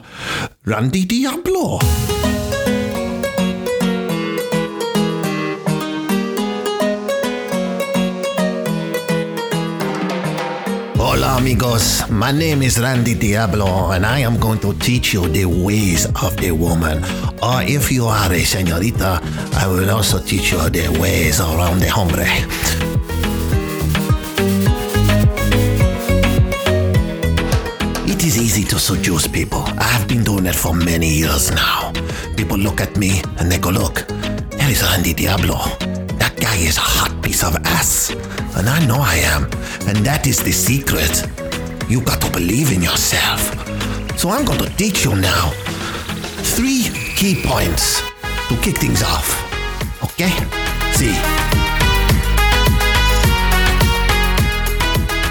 Randy 0.65 1.05
Diablo. 1.05 1.79
Hola 11.21 11.38
amigos, 11.38 12.10
my 12.10 12.31
name 12.31 12.63
is 12.63 12.79
Randy 12.79 13.13
Diablo 13.13 13.91
and 13.91 14.07
I 14.07 14.21
am 14.21 14.39
going 14.39 14.57
to 14.62 14.73
teach 14.73 15.13
you 15.13 15.27
the 15.29 15.45
ways 15.45 16.07
of 16.07 16.34
a 16.41 16.51
woman. 16.51 16.97
Or 17.43 17.62
if 17.62 17.91
you 17.91 18.07
are 18.07 18.34
a 18.34 18.41
señorita, 18.41 19.21
I 19.53 19.67
will 19.67 19.88
also 19.91 20.17
teach 20.17 20.51
you 20.51 20.57
the 20.71 20.89
ways 20.99 21.39
around 21.39 21.79
the 21.79 21.89
hombre. 21.89 22.25
It 28.10 28.23
is 28.23 28.39
easy 28.41 28.63
to 28.63 28.79
seduce 28.79 29.27
people. 29.27 29.62
I've 29.77 30.07
been 30.07 30.23
doing 30.23 30.47
it 30.47 30.55
for 30.55 30.73
many 30.73 31.07
years 31.07 31.51
now. 31.51 31.93
People 32.36 32.57
look 32.57 32.81
at 32.81 32.97
me 32.97 33.21
and 33.38 33.51
they 33.51 33.60
go, 33.60 33.69
look, 33.69 34.07
there 34.57 34.71
is 34.71 34.81
Randy 34.81 35.13
Diablo. 35.13 36.00
Guy 36.51 36.57
is 36.67 36.75
a 36.75 36.81
hot 36.81 37.23
piece 37.23 37.45
of 37.45 37.55
ass. 37.63 38.11
And 38.57 38.67
I 38.67 38.85
know 38.85 38.99
I 38.99 39.15
am. 39.23 39.43
And 39.87 40.05
that 40.05 40.27
is 40.27 40.43
the 40.43 40.51
secret. 40.51 41.23
You 41.87 42.01
got 42.01 42.19
to 42.21 42.29
believe 42.29 42.73
in 42.75 42.81
yourself. 42.81 43.39
So 44.19 44.31
I'm 44.31 44.43
going 44.43 44.59
to 44.59 44.69
teach 44.75 45.05
you 45.05 45.15
now 45.15 45.51
three 46.55 46.91
key 47.15 47.39
points 47.41 48.03
to 48.49 48.55
kick 48.59 48.75
things 48.83 49.01
off. 49.01 49.31
Okay? 50.03 50.35
See. 50.99 51.15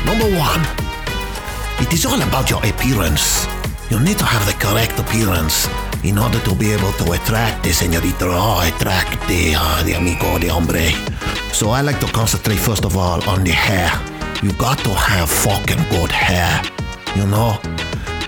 Number 0.08 0.28
one, 0.40 0.62
it 1.84 1.92
is 1.92 2.06
all 2.06 2.20
about 2.22 2.48
your 2.48 2.64
appearance. 2.64 3.44
You 3.90 4.00
need 4.00 4.16
to 4.16 4.24
have 4.24 4.46
the 4.48 4.56
correct 4.56 4.98
appearance 4.98 5.68
in 6.04 6.18
order 6.18 6.40
to 6.40 6.54
be 6.54 6.72
able 6.72 6.92
to 6.92 7.12
attract 7.12 7.62
the 7.62 7.70
señorita 7.70 8.26
or 8.26 8.64
attract 8.66 9.20
the, 9.28 9.54
uh, 9.56 9.82
the 9.84 9.92
amigo, 9.92 10.38
the 10.38 10.48
hombre. 10.48 10.90
So 11.52 11.70
I 11.70 11.82
like 11.82 12.00
to 12.00 12.06
concentrate 12.06 12.58
first 12.58 12.84
of 12.84 12.96
all 12.96 13.22
on 13.28 13.44
the 13.44 13.50
hair. 13.50 13.90
You 14.42 14.52
got 14.54 14.78
to 14.78 14.90
have 14.90 15.28
fucking 15.28 15.82
good 15.90 16.10
hair, 16.10 16.62
you 17.16 17.26
know? 17.26 17.58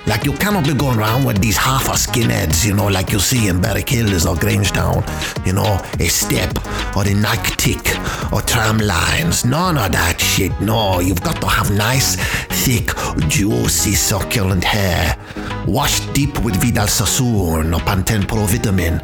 Like 0.07 0.25
you 0.25 0.33
cannot 0.33 0.67
be 0.67 0.75
going 0.75 0.99
around 0.99 1.25
with 1.25 1.39
these 1.41 1.57
half 1.57 1.87
a 1.87 1.93
skinheads, 1.93 2.67
you 2.67 2.75
know, 2.75 2.89
like 2.89 3.13
you 3.13 3.21
see 3.21 3.47
in 3.49 3.61
Berwick 3.61 3.89
Hills 3.89 4.27
or 4.27 4.35
Grangetown. 4.35 5.07
You 5.47 5.53
know, 5.53 5.81
a 6.01 6.09
step 6.09 6.51
or 6.97 7.07
a 7.07 7.15
Nike 7.15 7.55
tick 7.57 8.33
or 8.33 8.43
tram 8.43 8.79
lines. 8.79 9.45
None 9.45 9.79
of 9.79 9.93
that 9.93 10.21
shit. 10.21 10.53
No, 10.61 11.01
you've 11.01 11.23
got 11.23 11.41
to 11.41 11.47
have 11.47 11.71
nice, 11.71 12.17
thick, 12.47 12.91
juicy, 13.29 13.95
succulent 13.95 14.65
hair. 14.65 15.17
Washed 15.67 16.13
deep 16.13 16.39
with 16.45 16.57
Vidal 16.57 16.87
Sassoon 16.87 17.73
or 17.73 17.81
Pantene 17.81 18.27
Pro 18.27 18.45
Vitamin. 18.47 19.01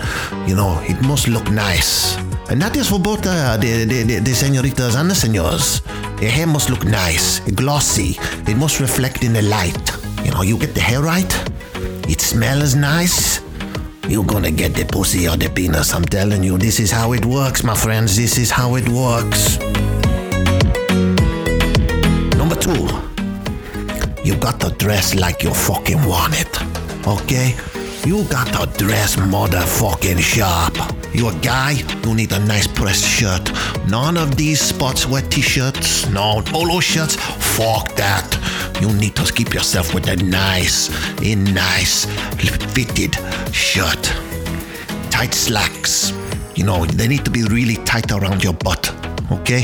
You 0.46 0.56
know, 0.56 0.80
it 0.82 1.00
must 1.02 1.28
look 1.28 1.50
nice. 1.50 2.16
And 2.50 2.60
that 2.62 2.76
is 2.76 2.88
for 2.88 2.98
both 2.98 3.26
uh, 3.26 3.56
the, 3.58 3.84
the, 3.84 4.02
the, 4.02 4.18
the 4.20 4.34
senoritas 4.34 4.94
and 4.94 5.10
the 5.10 5.14
senors. 5.14 5.82
Your 6.20 6.30
hair 6.30 6.46
must 6.46 6.70
look 6.70 6.84
nice, 6.84 7.40
glossy. 7.40 8.16
It 8.50 8.56
must 8.56 8.80
reflect 8.80 9.22
in 9.22 9.32
the 9.34 9.42
light. 9.42 9.92
You 10.24 10.32
know, 10.32 10.42
you 10.42 10.58
get 10.58 10.74
the 10.74 10.80
hair 10.80 11.00
right, 11.00 11.32
it 12.08 12.20
smells 12.20 12.74
nice. 12.74 13.40
You're 14.08 14.24
gonna 14.24 14.50
get 14.50 14.74
the 14.74 14.84
pussy 14.84 15.28
or 15.28 15.36
the 15.36 15.50
penis. 15.50 15.94
I'm 15.94 16.04
telling 16.04 16.42
you, 16.42 16.58
this 16.58 16.80
is 16.80 16.90
how 16.90 17.12
it 17.12 17.24
works, 17.24 17.62
my 17.62 17.74
friends. 17.74 18.16
This 18.16 18.38
is 18.38 18.50
how 18.50 18.74
it 18.76 18.88
works. 18.88 19.58
Number 22.36 22.56
two, 22.56 22.88
you 24.28 24.36
got 24.36 24.60
to 24.60 24.68
dress 24.72 25.14
like 25.14 25.42
you 25.42 25.54
fucking 25.54 26.04
want 26.04 26.34
it. 26.38 26.52
Okay? 27.06 27.56
You 28.04 28.24
got 28.24 28.48
to 28.52 28.66
dress 28.76 29.16
motherfucking 29.16 30.18
sharp. 30.18 30.76
You're 31.14 31.32
a 31.32 31.40
guy, 31.40 31.82
you 32.04 32.14
need 32.14 32.32
a 32.32 32.38
nice 32.40 32.66
pressed 32.66 33.06
shirt. 33.06 33.50
None 33.88 34.18
of 34.18 34.36
these 34.36 34.60
sportswear 34.70 35.26
t-shirts, 35.30 36.10
no 36.10 36.42
polo 36.44 36.78
shirts, 36.78 37.16
fuck 37.56 37.94
that. 37.96 38.28
you 38.82 38.92
need 38.92 39.16
to 39.16 39.32
keep 39.32 39.54
yourself 39.54 39.94
with 39.94 40.06
a 40.08 40.16
nice, 40.16 40.90
a 41.22 41.34
nice 41.34 42.04
fitted 42.74 43.14
shirt. 43.50 44.02
Tight 45.10 45.32
slacks. 45.32 46.12
You 46.54 46.64
know, 46.64 46.84
they 46.84 47.08
need 47.08 47.24
to 47.24 47.30
be 47.30 47.44
really 47.44 47.76
tight 47.86 48.12
around 48.12 48.44
your 48.44 48.52
butt. 48.52 49.07
Okay? 49.30 49.62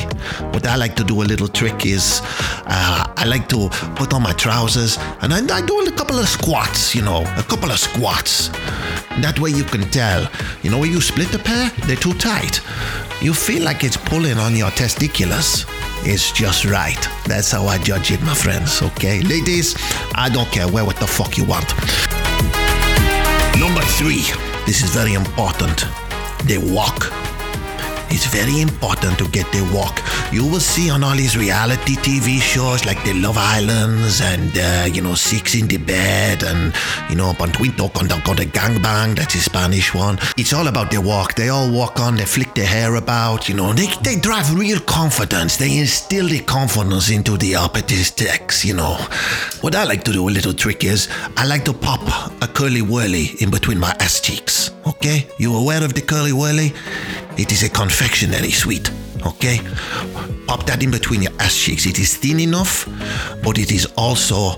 What 0.52 0.66
I 0.66 0.76
like 0.76 0.94
to 0.96 1.04
do 1.04 1.22
a 1.22 1.24
little 1.24 1.48
trick 1.48 1.86
is 1.86 2.20
uh, 2.66 3.12
I 3.16 3.24
like 3.26 3.48
to 3.48 3.68
put 3.96 4.12
on 4.12 4.22
my 4.22 4.32
trousers 4.32 4.98
and 5.22 5.32
I, 5.32 5.38
I 5.56 5.62
do 5.62 5.80
a 5.80 5.90
couple 5.92 6.18
of 6.18 6.28
squats, 6.28 6.94
you 6.94 7.02
know, 7.02 7.22
a 7.36 7.42
couple 7.42 7.70
of 7.70 7.78
squats. 7.78 8.48
That 9.20 9.38
way 9.38 9.50
you 9.50 9.64
can 9.64 9.82
tell. 9.90 10.28
You 10.62 10.70
know, 10.70 10.78
when 10.78 10.90
you 10.90 11.00
split 11.00 11.28
the 11.30 11.38
pair, 11.38 11.70
they're 11.86 11.96
too 11.96 12.14
tight. 12.14 12.60
You 13.22 13.32
feel 13.32 13.62
like 13.62 13.84
it's 13.84 13.96
pulling 13.96 14.38
on 14.38 14.56
your 14.56 14.70
testiculars. 14.70 15.66
It's 16.06 16.32
just 16.32 16.64
right. 16.66 17.08
That's 17.26 17.50
how 17.52 17.66
I 17.66 17.78
judge 17.78 18.10
it, 18.10 18.20
my 18.22 18.34
friends, 18.34 18.82
okay? 18.82 19.20
Ladies, 19.22 19.76
I 20.14 20.28
don't 20.28 20.50
care. 20.50 20.68
Wear 20.68 20.84
what 20.84 20.96
the 20.96 21.06
fuck 21.06 21.38
you 21.38 21.44
want. 21.44 21.68
Number 23.58 23.80
three. 23.96 24.24
This 24.66 24.82
is 24.82 24.90
very 24.90 25.12
important. 25.12 25.84
They 26.44 26.56
walk. 26.56 27.12
It's 28.14 28.26
very 28.26 28.60
important 28.60 29.18
to 29.18 29.26
get 29.26 29.50
their 29.50 29.64
walk. 29.74 30.00
You 30.30 30.46
will 30.46 30.60
see 30.60 30.88
on 30.88 31.02
all 31.02 31.16
these 31.16 31.36
reality 31.36 31.96
TV 31.96 32.40
shows 32.40 32.84
like 32.84 33.02
the 33.02 33.12
Love 33.12 33.36
Islands 33.36 34.20
and, 34.20 34.56
uh, 34.56 34.86
you 34.86 35.02
know, 35.02 35.16
Six 35.16 35.56
in 35.56 35.66
the 35.66 35.78
Bed 35.78 36.44
and, 36.44 36.72
you 37.10 37.16
know, 37.16 37.32
Pantuito 37.32 37.92
con 37.92 38.06
con 38.06 38.36
the 38.36 38.46
Gangbang, 38.46 39.16
that's 39.16 39.34
the 39.34 39.40
Spanish 39.40 39.92
one. 39.92 40.16
It's 40.36 40.52
all 40.52 40.68
about 40.68 40.92
their 40.92 41.00
walk. 41.00 41.34
They 41.34 41.48
all 41.48 41.68
walk 41.72 41.98
on, 41.98 42.14
they 42.14 42.24
flick 42.24 42.54
their 42.54 42.68
hair 42.68 42.94
about, 42.94 43.48
you 43.48 43.56
know, 43.56 43.72
they, 43.72 43.88
they 44.04 44.14
drive 44.20 44.54
real 44.54 44.78
confidence. 44.78 45.56
They 45.56 45.76
instill 45.78 46.28
the 46.28 46.38
confidence 46.38 47.10
into 47.10 47.36
the 47.36 47.56
opposite 47.56 48.16
sex, 48.16 48.64
you 48.64 48.74
know. 48.74 48.94
What 49.60 49.74
I 49.74 49.82
like 49.82 50.04
to 50.04 50.12
do, 50.12 50.28
a 50.28 50.30
little 50.30 50.54
trick 50.54 50.84
is, 50.84 51.08
I 51.36 51.46
like 51.46 51.64
to 51.64 51.72
pop 51.72 52.00
a 52.40 52.46
Curly 52.46 52.82
Wurly 52.82 53.42
in 53.42 53.50
between 53.50 53.80
my 53.80 53.90
ass 53.98 54.20
cheeks, 54.20 54.70
okay? 54.86 55.26
You 55.38 55.56
aware 55.56 55.82
of 55.82 55.94
the 55.94 56.00
Curly 56.00 56.30
Wurly? 56.30 56.72
It 57.36 57.50
is 57.50 57.64
a 57.64 57.68
confectionery 57.68 58.52
sweet, 58.52 58.90
okay? 59.26 59.58
Pop 60.46 60.66
that 60.66 60.82
in 60.82 60.90
between 60.90 61.22
your 61.22 61.32
ass 61.40 61.56
cheeks. 61.56 61.84
It 61.84 61.98
is 61.98 62.16
thin 62.16 62.38
enough, 62.38 62.88
but 63.42 63.58
it 63.58 63.72
is 63.72 63.86
also 63.96 64.54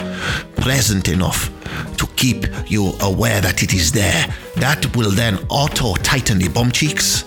pleasant 0.57 1.09
enough 1.09 1.51
to 1.97 2.07
keep 2.17 2.47
you 2.67 2.93
aware 3.01 3.41
that 3.41 3.63
it 3.63 3.75
is 3.75 3.93
there. 3.93 4.27
That 4.57 4.97
will 4.97 5.11
then 5.11 5.39
auto 5.51 5.95
tighten 5.97 6.39
the 6.39 6.49
bum 6.49 6.71
cheeks, 6.71 7.25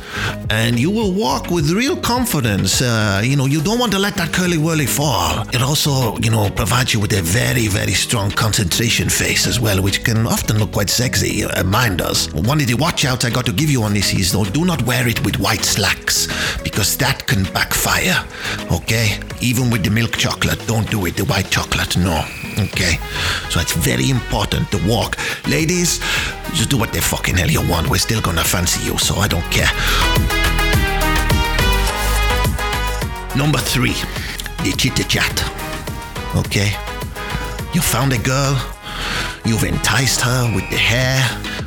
and 0.49 0.79
you 0.79 0.89
will 0.89 1.13
walk 1.13 1.51
with 1.51 1.69
real 1.69 1.95
confidence. 1.95 2.81
Uh, 2.81 3.21
you 3.23 3.35
know, 3.35 3.45
you 3.45 3.61
don't 3.61 3.77
want 3.77 3.91
to 3.91 3.99
let 3.99 4.15
that 4.15 4.33
Curly 4.33 4.57
Wurly 4.57 4.87
fall. 4.87 5.47
It 5.53 5.61
also, 5.61 6.17
you 6.17 6.31
know, 6.31 6.49
provides 6.49 6.93
you 6.93 6.99
with 6.99 7.13
a 7.13 7.21
very, 7.21 7.67
very 7.67 7.93
strong 7.93 8.31
concentration 8.31 9.09
face 9.09 9.45
as 9.45 9.59
well, 9.59 9.81
which 9.83 10.03
can 10.03 10.25
often 10.25 10.57
look 10.57 10.71
quite 10.71 10.89
sexy. 10.89 11.43
Uh, 11.43 11.63
mine 11.63 11.97
does. 11.97 12.33
One 12.33 12.59
of 12.61 12.67
the 12.67 12.73
watch 12.73 13.05
outs 13.05 13.25
I 13.25 13.29
got 13.29 13.45
to 13.45 13.53
give 13.53 13.69
you 13.69 13.83
on 13.83 13.93
this 13.93 14.13
is 14.13 14.31
though, 14.31 14.45
do 14.45 14.65
not 14.65 14.81
wear 14.83 15.07
it 15.07 15.23
with 15.23 15.39
white 15.39 15.63
slacks 15.63 16.27
because 16.63 16.97
that 16.97 17.27
can 17.27 17.43
backfire. 17.53 18.25
Okay, 18.71 19.19
even 19.41 19.69
with 19.69 19.83
the 19.83 19.91
milk 19.91 20.17
chocolate, 20.17 20.59
don't 20.65 20.89
do 20.89 21.05
it. 21.05 21.15
The 21.15 21.25
white 21.25 21.49
chocolate, 21.51 21.95
no. 21.97 22.25
Okay, 22.57 22.97
so 23.49 23.59
it's 23.59 23.73
very 23.73 24.09
important 24.09 24.28
to 24.29 24.79
walk. 24.87 25.17
Ladies, 25.47 25.99
just 26.53 26.69
do 26.69 26.77
what 26.77 26.93
the 26.93 27.01
fucking 27.01 27.35
hell 27.35 27.49
you 27.49 27.67
want. 27.67 27.89
We're 27.89 27.97
still 27.97 28.21
gonna 28.21 28.43
fancy 28.43 28.85
you, 28.85 28.97
so 28.97 29.15
I 29.15 29.27
don't 29.27 29.43
care. 29.49 29.69
Number 33.35 33.57
three, 33.57 33.95
the 34.63 34.73
chitter 34.77 35.03
chat. 35.03 35.43
Okay, 36.35 36.71
you 37.73 37.81
found 37.81 38.13
a 38.13 38.19
girl, 38.19 38.55
you've 39.45 39.63
enticed 39.63 40.21
her 40.21 40.53
with 40.53 40.69
the 40.69 40.77
hair, 40.77 41.19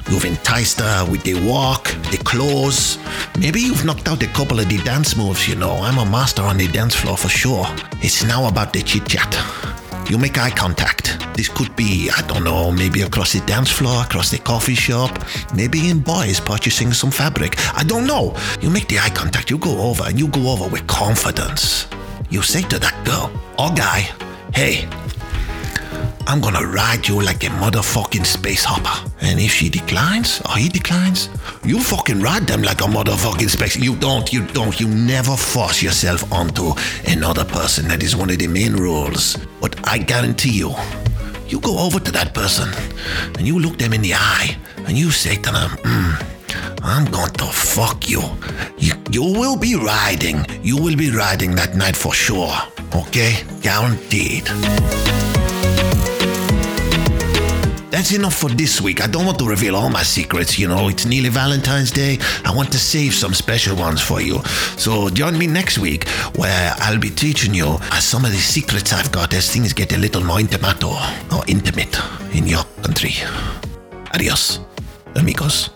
you've 0.08 0.24
enticed 0.24 0.80
her 0.80 1.04
with 1.10 1.24
the 1.24 1.34
walk, 1.44 1.84
the 2.12 2.18
clothes. 2.18 2.98
Maybe 3.38 3.60
you've 3.60 3.84
knocked 3.84 4.08
out 4.08 4.22
a 4.22 4.28
couple 4.28 4.60
of 4.60 4.68
the 4.68 4.78
dance 4.78 5.16
moves, 5.16 5.48
you 5.48 5.56
know. 5.56 5.72
I'm 5.78 5.98
a 5.98 6.04
master 6.04 6.42
on 6.42 6.58
the 6.58 6.68
dance 6.68 6.94
floor 6.94 7.16
for 7.16 7.28
sure. 7.28 7.66
It's 8.02 8.22
now 8.22 8.46
about 8.46 8.72
the 8.72 8.82
chit 8.82 9.06
chat. 9.08 9.81
You 10.11 10.18
make 10.18 10.38
eye 10.38 10.50
contact. 10.50 11.18
This 11.34 11.48
could 11.48 11.74
be, 11.76 12.11
I 12.11 12.20
don't 12.26 12.44
know, 12.44 12.70
maybe 12.70 13.03
across 13.03 13.32
the 13.32 13.40
dance 13.46 13.70
floor, 13.70 14.03
across 14.03 14.30
the 14.30 14.38
coffee 14.38 14.74
shop, 14.74 15.24
maybe 15.55 15.88
in 15.88 16.00
boys 16.00 16.40
purchasing 16.40 16.92
some 16.92 17.11
fabric. 17.11 17.57
I 17.74 17.84
don't 17.84 18.07
know. 18.07 18.36
You 18.61 18.70
make 18.70 18.88
the 18.88 18.98
eye 18.98 19.11
contact, 19.11 19.50
you 19.50 19.59
go 19.59 19.80
over, 19.80 20.05
and 20.05 20.18
you 20.18 20.28
go 20.28 20.50
over 20.53 20.68
with 20.68 20.86
confidence. 20.86 21.86
You 22.30 22.42
say 22.42 22.62
to 22.62 22.78
that 22.78 22.96
girl 23.05 23.30
or 23.59 23.74
guy, 23.74 24.09
hey, 24.55 24.86
I'm 26.26 26.40
gonna 26.40 26.66
ride 26.66 27.06
you 27.08 27.20
like 27.20 27.44
a 27.44 27.48
motherfucking 27.48 28.24
space 28.24 28.64
hopper. 28.64 29.10
And 29.20 29.38
if 29.40 29.50
she 29.52 29.68
declines 29.68 30.40
or 30.42 30.56
he 30.56 30.68
declines, 30.68 31.28
you 31.64 31.80
fucking 31.80 32.20
ride 32.20 32.46
them 32.46 32.62
like 32.62 32.80
a 32.80 32.84
motherfucking 32.84 33.50
space. 33.50 33.76
You 33.76 33.96
don't, 33.96 34.32
you 34.32 34.46
don't, 34.46 34.78
you 34.80 34.88
never 34.88 35.36
force 35.36 35.82
yourself 35.82 36.30
onto 36.32 36.72
another 37.06 37.44
person. 37.44 37.88
That 37.88 38.02
is 38.02 38.16
one 38.16 38.30
of 38.30 38.38
the 38.38 38.46
main 38.46 38.74
rules. 38.74 39.36
But 39.60 39.76
I 39.88 39.98
guarantee 39.98 40.50
you, 40.52 40.74
you 41.48 41.60
go 41.60 41.78
over 41.78 42.00
to 42.00 42.12
that 42.12 42.34
person 42.34 42.68
and 43.36 43.46
you 43.46 43.58
look 43.58 43.78
them 43.78 43.92
in 43.92 44.02
the 44.02 44.14
eye 44.14 44.56
and 44.86 44.96
you 44.96 45.10
say 45.10 45.36
to 45.36 45.50
them, 45.52 45.70
mm, 45.70 46.26
I'm 46.82 47.04
going 47.10 47.32
to 47.32 47.44
fuck 47.44 48.08
you. 48.08 48.22
you. 48.78 48.94
You 49.10 49.22
will 49.22 49.56
be 49.56 49.76
riding. 49.76 50.44
You 50.62 50.76
will 50.76 50.96
be 50.96 51.10
riding 51.10 51.54
that 51.56 51.76
night 51.76 51.96
for 51.96 52.12
sure. 52.12 52.54
Okay? 52.94 53.44
Guaranteed. 53.60 54.48
That's 57.93 58.11
enough 58.14 58.34
for 58.34 58.49
this 58.49 58.80
week. 58.80 59.03
I 59.03 59.07
don't 59.07 59.26
want 59.26 59.38
to 59.40 59.47
reveal 59.47 59.76
all 59.76 59.90
my 59.90 60.03
secrets, 60.03 60.59
you 60.59 60.66
know. 60.66 60.88
It's 60.88 61.05
nearly 61.05 61.28
Valentine's 61.28 61.90
Day. 61.90 62.18
I 62.43 62.51
want 62.51 62.72
to 62.72 62.78
save 62.78 63.12
some 63.12 63.34
special 63.34 63.76
ones 63.76 64.01
for 64.01 64.22
you. 64.22 64.43
So 64.78 65.11
join 65.11 65.36
me 65.36 65.47
next 65.47 65.76
week 65.76 66.09
where 66.36 66.74
I'll 66.78 66.99
be 66.99 67.11
teaching 67.11 67.53
you 67.53 67.76
some 68.01 68.24
of 68.24 68.30
the 68.30 68.38
secrets 68.38 68.95
I've 68.95 69.12
got 69.12 69.34
as 69.34 69.53
things 69.53 69.74
get 69.74 69.93
a 69.93 69.99
little 69.99 70.24
more 70.24 70.40
intimate 70.40 70.82
or 70.82 70.97
intimate 71.47 71.95
in 72.34 72.47
your 72.47 72.64
country. 72.82 73.12
Adios, 74.14 74.61
amigos. 75.14 75.68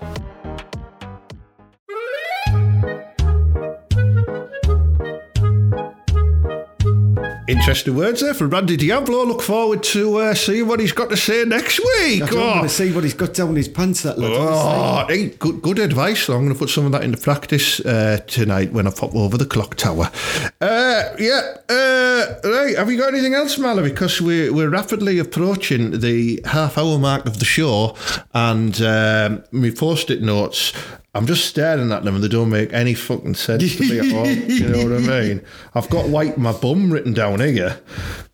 Interesting 7.48 7.94
words 7.94 8.22
there 8.22 8.34
from 8.34 8.50
Randy 8.50 8.76
Diablo. 8.76 9.24
Look 9.24 9.40
forward 9.40 9.84
to 9.84 10.16
uh, 10.18 10.34
seeing 10.34 10.66
what 10.66 10.80
he's 10.80 10.90
got 10.90 11.10
to 11.10 11.16
say 11.16 11.44
next 11.44 11.78
week. 11.78 12.22
I 12.24 12.28
Oh. 12.32 12.36
want 12.56 12.62
to 12.64 12.68
see 12.68 12.92
what 12.92 13.04
he's 13.04 13.14
got 13.14 13.34
down 13.34 13.54
his 13.54 13.68
pants. 13.68 14.02
That 14.02 14.18
lad. 14.18 14.32
Oh, 14.34 15.04
hey, 15.08 15.28
good, 15.28 15.62
good 15.62 15.78
advice. 15.78 16.22
So 16.24 16.32
I'm 16.34 16.40
going 16.42 16.52
to 16.52 16.58
put 16.58 16.70
some 16.70 16.86
of 16.86 16.92
that 16.92 17.04
into 17.04 17.18
practice 17.18 17.78
uh, 17.80 18.18
tonight 18.26 18.72
when 18.72 18.88
I 18.88 18.90
pop 18.90 19.14
over 19.14 19.38
the 19.38 19.46
clock 19.46 19.76
tower. 19.76 20.10
Uh, 20.60 21.04
yeah, 21.20 21.54
uh, 21.68 22.34
right. 22.42 22.74
Have 22.76 22.90
you 22.90 22.98
got 22.98 23.12
anything 23.14 23.34
else, 23.34 23.56
Mala? 23.58 23.82
Because 23.84 24.20
we're, 24.20 24.52
we're 24.52 24.68
rapidly 24.70 25.20
approaching 25.20 26.00
the 26.00 26.40
half 26.46 26.76
hour 26.76 26.98
mark 26.98 27.26
of 27.26 27.38
the 27.38 27.44
show, 27.44 27.94
and 28.34 28.80
um, 28.82 29.44
my 29.52 29.70
post 29.70 30.10
it 30.10 30.20
notes. 30.20 30.72
I'm 31.16 31.26
just 31.26 31.46
staring 31.46 31.90
at 31.92 32.04
them 32.04 32.14
and 32.14 32.22
they 32.22 32.28
don't 32.28 32.50
make 32.50 32.72
any 32.72 32.94
fucking 32.94 33.34
sense 33.34 33.76
to 33.76 33.82
me 33.82 33.98
at 33.98 34.14
all. 34.14 34.26
You 34.56 34.68
know 34.68 34.84
what 34.84 34.92
I 35.02 35.22
mean? 35.22 35.42
I've 35.74 35.88
got 35.90 36.08
white 36.08 36.36
my 36.38 36.52
bum 36.52 36.92
written 36.92 37.12
down 37.14 37.40
here. 37.40 37.80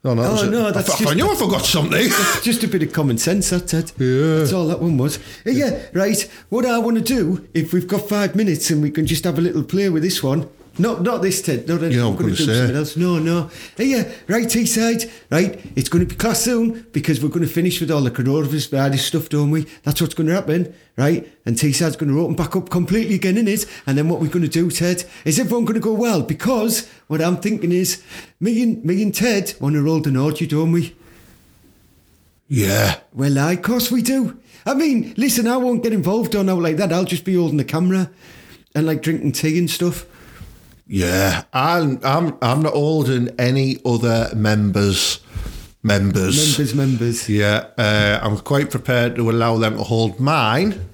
Oh, 0.05 0.15
no, 0.15 0.23
was 0.31 0.43
it. 0.43 0.51
no, 0.51 0.67
I 0.67 0.71
that's 0.73 0.91
I 0.91 0.99
just- 1.05 1.15
knew 1.17 1.31
I 1.31 1.35
forgot 1.37 1.65
something. 1.65 2.09
Just 2.43 2.65
a 2.65 2.69
bit 2.69 2.83
of 2.83 2.93
common 2.93 3.19
sense, 3.19 3.51
that's 3.51 3.73
it. 3.73 3.93
Yeah. 3.99 4.39
That's 4.39 4.53
all 4.53 4.67
that 4.67 4.81
one 4.81 4.97
was. 4.99 5.21
Yeah, 5.47 5.81
right. 5.93 6.29
What 6.49 6.67
I 6.67 6.79
want 6.79 6.97
to 6.99 7.03
do, 7.05 7.47
if 7.55 7.73
we've 7.73 7.87
got 7.87 8.09
five 8.09 8.35
minutes 8.35 8.69
and 8.71 8.83
we 8.83 8.91
can 8.91 9.07
just 9.07 9.23
have 9.25 9.39
a 9.39 9.41
little 9.41 9.63
play 9.63 9.89
with 9.89 10.03
this 10.03 10.21
one. 10.23 10.49
Not 10.79 11.03
not 11.03 11.21
this, 11.21 11.43
Ted. 11.43 11.69
Not 11.69 11.83
Yeah, 11.83 12.01
I'm 12.01 12.13
I'm 12.13 12.17
going 12.17 12.17
gonna 12.17 12.37
do 12.37 12.45
say. 12.47 12.55
something 12.57 12.77
else. 12.77 12.97
No, 12.97 13.19
no. 13.19 13.51
Hey, 13.77 13.87
yeah, 13.87 14.11
right, 14.27 14.47
Teesside. 14.47 15.11
Right, 15.31 15.61
it's 15.77 15.91
going 15.91 16.03
to 16.03 16.09
be 16.09 16.15
class 16.17 16.41
soon 16.43 16.87
because 16.93 17.23
we're 17.23 17.29
going 17.29 17.47
to 17.47 17.53
finish 17.53 17.79
with 17.81 17.91
all 17.91 18.01
the 18.01 18.11
coronavirus 18.11 18.71
virus 18.71 19.05
stuff, 19.05 19.29
don't 19.29 19.51
we? 19.51 19.67
That's 19.83 20.01
what's 20.01 20.15
going 20.15 20.29
to 20.29 20.35
happen, 20.35 20.75
right? 20.97 21.31
And 21.45 21.57
Teesside's 21.57 21.97
going 21.97 22.11
to 22.11 22.19
open 22.21 22.37
back 22.37 22.57
up 22.57 22.71
completely 22.71 23.17
again, 23.17 23.37
in 23.37 23.49
it. 23.49 23.67
And 23.87 23.99
then 23.99 24.09
what 24.09 24.21
we're 24.21 24.29
going 24.31 24.45
to 24.45 24.49
do, 24.49 24.71
Ted, 24.71 25.05
is 25.27 25.39
everyone 25.39 25.67
going 25.67 25.75
to 25.75 25.81
go 25.81 25.93
well? 25.93 26.23
Because 26.23 26.89
what 27.07 27.21
I'm 27.21 27.37
thinking 27.37 27.71
is, 27.73 28.03
me 28.41 28.63
and 28.63 28.83
me 28.83 29.03
and 29.03 29.15
Ted 29.15 29.55
want 29.61 29.75
to 29.75 29.83
roll 29.83 30.01
the 30.01 30.19
orgy, 30.19 30.47
don't 30.47 30.73
we? 30.73 30.95
yeah. 32.49 33.01
Well, 33.13 33.39
aye, 33.39 33.53
of 33.53 33.63
course 33.63 33.91
we 33.91 34.03
do. 34.03 34.39
I 34.65 34.75
mean, 34.75 35.13
listen, 35.17 35.47
I 35.49 35.57
won't 35.57 35.83
get 35.83 35.93
involved 35.93 36.35
or 36.35 36.45
no 36.45 36.57
like 36.57 36.77
that. 36.77 36.93
I'll 36.93 37.05
just 37.05 37.25
be 37.25 37.35
holding 37.35 37.57
the 37.59 37.65
camera 37.65 38.11
and 38.75 38.87
like 38.87 39.03
drinking 39.03 39.33
tea 39.33 39.59
and 39.59 39.71
stuff. 39.71 40.07
Yeah, 40.87 41.45
I'm 41.53 42.01
I'm 42.05 42.37
I'm 42.43 42.63
not 42.63 42.75
holding 42.75 43.29
any 43.39 43.79
other 43.85 44.31
members 44.35 45.21
members. 45.83 46.37
Members, 46.37 46.75
members. 46.75 47.29
Yeah, 47.29 47.67
uh, 47.77 48.21
I'm 48.23 48.39
quite 48.39 48.71
prepared 48.71 49.17
to 49.17 49.31
allow 49.31 49.59
them 49.59 49.77
to 49.77 49.83
hold 49.83 50.21
mine, 50.21 50.89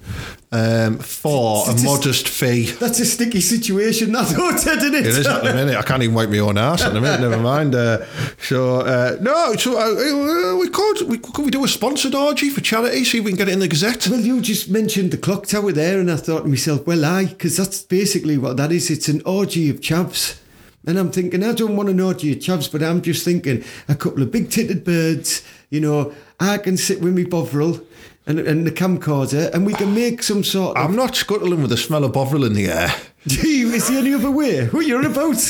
um, 0.51 0.97
for 0.97 1.57
a 1.67 1.71
It's- 1.71 1.83
it's- 1.83 1.85
modest 1.85 2.27
fee. 2.27 2.71
That's 2.79 2.99
a 2.99 3.05
sticky 3.05 3.41
situation, 3.41 4.11
that 4.13 4.29
though, 4.29 4.51
Ted, 4.57 4.79
isn't 4.79 4.95
it? 4.95 5.05
It 5.05 5.05
is 5.05 5.27
at 5.27 5.43
the 5.43 5.53
minute. 5.53 5.75
I 5.75 5.83
can't 5.83 6.01
even 6.01 6.15
wipe 6.15 6.29
my 6.29 6.39
own 6.39 6.57
ass 6.57 6.81
at 6.81 6.93
the 6.93 7.01
minute. 7.01 7.21
Never 7.21 7.37
mind. 7.37 7.75
Uh, 7.75 8.05
so 8.41 8.81
uh, 8.81 9.17
no, 9.21 9.55
so 9.55 9.77
uh, 9.77 10.55
we 10.57 10.69
could 10.69 11.07
we 11.07 11.17
could 11.19 11.45
we 11.45 11.51
do 11.51 11.63
a 11.63 11.67
sponsored 11.67 12.15
orgy 12.15 12.49
for 12.49 12.61
charity? 12.61 13.03
See 13.03 13.19
if 13.19 13.23
we 13.25 13.31
can 13.31 13.37
get 13.37 13.49
it 13.49 13.53
in 13.53 13.59
the 13.59 13.67
Gazette. 13.67 14.07
Well, 14.07 14.19
you 14.21 14.41
just 14.41 14.69
mentioned 14.69 15.11
the 15.11 15.17
clock 15.17 15.45
tower 15.45 15.71
there, 15.71 15.99
and 15.99 16.09
I 16.11 16.15
thought 16.15 16.41
to 16.43 16.47
myself, 16.47 16.85
well, 16.87 17.05
I 17.05 17.25
because 17.25 17.55
that's 17.57 17.83
basically 17.83 18.37
what 18.39 18.57
that 18.57 18.71
is. 18.71 18.89
It's 18.89 19.07
an 19.07 19.21
orgy 19.25 19.69
of 19.69 19.81
chavs. 19.81 20.39
And 20.87 20.97
I'm 20.97 21.11
thinking, 21.11 21.43
I 21.43 21.51
don't 21.51 21.75
want 21.75 21.89
an 21.89 21.99
orgy 21.99 22.31
of 22.31 22.39
chavs, 22.39 22.71
but 22.71 22.81
I'm 22.81 23.01
just 23.01 23.23
thinking 23.25 23.63
a 23.89 23.95
couple 23.95 24.23
of 24.23 24.31
big 24.31 24.49
titted 24.49 24.83
birds, 24.85 25.43
you 25.69 25.81
know, 25.81 26.13
I 26.39 26.57
can 26.57 26.77
sit 26.77 27.01
with 27.01 27.13
me 27.13 27.25
bovril 27.25 27.81
and, 28.29 28.39
and 28.39 28.65
the 28.65 28.71
camcorder, 28.71 29.51
and 29.53 29.65
we 29.65 29.73
can 29.73 29.93
make 29.95 30.21
some 30.21 30.43
sort 30.43 30.77
of. 30.77 30.85
I'm 30.85 30.95
not 30.95 31.15
scuttling 31.15 31.61
with 31.61 31.71
the 31.71 31.77
smell 31.77 32.03
of 32.03 32.13
bovril 32.13 32.45
in 32.45 32.53
the 32.53 32.67
air. 32.67 32.93
Is 33.25 33.87
the 33.87 33.97
only 33.97 34.13
other 34.13 34.31
way? 34.31 34.65
Who 34.65 34.81
you're 34.81 35.05
about? 35.05 35.35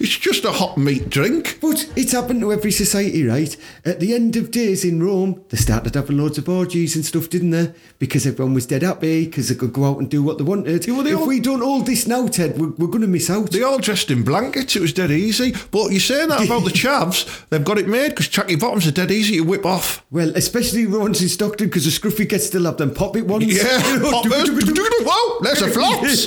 It's 0.00 0.18
just 0.18 0.44
a 0.44 0.50
hot 0.52 0.76
meat 0.76 1.08
drink. 1.08 1.58
But 1.62 1.88
it's 1.96 2.12
happened 2.12 2.40
to 2.40 2.52
every 2.52 2.72
society, 2.72 3.24
right? 3.24 3.56
At 3.84 4.00
the 4.00 4.12
end 4.14 4.36
of 4.36 4.50
days 4.50 4.84
in 4.84 5.02
Rome, 5.02 5.42
they 5.48 5.56
started 5.56 5.94
having 5.94 6.18
loads 6.18 6.36
of 6.36 6.48
orgies 6.48 6.94
and 6.96 7.04
stuff, 7.06 7.30
didn't 7.30 7.50
they? 7.50 7.72
Because 7.98 8.26
everyone 8.26 8.52
was 8.54 8.66
dead 8.66 8.82
happy, 8.82 9.24
because 9.24 9.48
they 9.48 9.54
could 9.54 9.72
go 9.72 9.84
out 9.84 9.98
and 9.98 10.10
do 10.10 10.22
what 10.22 10.36
they 10.38 10.44
wanted. 10.44 10.86
well, 10.88 11.02
they 11.02 11.12
if 11.12 11.18
all- 11.20 11.26
we 11.26 11.40
don't 11.40 11.62
hold 11.62 11.86
this 11.86 12.06
now, 12.06 12.26
Ted, 12.26 12.58
we're, 12.58 12.70
we're 12.70 12.88
going 12.88 13.00
to 13.02 13.06
miss 13.06 13.30
out. 13.30 13.50
They 13.52 13.62
all 13.62 13.78
dressed 13.78 14.10
in 14.10 14.24
blankets. 14.24 14.76
It 14.76 14.82
was 14.82 14.92
dead 14.92 15.10
easy. 15.10 15.54
But 15.70 15.92
you're 15.92 16.00
saying 16.00 16.28
that 16.28 16.44
about 16.44 16.64
the 16.64 16.70
chavs? 16.82 17.48
They've 17.48 17.64
got 17.64 17.78
it 17.78 17.88
made 17.88 18.10
because 18.10 18.28
Chucky 18.28 18.56
Bottoms 18.56 18.86
are 18.86 18.92
dead 18.92 19.10
easy 19.10 19.36
to 19.36 19.42
whip 19.42 19.64
off. 19.64 20.04
well, 20.10 20.30
especially 20.36 20.84
the 20.84 20.98
ones 20.98 21.22
in 21.22 21.28
Stockton, 21.28 21.68
because 21.68 21.84
the 21.84 21.90
scruffy 21.90 22.28
gets 22.28 22.46
still 22.46 22.64
have 22.64 22.76
them 22.76 22.92
pop 22.92 23.16
it 23.16 23.26
ones. 23.26 23.46
Yeah, 23.46 23.62
poppers. 24.10 24.50
Whoa, 24.50 25.40
there's 25.42 25.62
a 25.62 25.70
flops. 25.70 26.26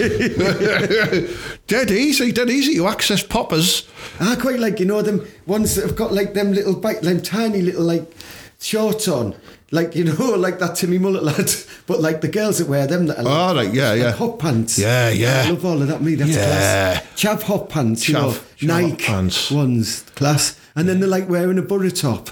dead 1.68 1.92
easy, 1.92 2.32
dead 2.32 2.50
easy 2.50 2.76
to 2.76 2.88
access 2.88 3.24
poppers. 3.24 3.88
I 4.20 4.36
quite 4.36 4.60
like, 4.60 4.80
you 4.80 4.86
know, 4.86 5.02
them 5.02 5.26
ones 5.46 5.76
that 5.76 5.86
have 5.86 5.96
got 5.96 6.14
like 6.14 6.34
them 6.34 6.54
little 6.54 6.76
bite, 6.76 7.02
them 7.02 7.22
tiny 7.22 7.62
little 7.62 7.84
like 7.84 8.12
shorts 8.60 9.08
on. 9.08 9.36
Like, 9.72 9.96
you 9.96 10.06
know, 10.06 10.14
like 10.38 10.60
that 10.60 10.76
Timmy 10.78 10.98
Mallett 10.98 11.24
lad. 11.24 11.52
But 11.88 12.00
like 12.00 12.22
the 12.22 12.30
girls 12.30 12.58
that 12.60 12.68
wear 12.70 12.88
them 12.88 13.08
that 13.08 13.18
are 13.20 13.24
like, 13.24 13.34
Oh, 13.34 13.56
right, 13.56 13.74
yeah, 13.74 13.90
like 13.92 14.00
yeah. 14.00 14.12
hot 14.12 14.40
pants. 14.40 14.80
Yeah, 14.80 15.10
yeah. 15.10 15.44
I 15.46 15.50
love 15.50 15.66
all 15.66 15.82
of 15.82 15.88
that, 15.90 16.02
me. 16.02 16.16
That's 16.16 16.32
Yeah. 16.32 17.00
class. 17.02 17.04
Chav 17.22 17.42
hot 17.44 17.70
pants, 17.70 18.08
you 18.08 18.16
Chav- 18.16 18.22
know, 18.22 18.30
chav 18.60 18.68
Nike 18.68 19.04
pants. 19.04 19.52
ones, 19.52 20.02
class. 20.16 20.58
And 20.76 20.88
then 20.88 21.00
they're 21.00 21.10
like 21.10 21.28
wearing 21.30 21.58
a 21.58 21.62
borough 21.64 21.90
top. 21.90 22.30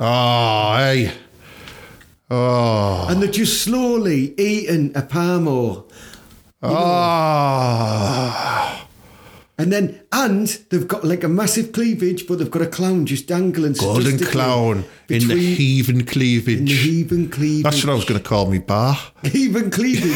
Oh, 0.00 0.74
hey. 0.76 1.12
Oh. 2.30 3.06
And 3.08 3.22
they're 3.22 3.30
just 3.30 3.62
slowly 3.62 4.34
eating 4.40 4.92
a 4.96 5.02
parmo. 5.02 5.84
Oh. 6.66 8.34
And 9.56 9.72
then, 9.72 10.00
and 10.10 10.48
they've 10.70 10.86
got 10.86 11.04
like 11.04 11.22
a 11.22 11.28
massive 11.28 11.70
cleavage, 11.70 12.26
but 12.26 12.38
they've 12.38 12.50
got 12.50 12.62
a 12.62 12.66
clown 12.66 13.06
just 13.06 13.28
dangling. 13.28 13.74
Golden 13.74 14.18
clown 14.18 14.84
in 15.08 15.28
the 15.28 15.36
heaving 15.36 16.00
in 16.00 16.04
the 16.04 16.10
cleavage. 16.10 16.72
heaving 16.72 17.30
cleavage. 17.30 17.62
That's 17.62 17.84
what 17.84 17.92
I 17.92 17.94
was 17.94 18.04
going 18.04 18.20
to 18.20 18.28
call 18.28 18.46
me 18.46 18.58
bar. 18.58 18.96
Heaving 19.22 19.70
cleavage. 19.70 20.10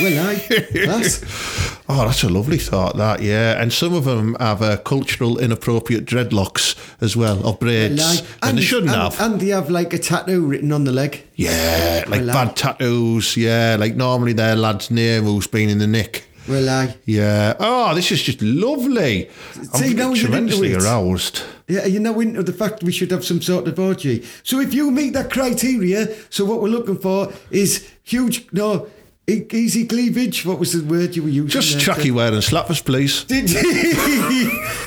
well, 0.00 0.28
aye. 0.28 0.46
That's, 0.86 1.74
Oh, 1.88 2.06
that's 2.06 2.22
a 2.22 2.30
lovely 2.30 2.56
thought, 2.56 2.96
that, 2.96 3.20
yeah. 3.20 3.60
And 3.60 3.70
some 3.72 3.94
of 3.94 4.04
them 4.04 4.36
have 4.40 4.62
uh, 4.62 4.78
cultural 4.78 5.38
inappropriate 5.38 6.06
dreadlocks 6.06 6.74
as 7.02 7.14
well, 7.14 7.46
or 7.46 7.54
braids. 7.54 7.98
well, 7.98 8.24
aye. 8.42 8.48
and, 8.48 8.58
they 8.58 8.62
shouldn't 8.62 8.92
and, 8.92 9.02
have. 9.02 9.20
And 9.20 9.40
they 9.40 9.48
have 9.48 9.68
like 9.70 9.92
a 9.92 9.98
tattoo 9.98 10.46
written 10.46 10.72
on 10.72 10.84
the 10.84 10.92
leg. 10.92 11.26
yeah, 11.34 12.04
like 12.06 12.22
well, 12.22 12.32
bad 12.32 12.56
tattoos, 12.56 13.36
yeah. 13.36 13.76
Like 13.78 13.96
normally 13.96 14.32
their 14.32 14.56
lad's 14.56 14.90
name 14.90 15.24
who's 15.24 15.46
been 15.46 15.68
in 15.68 15.78
the 15.78 15.86
nick. 15.86 16.24
Well, 16.46 16.68
aye. 16.68 16.96
Yeah. 17.06 17.54
Oh, 17.58 17.94
this 17.94 18.12
is 18.12 18.22
just 18.22 18.42
lovely. 18.42 19.30
See, 19.74 19.90
I'm 19.90 19.96
now 19.96 20.14
tremendously 20.14 20.74
aroused. 20.74 21.42
Yeah, 21.66 21.86
you 21.86 22.00
know, 22.00 22.20
into 22.20 22.42
the 22.42 22.52
fact 22.52 22.82
we 22.82 22.92
should 22.92 23.10
have 23.10 23.24
some 23.24 23.40
sort 23.40 23.66
of 23.66 23.78
orgy. 23.78 24.24
So 24.42 24.60
if 24.60 24.74
you 24.74 24.90
meet 24.90 25.14
that 25.14 25.30
criteria, 25.30 26.14
so 26.28 26.44
what 26.44 26.60
we're 26.60 26.68
looking 26.68 26.98
for 26.98 27.32
is 27.50 27.90
huge, 28.02 28.46
no, 28.52 28.88
easy 29.26 29.86
cleavage. 29.86 30.44
What 30.44 30.58
was 30.58 30.72
the 30.72 30.84
word 30.84 31.16
you 31.16 31.22
were 31.22 31.28
using? 31.28 31.48
Just 31.48 31.80
chucky 31.80 32.10
wearing 32.10 32.40
slappers, 32.40 32.84
please. 32.84 33.24
Did 33.24 33.50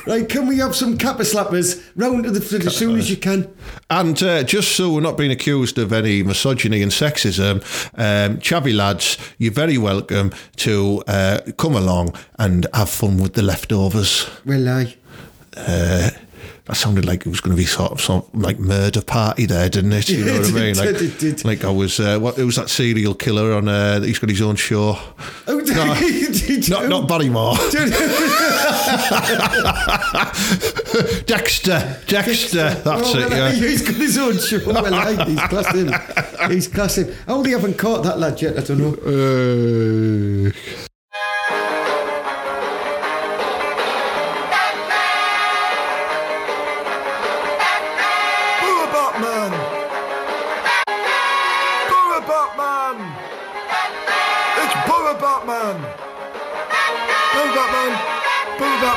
right? 0.06 0.28
Can 0.28 0.48
we 0.48 0.58
have 0.58 0.76
some 0.76 0.98
kappa 0.98 1.24
slappers 1.24 1.84
round 1.96 2.24
to 2.26 2.32
the 2.32 2.42
foot 2.42 2.66
as 2.66 2.76
soon 2.76 2.98
as 2.98 3.10
you 3.10 3.18
can? 3.18 3.52
And 3.90 4.22
uh, 4.22 4.44
just 4.44 4.74
so 4.74 4.94
we're 4.94 5.02
not 5.02 5.18
being 5.18 5.32
accused 5.32 5.78
of 5.78 5.92
any 5.92 6.24
misogyny 6.24 6.82
and 6.82 6.92
sexism, 6.92 7.58
um, 7.96 8.38
chavvy 8.38 8.76
lads, 8.76 9.18
you're 9.38 9.52
very 9.52 9.78
welcome 9.78 10.32
to 10.58 11.04
uh, 11.08 11.40
come 11.58 11.76
along 11.76 12.14
and 12.38 12.68
have 12.74 12.90
fun 12.90 13.18
with 13.18 13.34
the 13.34 13.42
leftovers. 13.42 14.30
Well, 14.46 14.68
aye. 14.70 14.96
Uh, 15.56 16.12
that 16.68 16.76
sounded 16.76 17.06
like 17.06 17.26
it 17.26 17.30
was 17.30 17.40
going 17.42 17.56
to 17.56 17.62
be 17.62 17.66
sort 17.66 17.92
of 17.92 18.02
some 18.02 18.24
like 18.34 18.60
murder 18.60 19.02
party 19.02 19.46
there, 19.46 19.70
didn't 19.70 19.94
it? 19.94 20.10
You 20.10 20.26
know 20.26 20.40
what 20.40 20.48
I 20.50 20.52
mean? 20.54 20.76
Like, 20.76 21.44
like 21.46 21.64
I 21.66 21.72
was. 21.72 22.00
Uh, 22.00 22.20
what? 22.20 22.38
It 22.38 22.44
was 22.44 22.56
that 22.58 22.70
serial 22.70 23.14
killer 23.16 23.54
on. 23.54 23.68
Uh, 23.68 24.02
he's 24.02 24.20
got 24.20 24.30
his 24.30 24.42
own 24.42 24.56
show. 24.56 24.98
Oh, 25.48 25.62
did 25.66 26.70
Not 26.70 26.88
not 26.88 27.08
Barrymore. 27.08 27.56
Dexter. 31.26 32.00
Dexter. 32.08 32.70
That's 32.84 32.86
Oh, 33.16 33.20
it. 33.20 33.32
Yeah. 33.32 33.52
He's 33.52 33.82
got 33.82 33.96
his 33.96 34.18
own 34.18 34.38
show. 34.40 34.60
Well, 34.66 34.94
aye, 34.94 35.24
he's 35.26 35.40
classed 35.42 35.76
him. 35.76 36.52
He's 36.52 36.68
classed 36.68 36.98
him. 37.00 37.14
Oh, 37.28 37.44
they 37.44 37.52
haven't 37.52 37.78
caught 37.78 38.04
that 38.04 38.20
lad 38.20 38.42
yet. 38.42 38.58
I 38.58 38.62
don't 38.64 38.80
know. 38.80 38.94
Uh, 40.52 40.87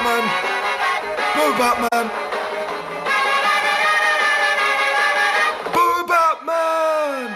Batman! 0.02 0.24
Boomer 1.36 1.58
Batman! 1.58 2.06
Boomer 5.74 6.04
Batman! 6.08 7.28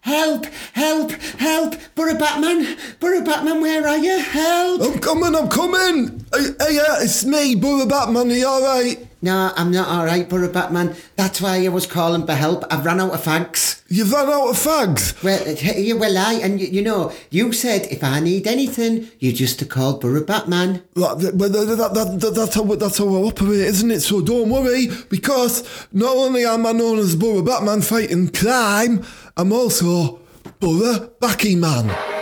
Help! 0.00 0.46
Help! 0.74 1.12
Help! 1.38 1.76
Borough 1.94 2.18
Batman! 2.18 2.76
Borough 2.98 3.22
Batman, 3.22 3.60
where 3.60 3.86
are 3.86 3.96
you? 3.96 4.18
Help! 4.18 4.82
I'm 4.82 4.98
coming, 4.98 5.36
I'm 5.36 5.48
coming! 5.48 6.26
Hey, 6.34 6.46
hey, 6.58 6.74
yeah, 6.74 6.96
it's 6.98 7.24
me, 7.24 7.54
Boomer 7.54 7.86
Batman, 7.86 8.28
are 8.28 8.34
you 8.34 8.46
alright? 8.46 9.06
No, 9.22 9.52
I'm 9.56 9.70
not 9.70 9.86
alright, 9.86 10.28
Borough 10.28 10.50
Batman. 10.50 10.96
That's 11.14 11.40
why 11.40 11.64
I 11.64 11.68
was 11.68 11.86
calling 11.86 12.26
for 12.26 12.34
help. 12.34 12.64
I've 12.72 12.84
run 12.84 13.00
out 13.00 13.14
of 13.14 13.22
fags. 13.22 13.82
You've 13.88 14.10
run 14.10 14.28
out 14.28 14.48
of 14.48 14.56
fags! 14.56 15.22
Well, 15.22 15.40
uh, 15.48 15.80
yeah, 15.80 15.94
well, 15.94 16.18
I, 16.18 16.34
and 16.42 16.60
you, 16.60 16.66
you 16.66 16.82
know, 16.82 17.12
you 17.30 17.52
said 17.52 17.86
if 17.92 18.02
I 18.02 18.18
need 18.18 18.48
anything, 18.48 19.08
you 19.20 19.32
just 19.32 19.60
to 19.60 19.66
call 19.66 19.98
Borough 19.98 20.24
Batman. 20.24 20.82
That, 20.94 21.20
that, 21.20 21.38
that, 21.38 22.18
that, 22.20 22.34
that's, 22.34 22.54
how, 22.56 22.64
that's 22.64 22.98
how 22.98 23.06
I 23.06 23.22
operate, 23.22 23.60
isn't 23.60 23.92
it? 23.92 24.00
So 24.00 24.20
don't 24.20 24.50
worry, 24.50 24.88
because 25.08 25.86
not 25.92 26.16
only 26.16 26.44
am 26.44 26.66
I 26.66 26.72
known 26.72 26.98
as 26.98 27.14
Borough 27.14 27.42
Batman 27.42 27.80
fighting 27.80 28.28
crime, 28.30 29.04
I'm 29.36 29.52
also 29.52 30.23
Borough 30.60 31.10
Backy 31.20 31.56
Man. 31.56 32.13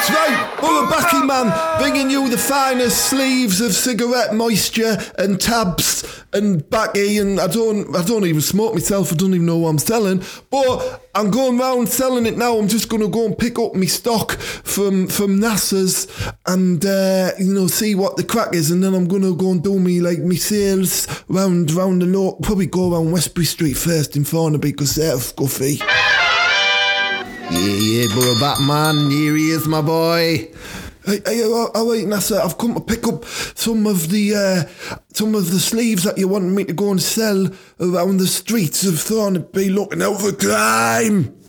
That's 0.00 0.12
right, 0.12 0.60
Borough 0.62 0.88
Backy 0.88 1.26
Man, 1.26 1.78
bringing 1.78 2.08
you 2.08 2.30
the 2.30 2.38
finest 2.38 3.10
sleeves 3.10 3.60
of 3.60 3.74
cigarette 3.74 4.34
moisture 4.34 4.96
and 5.18 5.38
tabs 5.38 6.24
and 6.32 6.68
backy, 6.70 7.18
and 7.18 7.38
I 7.38 7.48
don't, 7.48 7.94
I 7.94 8.02
don't 8.02 8.24
even 8.24 8.40
smoke 8.40 8.72
myself. 8.72 9.12
I 9.12 9.16
don't 9.16 9.34
even 9.34 9.44
know 9.44 9.58
what 9.58 9.68
I'm 9.68 9.78
selling, 9.78 10.22
but 10.48 11.06
I'm 11.14 11.30
going 11.30 11.58
round 11.58 11.90
selling 11.90 12.24
it 12.24 12.38
now. 12.38 12.56
I'm 12.56 12.66
just 12.66 12.88
going 12.88 13.02
to 13.02 13.08
go 13.08 13.26
and 13.26 13.36
pick 13.36 13.58
up 13.58 13.74
my 13.74 13.84
stock 13.84 14.38
from 14.38 15.06
from 15.06 15.38
NASA's 15.38 16.08
and 16.46 16.82
uh, 16.86 17.32
you 17.38 17.52
know 17.52 17.66
see 17.66 17.94
what 17.94 18.16
the 18.16 18.24
crack 18.24 18.54
is, 18.54 18.70
and 18.70 18.82
then 18.82 18.94
I'm 18.94 19.06
going 19.06 19.20
to 19.20 19.36
go 19.36 19.50
and 19.50 19.62
do 19.62 19.78
me 19.78 20.00
like 20.00 20.20
me 20.20 20.36
sales 20.36 21.24
round 21.28 21.72
round 21.72 22.00
the 22.00 22.06
lot. 22.06 22.40
Probably 22.40 22.64
go 22.64 22.94
around 22.94 23.12
Westbury 23.12 23.44
Street 23.44 23.74
first 23.74 24.16
in 24.16 24.24
Thornaby 24.24 24.72
because 24.72 24.94
they're 24.94 25.16
scuffy. 25.16 25.78
Yeah, 27.50 27.58
yeah, 27.58 28.14
Borough 28.14 28.38
Batman. 28.38 29.10
Here 29.10 29.34
he 29.34 29.50
is, 29.50 29.66
my 29.66 29.82
boy. 29.82 30.48
Hey, 31.04 31.20
hey, 31.24 31.44
all 31.44 31.70
all 31.74 31.90
right. 31.90 32.32
I've 32.32 32.56
come 32.58 32.74
to 32.74 32.80
pick 32.80 33.06
up 33.08 33.24
some 33.24 33.86
of 33.86 34.08
the 34.10 34.34
uh, 34.36 34.96
some 35.12 35.34
of 35.34 35.50
the 35.50 35.58
sleeves 35.58 36.04
that 36.04 36.16
you 36.16 36.28
want 36.28 36.44
me 36.44 36.64
to 36.64 36.72
go 36.72 36.92
and 36.92 37.02
sell 37.02 37.48
around 37.80 38.18
the 38.18 38.28
streets 38.28 38.84
of 38.86 38.94
Thornaby, 38.94 39.74
looking 39.74 40.00
out 40.00 40.20
for 40.20 40.32
crime. 40.32 41.39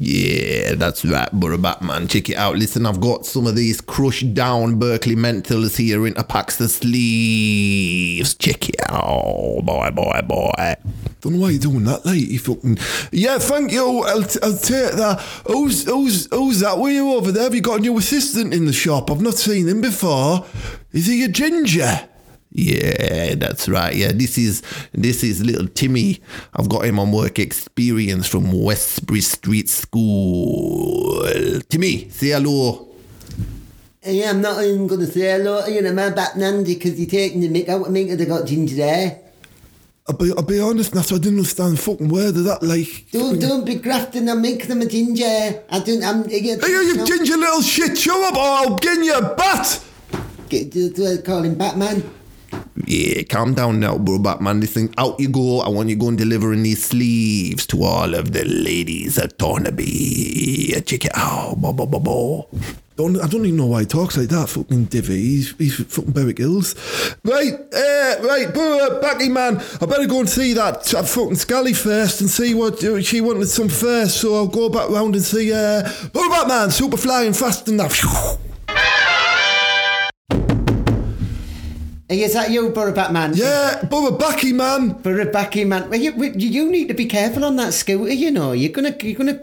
Yeah, 0.00 0.76
that's 0.76 1.04
right, 1.04 1.28
Borough 1.32 1.58
Batman. 1.58 2.06
Check 2.06 2.30
it 2.30 2.36
out. 2.36 2.56
Listen, 2.56 2.86
I've 2.86 3.00
got 3.00 3.26
some 3.26 3.48
of 3.48 3.56
these 3.56 3.80
crushed 3.80 4.32
down 4.32 4.78
Berkeley 4.78 5.16
Menthols 5.16 5.76
here 5.76 6.06
in 6.06 6.16
a 6.16 6.22
packs 6.22 6.60
of 6.60 6.70
sleeves. 6.70 8.34
Check 8.34 8.68
it 8.68 8.76
out, 8.88 9.62
boy, 9.64 9.90
boy, 9.90 10.20
boy. 10.24 10.76
Don't 11.20 11.32
know 11.32 11.40
why 11.40 11.50
you're 11.50 11.58
doing 11.58 11.82
that, 11.82 12.06
you 12.06 12.38
fucking. 12.38 12.78
Yeah, 13.10 13.38
thank 13.38 13.72
you. 13.72 14.04
I'll, 14.04 14.22
t- 14.22 14.38
I'll 14.40 14.56
take 14.56 14.92
that. 14.92 15.20
Who's 15.48 15.84
who's 15.84 16.28
who's 16.30 16.60
that? 16.60 16.78
Were 16.78 16.90
you 16.90 17.14
over 17.14 17.32
there? 17.32 17.42
Have 17.42 17.56
you 17.56 17.60
got 17.60 17.78
a 17.78 17.82
new 17.82 17.98
assistant 17.98 18.54
in 18.54 18.66
the 18.66 18.72
shop? 18.72 19.10
I've 19.10 19.20
not 19.20 19.34
seen 19.34 19.66
him 19.66 19.80
before. 19.80 20.46
Is 20.92 21.06
he 21.06 21.24
a 21.24 21.28
ginger? 21.28 22.08
Yeah, 22.50 23.34
that's 23.34 23.68
right. 23.68 23.94
Yeah, 23.94 24.12
this 24.12 24.38
is 24.38 24.62
this 24.92 25.22
is 25.22 25.44
little 25.44 25.68
Timmy. 25.68 26.20
I've 26.54 26.68
got 26.68 26.84
him 26.84 26.98
on 26.98 27.12
work 27.12 27.38
experience 27.38 28.26
from 28.26 28.50
Westbury 28.50 29.20
Street 29.20 29.68
School. 29.68 31.22
Timmy, 31.68 32.08
say 32.08 32.28
hello. 32.28 32.88
Yeah, 34.02 34.30
I'm 34.30 34.40
not 34.40 34.64
even 34.64 34.86
going 34.86 35.00
to 35.00 35.06
say 35.06 35.36
hello 35.36 35.64
to 35.64 35.70
you 35.70 35.82
know, 35.82 35.92
my 35.92 36.08
back 36.08 36.36
Nandy 36.36 36.74
because 36.74 36.98
you're 36.98 37.10
taking 37.10 37.40
the 37.40 37.48
mick 37.48 37.68
out 37.68 37.86
of 37.86 37.92
me 37.92 38.04
because 38.04 38.20
I 38.22 38.24
got 38.24 38.46
ginger 38.46 38.76
hair. 38.76 39.20
I'll 40.08 40.16
be, 40.16 40.32
I'll 40.34 40.42
be 40.42 40.58
honest, 40.58 40.94
Nath, 40.94 41.12
I 41.12 41.18
didn't 41.18 41.40
understand 41.40 41.74
the 41.74 41.82
fucking 41.82 42.08
word 42.08 42.34
of 42.36 42.44
that. 42.44 42.62
Like, 42.62 43.10
Don't, 43.12 43.38
don't 43.38 43.66
be 43.66 43.74
grafting 43.74 44.26
on 44.30 44.40
me 44.40 44.54
because 44.54 44.70
I'm 44.70 44.80
a 44.80 44.86
ginger. 44.86 45.62
I 45.68 45.80
don't, 45.80 46.02
I'm... 46.02 46.22
I 46.22 46.38
get, 46.38 46.64
hey, 46.64 46.70
you 46.70 47.04
ginger 47.04 47.36
little 47.36 47.60
shit, 47.60 47.98
show 47.98 48.26
up 48.26 48.34
or 48.34 48.40
I'll 48.40 48.76
get 48.76 49.04
you 49.04 49.14
a 49.14 49.34
bat. 49.34 49.84
Get, 50.48 50.70
do 50.70 50.90
I 51.06 51.20
call 51.20 51.42
him 51.42 51.56
Batman? 51.56 52.02
Yeah, 52.86 53.22
calm 53.24 53.54
down 53.54 53.80
now, 53.80 53.98
bro, 53.98 54.18
Batman. 54.18 54.60
Listen, 54.60 54.92
out 54.96 55.18
you 55.20 55.28
go. 55.28 55.60
I 55.60 55.68
want 55.68 55.88
you 55.88 55.96
going 55.96 56.16
delivering 56.16 56.62
these 56.62 56.84
sleeves 56.84 57.66
to 57.66 57.82
all 57.84 58.14
of 58.14 58.32
the 58.32 58.44
ladies 58.44 59.18
at 59.18 59.38
Thornaby. 59.38 60.84
Check 60.86 61.04
it 61.04 61.12
out. 61.14 61.56
Bo, 61.60 61.72
bo, 61.72 61.86
bo, 61.86 61.98
bo. 61.98 62.48
Don't, 62.96 63.20
I 63.20 63.28
don't 63.28 63.44
even 63.44 63.56
know 63.56 63.66
why 63.66 63.80
he 63.80 63.86
talks 63.86 64.16
like 64.16 64.28
that, 64.30 64.48
fucking 64.48 64.86
divvy. 64.86 65.14
He's, 65.14 65.56
he's 65.56 65.76
fucking 65.76 66.10
Berwick 66.10 66.38
Hills. 66.38 66.74
Right, 67.22 67.52
uh, 67.54 68.16
right, 68.22 68.48
uh, 68.56 69.00
Backy 69.00 69.28
man, 69.28 69.58
I 69.80 69.86
better 69.86 70.08
go 70.08 70.18
and 70.18 70.28
see 70.28 70.52
that 70.54 70.92
uh, 70.92 71.04
fucking 71.04 71.36
Scally 71.36 71.74
first 71.74 72.20
and 72.20 72.28
see 72.28 72.54
what 72.54 72.82
uh, 72.82 73.00
she 73.00 73.20
wanted 73.20 73.46
some 73.46 73.68
first, 73.68 74.20
so 74.20 74.34
I'll 74.34 74.48
go 74.48 74.68
back 74.68 74.90
round 74.90 75.14
and 75.14 75.22
see, 75.22 75.52
uh, 75.52 75.88
Boo 76.12 76.28
Batman, 76.28 76.72
super 76.72 76.96
flying 76.96 77.34
fast. 77.34 77.68
Hey, 77.68 77.76
is 82.08 82.32
that 82.32 82.50
you, 82.50 82.70
Burra 82.70 82.92
Batman? 82.92 83.32
Yeah, 83.34 83.82
Backy 84.18 84.52
man. 84.52 84.90
Burra 85.02 85.26
Backy 85.26 85.64
Man. 85.64 85.90
Well, 85.90 86.00
you, 86.00 86.12
you, 86.12 86.32
you 86.48 86.70
need 86.70 86.88
to 86.88 86.94
be 86.94 87.04
careful 87.04 87.44
on 87.44 87.56
that 87.56 87.74
scooter, 87.74 88.12
you 88.12 88.30
know. 88.30 88.52
You're 88.52 88.72
gonna, 88.72 88.94
you're 89.02 89.14
gonna. 89.16 89.38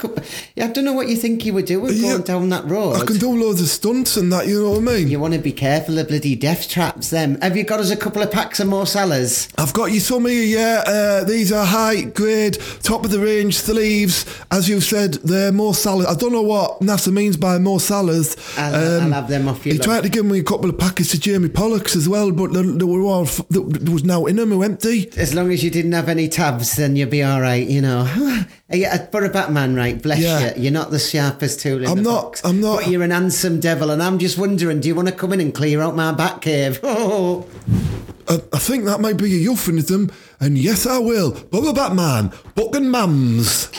I 0.57 0.68
don't 0.68 0.84
know 0.86 0.93
what 0.93 1.07
you 1.07 1.16
think 1.16 1.45
you 1.45 1.53
were 1.53 1.61
doing 1.61 1.93
Yeah, 1.95 2.11
going 2.13 2.22
down 2.24 2.49
that 2.49 2.66
road. 2.66 2.95
I 3.01 3.05
can 3.05 3.18
do 3.20 3.30
loads 3.30 3.61
of 3.61 3.68
stunts 3.68 4.18
and 4.18 4.32
that, 4.34 4.47
you 4.47 4.63
know 4.63 4.72
what 4.72 4.78
I 4.80 4.82
mean? 4.82 5.09
You 5.09 5.20
want 5.20 5.36
to 5.36 5.39
be 5.39 5.51
careful 5.51 5.97
of 5.99 6.07
bloody 6.07 6.36
death 6.36 6.68
traps, 6.68 7.11
Then 7.11 7.39
Have 7.41 7.55
you 7.55 7.63
got 7.63 7.80
us 7.80 7.91
a 7.91 7.97
couple 7.97 8.24
of 8.24 8.32
packs 8.32 8.59
of 8.59 8.68
more 8.68 8.88
sellers? 8.88 9.47
I've 9.57 9.74
got 9.74 9.91
you 9.91 9.99
some 9.99 10.26
here, 10.26 10.43
yeah. 10.43 10.84
Uh, 10.88 11.24
these 11.24 11.51
are 11.51 11.66
high 11.66 12.01
grade, 12.01 12.57
top 12.82 13.05
of 13.05 13.11
the 13.11 13.20
range 13.20 13.57
sleeves. 13.57 14.26
As 14.51 14.68
you 14.68 14.82
said, 14.82 15.13
they're 15.16 15.51
more 15.51 15.76
salad. 15.76 16.07
I 16.07 16.16
don't 16.16 16.32
know 16.32 16.41
what 16.41 16.80
NASA 16.80 17.11
means 17.13 17.38
by 17.38 17.59
more 17.59 17.80
salads. 17.80 18.36
I'll- 18.57 18.76
I'll 19.03 19.11
have 19.11 19.28
them 19.28 19.47
off 19.47 19.66
you, 19.66 19.74
He 19.74 19.78
love. 19.78 19.86
tried 19.86 20.03
to 20.03 20.09
give 20.09 20.26
me 20.26 20.39
a 20.39 20.43
couple 20.43 20.70
of 20.70 20.78
packets 20.80 21.13
of 21.13 21.20
Jamie 21.20 21.49
Pollocks 21.49 21.95
as 21.95 22.09
well, 22.09 22.32
but 22.32 22.55
they 22.64 22.86
were 22.86 23.01
all, 23.01 23.26
there 23.49 23.62
was 23.91 24.03
no 24.03 24.26
in 24.28 24.38
them, 24.38 24.58
were 24.58 24.66
empty. 24.66 25.10
As 25.18 25.34
long 25.34 25.51
as 25.51 25.64
you 25.64 25.70
didn't 25.70 25.91
have 25.93 26.08
any 26.10 26.28
tabs, 26.30 26.76
then 26.78 26.95
you'd 26.95 27.10
be 27.10 27.24
all 27.24 27.41
right, 27.41 27.68
you 27.68 27.82
know. 27.82 28.06
Uh, 28.68 28.97
For 29.12 29.24
a 29.24 29.30
Batman, 29.30 29.76
right? 29.76 30.01
Bless 30.01 30.20
Yeah. 30.20 30.56
you. 30.56 30.64
You're 30.64 30.72
not 30.74 30.89
the 30.89 30.97
sharpest 30.97 31.60
tool 31.60 31.84
in. 31.84 31.88
I'm 31.88 31.97
the 31.97 32.01
not- 32.01 32.24
box. 32.24 32.41
I'm 32.43 32.60
not. 32.60 32.78
But 32.82 32.88
you're 32.89 33.03
an 33.03 33.12
handsome 33.12 33.60
devil, 33.60 33.91
and 33.91 34.01
I'm 34.01 34.18
just 34.18 34.39
wondering, 34.39 34.80
do 34.80 34.88
you 34.88 34.95
want 34.95 35.08
to 35.08 35.14
come 35.14 35.34
in 35.34 35.39
and 35.39 35.53
clear 35.53 35.82
out 35.82 35.95
my 35.95 36.12
back 36.12 36.41
cave? 36.41 36.80
Oh, 36.82 37.45
I, 38.28 38.41
I 38.51 38.58
think 38.58 38.86
that 38.86 38.99
might 39.01 39.18
be 39.18 39.26
a 39.26 39.38
euphemism, 39.38 40.12
and 40.39 40.58
yes, 40.58 40.88
I 40.88 40.97
will. 40.97 41.34
Bubba 41.34 41.76
Batman, 41.76 42.32
Bucking 42.56 42.86
Mams. 42.86 43.70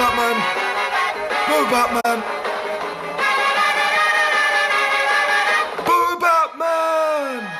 Batman! 0.00 0.36
Bubba 1.46 1.70
Batman! 1.70 2.22
Bubba 5.84 6.20
Batman! 6.22 7.50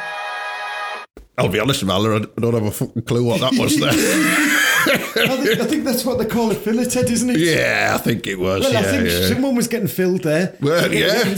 I'll 1.36 1.51
be 1.51 1.61
honest, 1.61 1.82
Valor, 1.82 2.14
I 2.14 2.41
don't 2.41 2.55
have 2.55 2.64
a 2.64 2.70
fucking 2.70 3.03
clue 3.03 3.24
what 3.24 3.41
that 3.43 3.53
was 3.61 3.78
there. 3.78 3.93
I 4.93 5.36
think, 5.36 5.61
I 5.61 5.64
think 5.66 5.84
that's 5.84 6.05
what 6.05 6.18
they 6.18 6.26
call 6.26 6.51
a 6.51 6.55
filleted, 6.55 7.11
isn't 7.11 7.30
it? 7.30 7.38
yeah, 7.38 7.93
I 7.95 7.99
think 7.99 8.26
it 8.26 8.38
was. 8.38 8.62
Well, 8.62 8.72
yeah, 8.72 8.80
I 8.80 8.82
think 8.82 9.09
yeah. 9.09 9.28
someone 9.28 9.55
was 9.55 9.68
getting 9.68 9.88
filled 9.88 10.22
there. 10.22 10.57
Well, 10.61 10.93
yeah. 10.93 11.34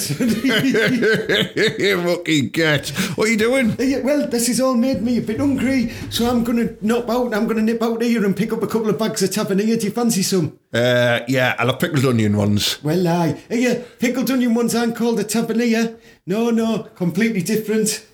Fucking 2.04 2.48
get. 2.52 2.88
What 3.16 3.28
are 3.28 3.30
you 3.30 3.36
doing? 3.36 3.76
Yeah, 3.78 4.00
well, 4.00 4.26
this 4.26 4.46
has 4.48 4.60
all 4.60 4.74
made 4.74 5.02
me 5.02 5.18
a 5.18 5.22
bit 5.22 5.38
hungry, 5.38 5.90
so 6.10 6.28
I'm 6.28 6.44
going 6.44 6.58
to 6.58 6.76
nip 6.86 7.08
out. 7.08 7.34
I'm 7.34 7.44
going 7.44 7.56
to 7.56 7.62
nip 7.62 7.82
out 7.82 8.02
here 8.02 8.24
and 8.24 8.36
pick 8.36 8.52
up 8.52 8.62
a 8.62 8.66
couple 8.66 8.88
of 8.90 8.98
bags 8.98 9.22
of 9.22 9.30
tavernier. 9.30 9.76
Do 9.76 9.86
you 9.86 9.92
fancy 9.92 10.22
some? 10.22 10.58
Uh, 10.72 11.20
yeah, 11.28 11.54
I'll 11.58 11.66
have 11.66 11.78
pickled 11.80 12.04
onion 12.04 12.36
ones. 12.36 12.82
Well, 12.82 13.06
aye. 13.06 13.40
Here, 13.48 13.84
pickled 13.98 14.30
onion 14.30 14.54
ones 14.54 14.74
aren't 14.74 14.96
called 14.96 15.20
a 15.20 15.24
tavernier. 15.24 15.96
No, 16.26 16.50
no, 16.50 16.84
completely 16.94 17.42
different. 17.42 18.06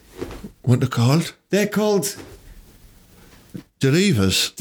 What 0.62 0.80
they're 0.80 0.88
called? 0.88 1.34
They're 1.50 1.66
called. 1.66 2.16
Derivas. 3.80 4.50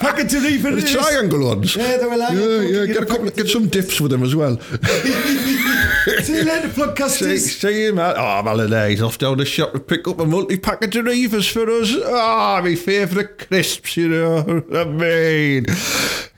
Pack 0.00 0.18
of 0.18 0.26
Deriva. 0.26 0.74
The 0.74 0.82
triangle 0.90 1.46
ones. 1.46 1.76
Yeah, 1.76 1.96
they 1.98 2.06
were 2.06 2.16
like. 2.16 2.32
Yeah, 2.32 2.60
yeah. 2.60 2.86
Get 2.86 3.02
a 3.04 3.06
couple. 3.06 3.30
Get 3.30 3.48
some 3.48 3.68
dips 3.68 4.00
with 4.00 4.10
them 4.10 4.22
as 4.24 4.34
well. 4.34 4.58
See 6.22 6.34
you 6.38 6.44
later, 6.44 6.68
See, 6.72 6.82
podcasters. 6.82 7.60
see 7.60 7.84
you, 7.84 7.92
man. 7.94 8.14
Oh, 8.16 8.42
Malinade's 8.44 9.00
off 9.02 9.18
down 9.18 9.38
the 9.38 9.44
shop 9.44 9.72
to 9.72 9.78
pick 9.78 10.08
up 10.08 10.18
a 10.18 10.26
multi-pack 10.26 10.82
of 10.82 10.90
Derivas 10.90 11.48
for 11.52 11.70
us. 11.70 11.94
Ah, 12.04 12.60
my 12.62 12.74
favourite 12.74 13.38
crisps, 13.38 13.96
you 13.96 14.08
know. 14.08 14.64
I 14.74 14.84
mean, 14.84 15.66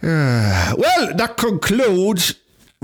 Ah, 0.02 0.74
well, 0.76 1.14
that 1.16 1.38
concludes 1.38 2.34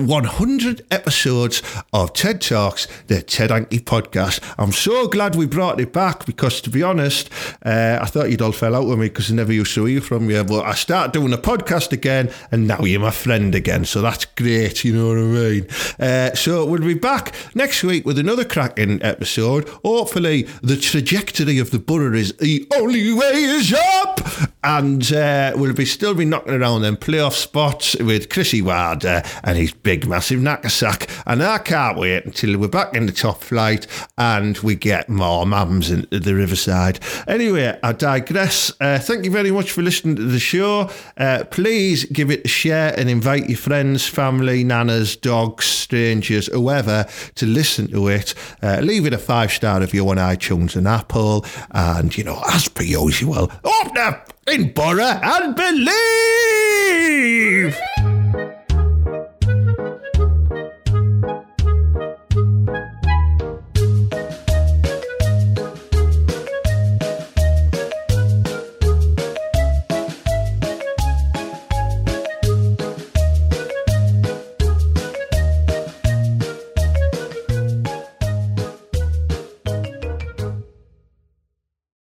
100 0.07 0.87
episodes 0.91 1.63
of 1.93 2.13
TED 2.13 2.41
Talks, 2.41 2.87
the 3.07 3.23
Ted 3.23 3.51
Anki 3.51 3.81
podcast. 3.81 4.41
I'm 4.59 4.73
so 4.73 5.09
glad 5.09 5.37
we 5.37 5.47
brought 5.47 5.81
it 5.81 5.93
back 5.93 6.27
because, 6.27 6.61
to 6.63 6.71
be 6.71 6.83
honest, 6.83 7.31
uh, 7.65 7.99
I 8.01 8.07
thought 8.07 8.31
you'd 8.31 8.43
all 8.43 8.53
fell 8.53 8.75
out 8.75 8.87
with 8.87 8.99
me 8.99 9.09
because 9.09 9.31
I 9.31 9.35
never 9.35 9.53
used 9.53 9.75
to 9.75 9.85
hear 9.85 10.01
from 10.01 10.31
you. 10.31 10.43
But 10.45 10.65
I 10.65 10.75
started 10.75 11.13
doing 11.13 11.33
a 11.33 11.39
podcast 11.39 11.93
again, 11.93 12.33
and 12.51 12.67
now 12.67 12.81
you're 12.81 13.01
my 13.01 13.11
friend 13.11 13.55
again. 13.55 13.85
So 13.85 14.03
that's 14.03 14.25
great, 14.25 14.85
you 14.85 14.95
know 14.95 15.09
what 15.09 15.19
I 15.19 15.51
mean? 15.51 15.67
Uh, 15.99 16.35
so 16.35 16.65
we'll 16.65 16.81
be 16.81 16.95
back 16.95 17.35
next 17.55 17.83
week 17.83 18.07
with 18.07 18.19
another 18.19 18.45
cracking 18.45 19.03
episode. 19.03 19.69
Hopefully, 19.85 20.43
the 20.63 20.77
trajectory 20.77 21.59
of 21.59 21.71
the 21.71 21.79
borough 21.79 22.15
is 22.15 22.33
the 22.35 22.67
only 22.75 23.13
way 23.13 23.33
is 23.35 23.73
up. 23.73 24.21
And 24.63 25.13
uh, 25.13 25.53
we'll 25.57 25.75
be 25.75 25.85
still 25.87 26.15
be 26.15 26.25
knocking 26.25 26.55
around 26.55 26.83
them 26.83 26.97
playoff 26.97 27.33
spots 27.33 27.97
with 27.97 28.29
Chrissy 28.29 28.61
Wilder 28.63 29.23
and 29.43 29.57
his 29.57 29.73
big, 29.73 29.89
massive 29.99 30.41
knackersack. 30.41 31.09
And 31.26 31.43
I 31.43 31.59
can't 31.59 31.99
wait 31.99 32.24
until 32.24 32.59
we're 32.59 32.68
back 32.68 32.95
in 32.95 33.07
the 33.07 33.12
top 33.12 33.43
flight 33.43 33.86
and 34.16 34.57
we 34.59 34.74
get 34.74 35.09
more 35.09 35.47
mums 35.47 35.91
into 35.91 36.20
the 36.20 36.34
riverside. 36.34 37.01
Anyway, 37.26 37.78
I 37.82 37.93
digress. 37.93 38.72
Uh, 38.80 38.99
thank 38.99 39.24
you 39.24 39.30
very 39.30 39.51
much 39.51 39.70
for 39.70 39.82
listening 39.82 40.16
to 40.16 40.24
the 40.24 40.38
show. 40.38 40.91
Uh, 41.16 41.45
please 41.51 42.05
give 42.07 42.30
it 42.30 42.45
a 42.45 42.49
share 42.49 42.95
and 42.99 43.11
invite 43.11 43.49
your 43.49 43.59
friends, 43.59 44.07
family, 44.07 44.64
nanas, 44.64 45.16
dogs, 45.16 45.64
strangers, 45.64 46.47
whoever 46.47 47.07
to 47.34 47.47
listen 47.47 47.88
to 47.88 48.09
it. 48.09 48.34
Uh, 48.62 48.80
leave 48.82 49.07
it 49.07 49.12
a 49.12 49.18
five 49.18 49.53
star 49.53 49.80
review 49.80 50.09
on 50.09 50.16
iTunes 50.16 50.76
and 50.76 50.86
Apple. 50.86 51.45
And, 51.70 52.16
you 52.16 52.24
know, 52.24 52.41
as 52.49 52.68
per 52.68 52.82
usual, 52.82 53.51
up 53.64 53.95
there 53.95 54.24
in 54.49 54.72
Borough 54.72 55.20
and 55.22 55.55
believe. 55.55 55.91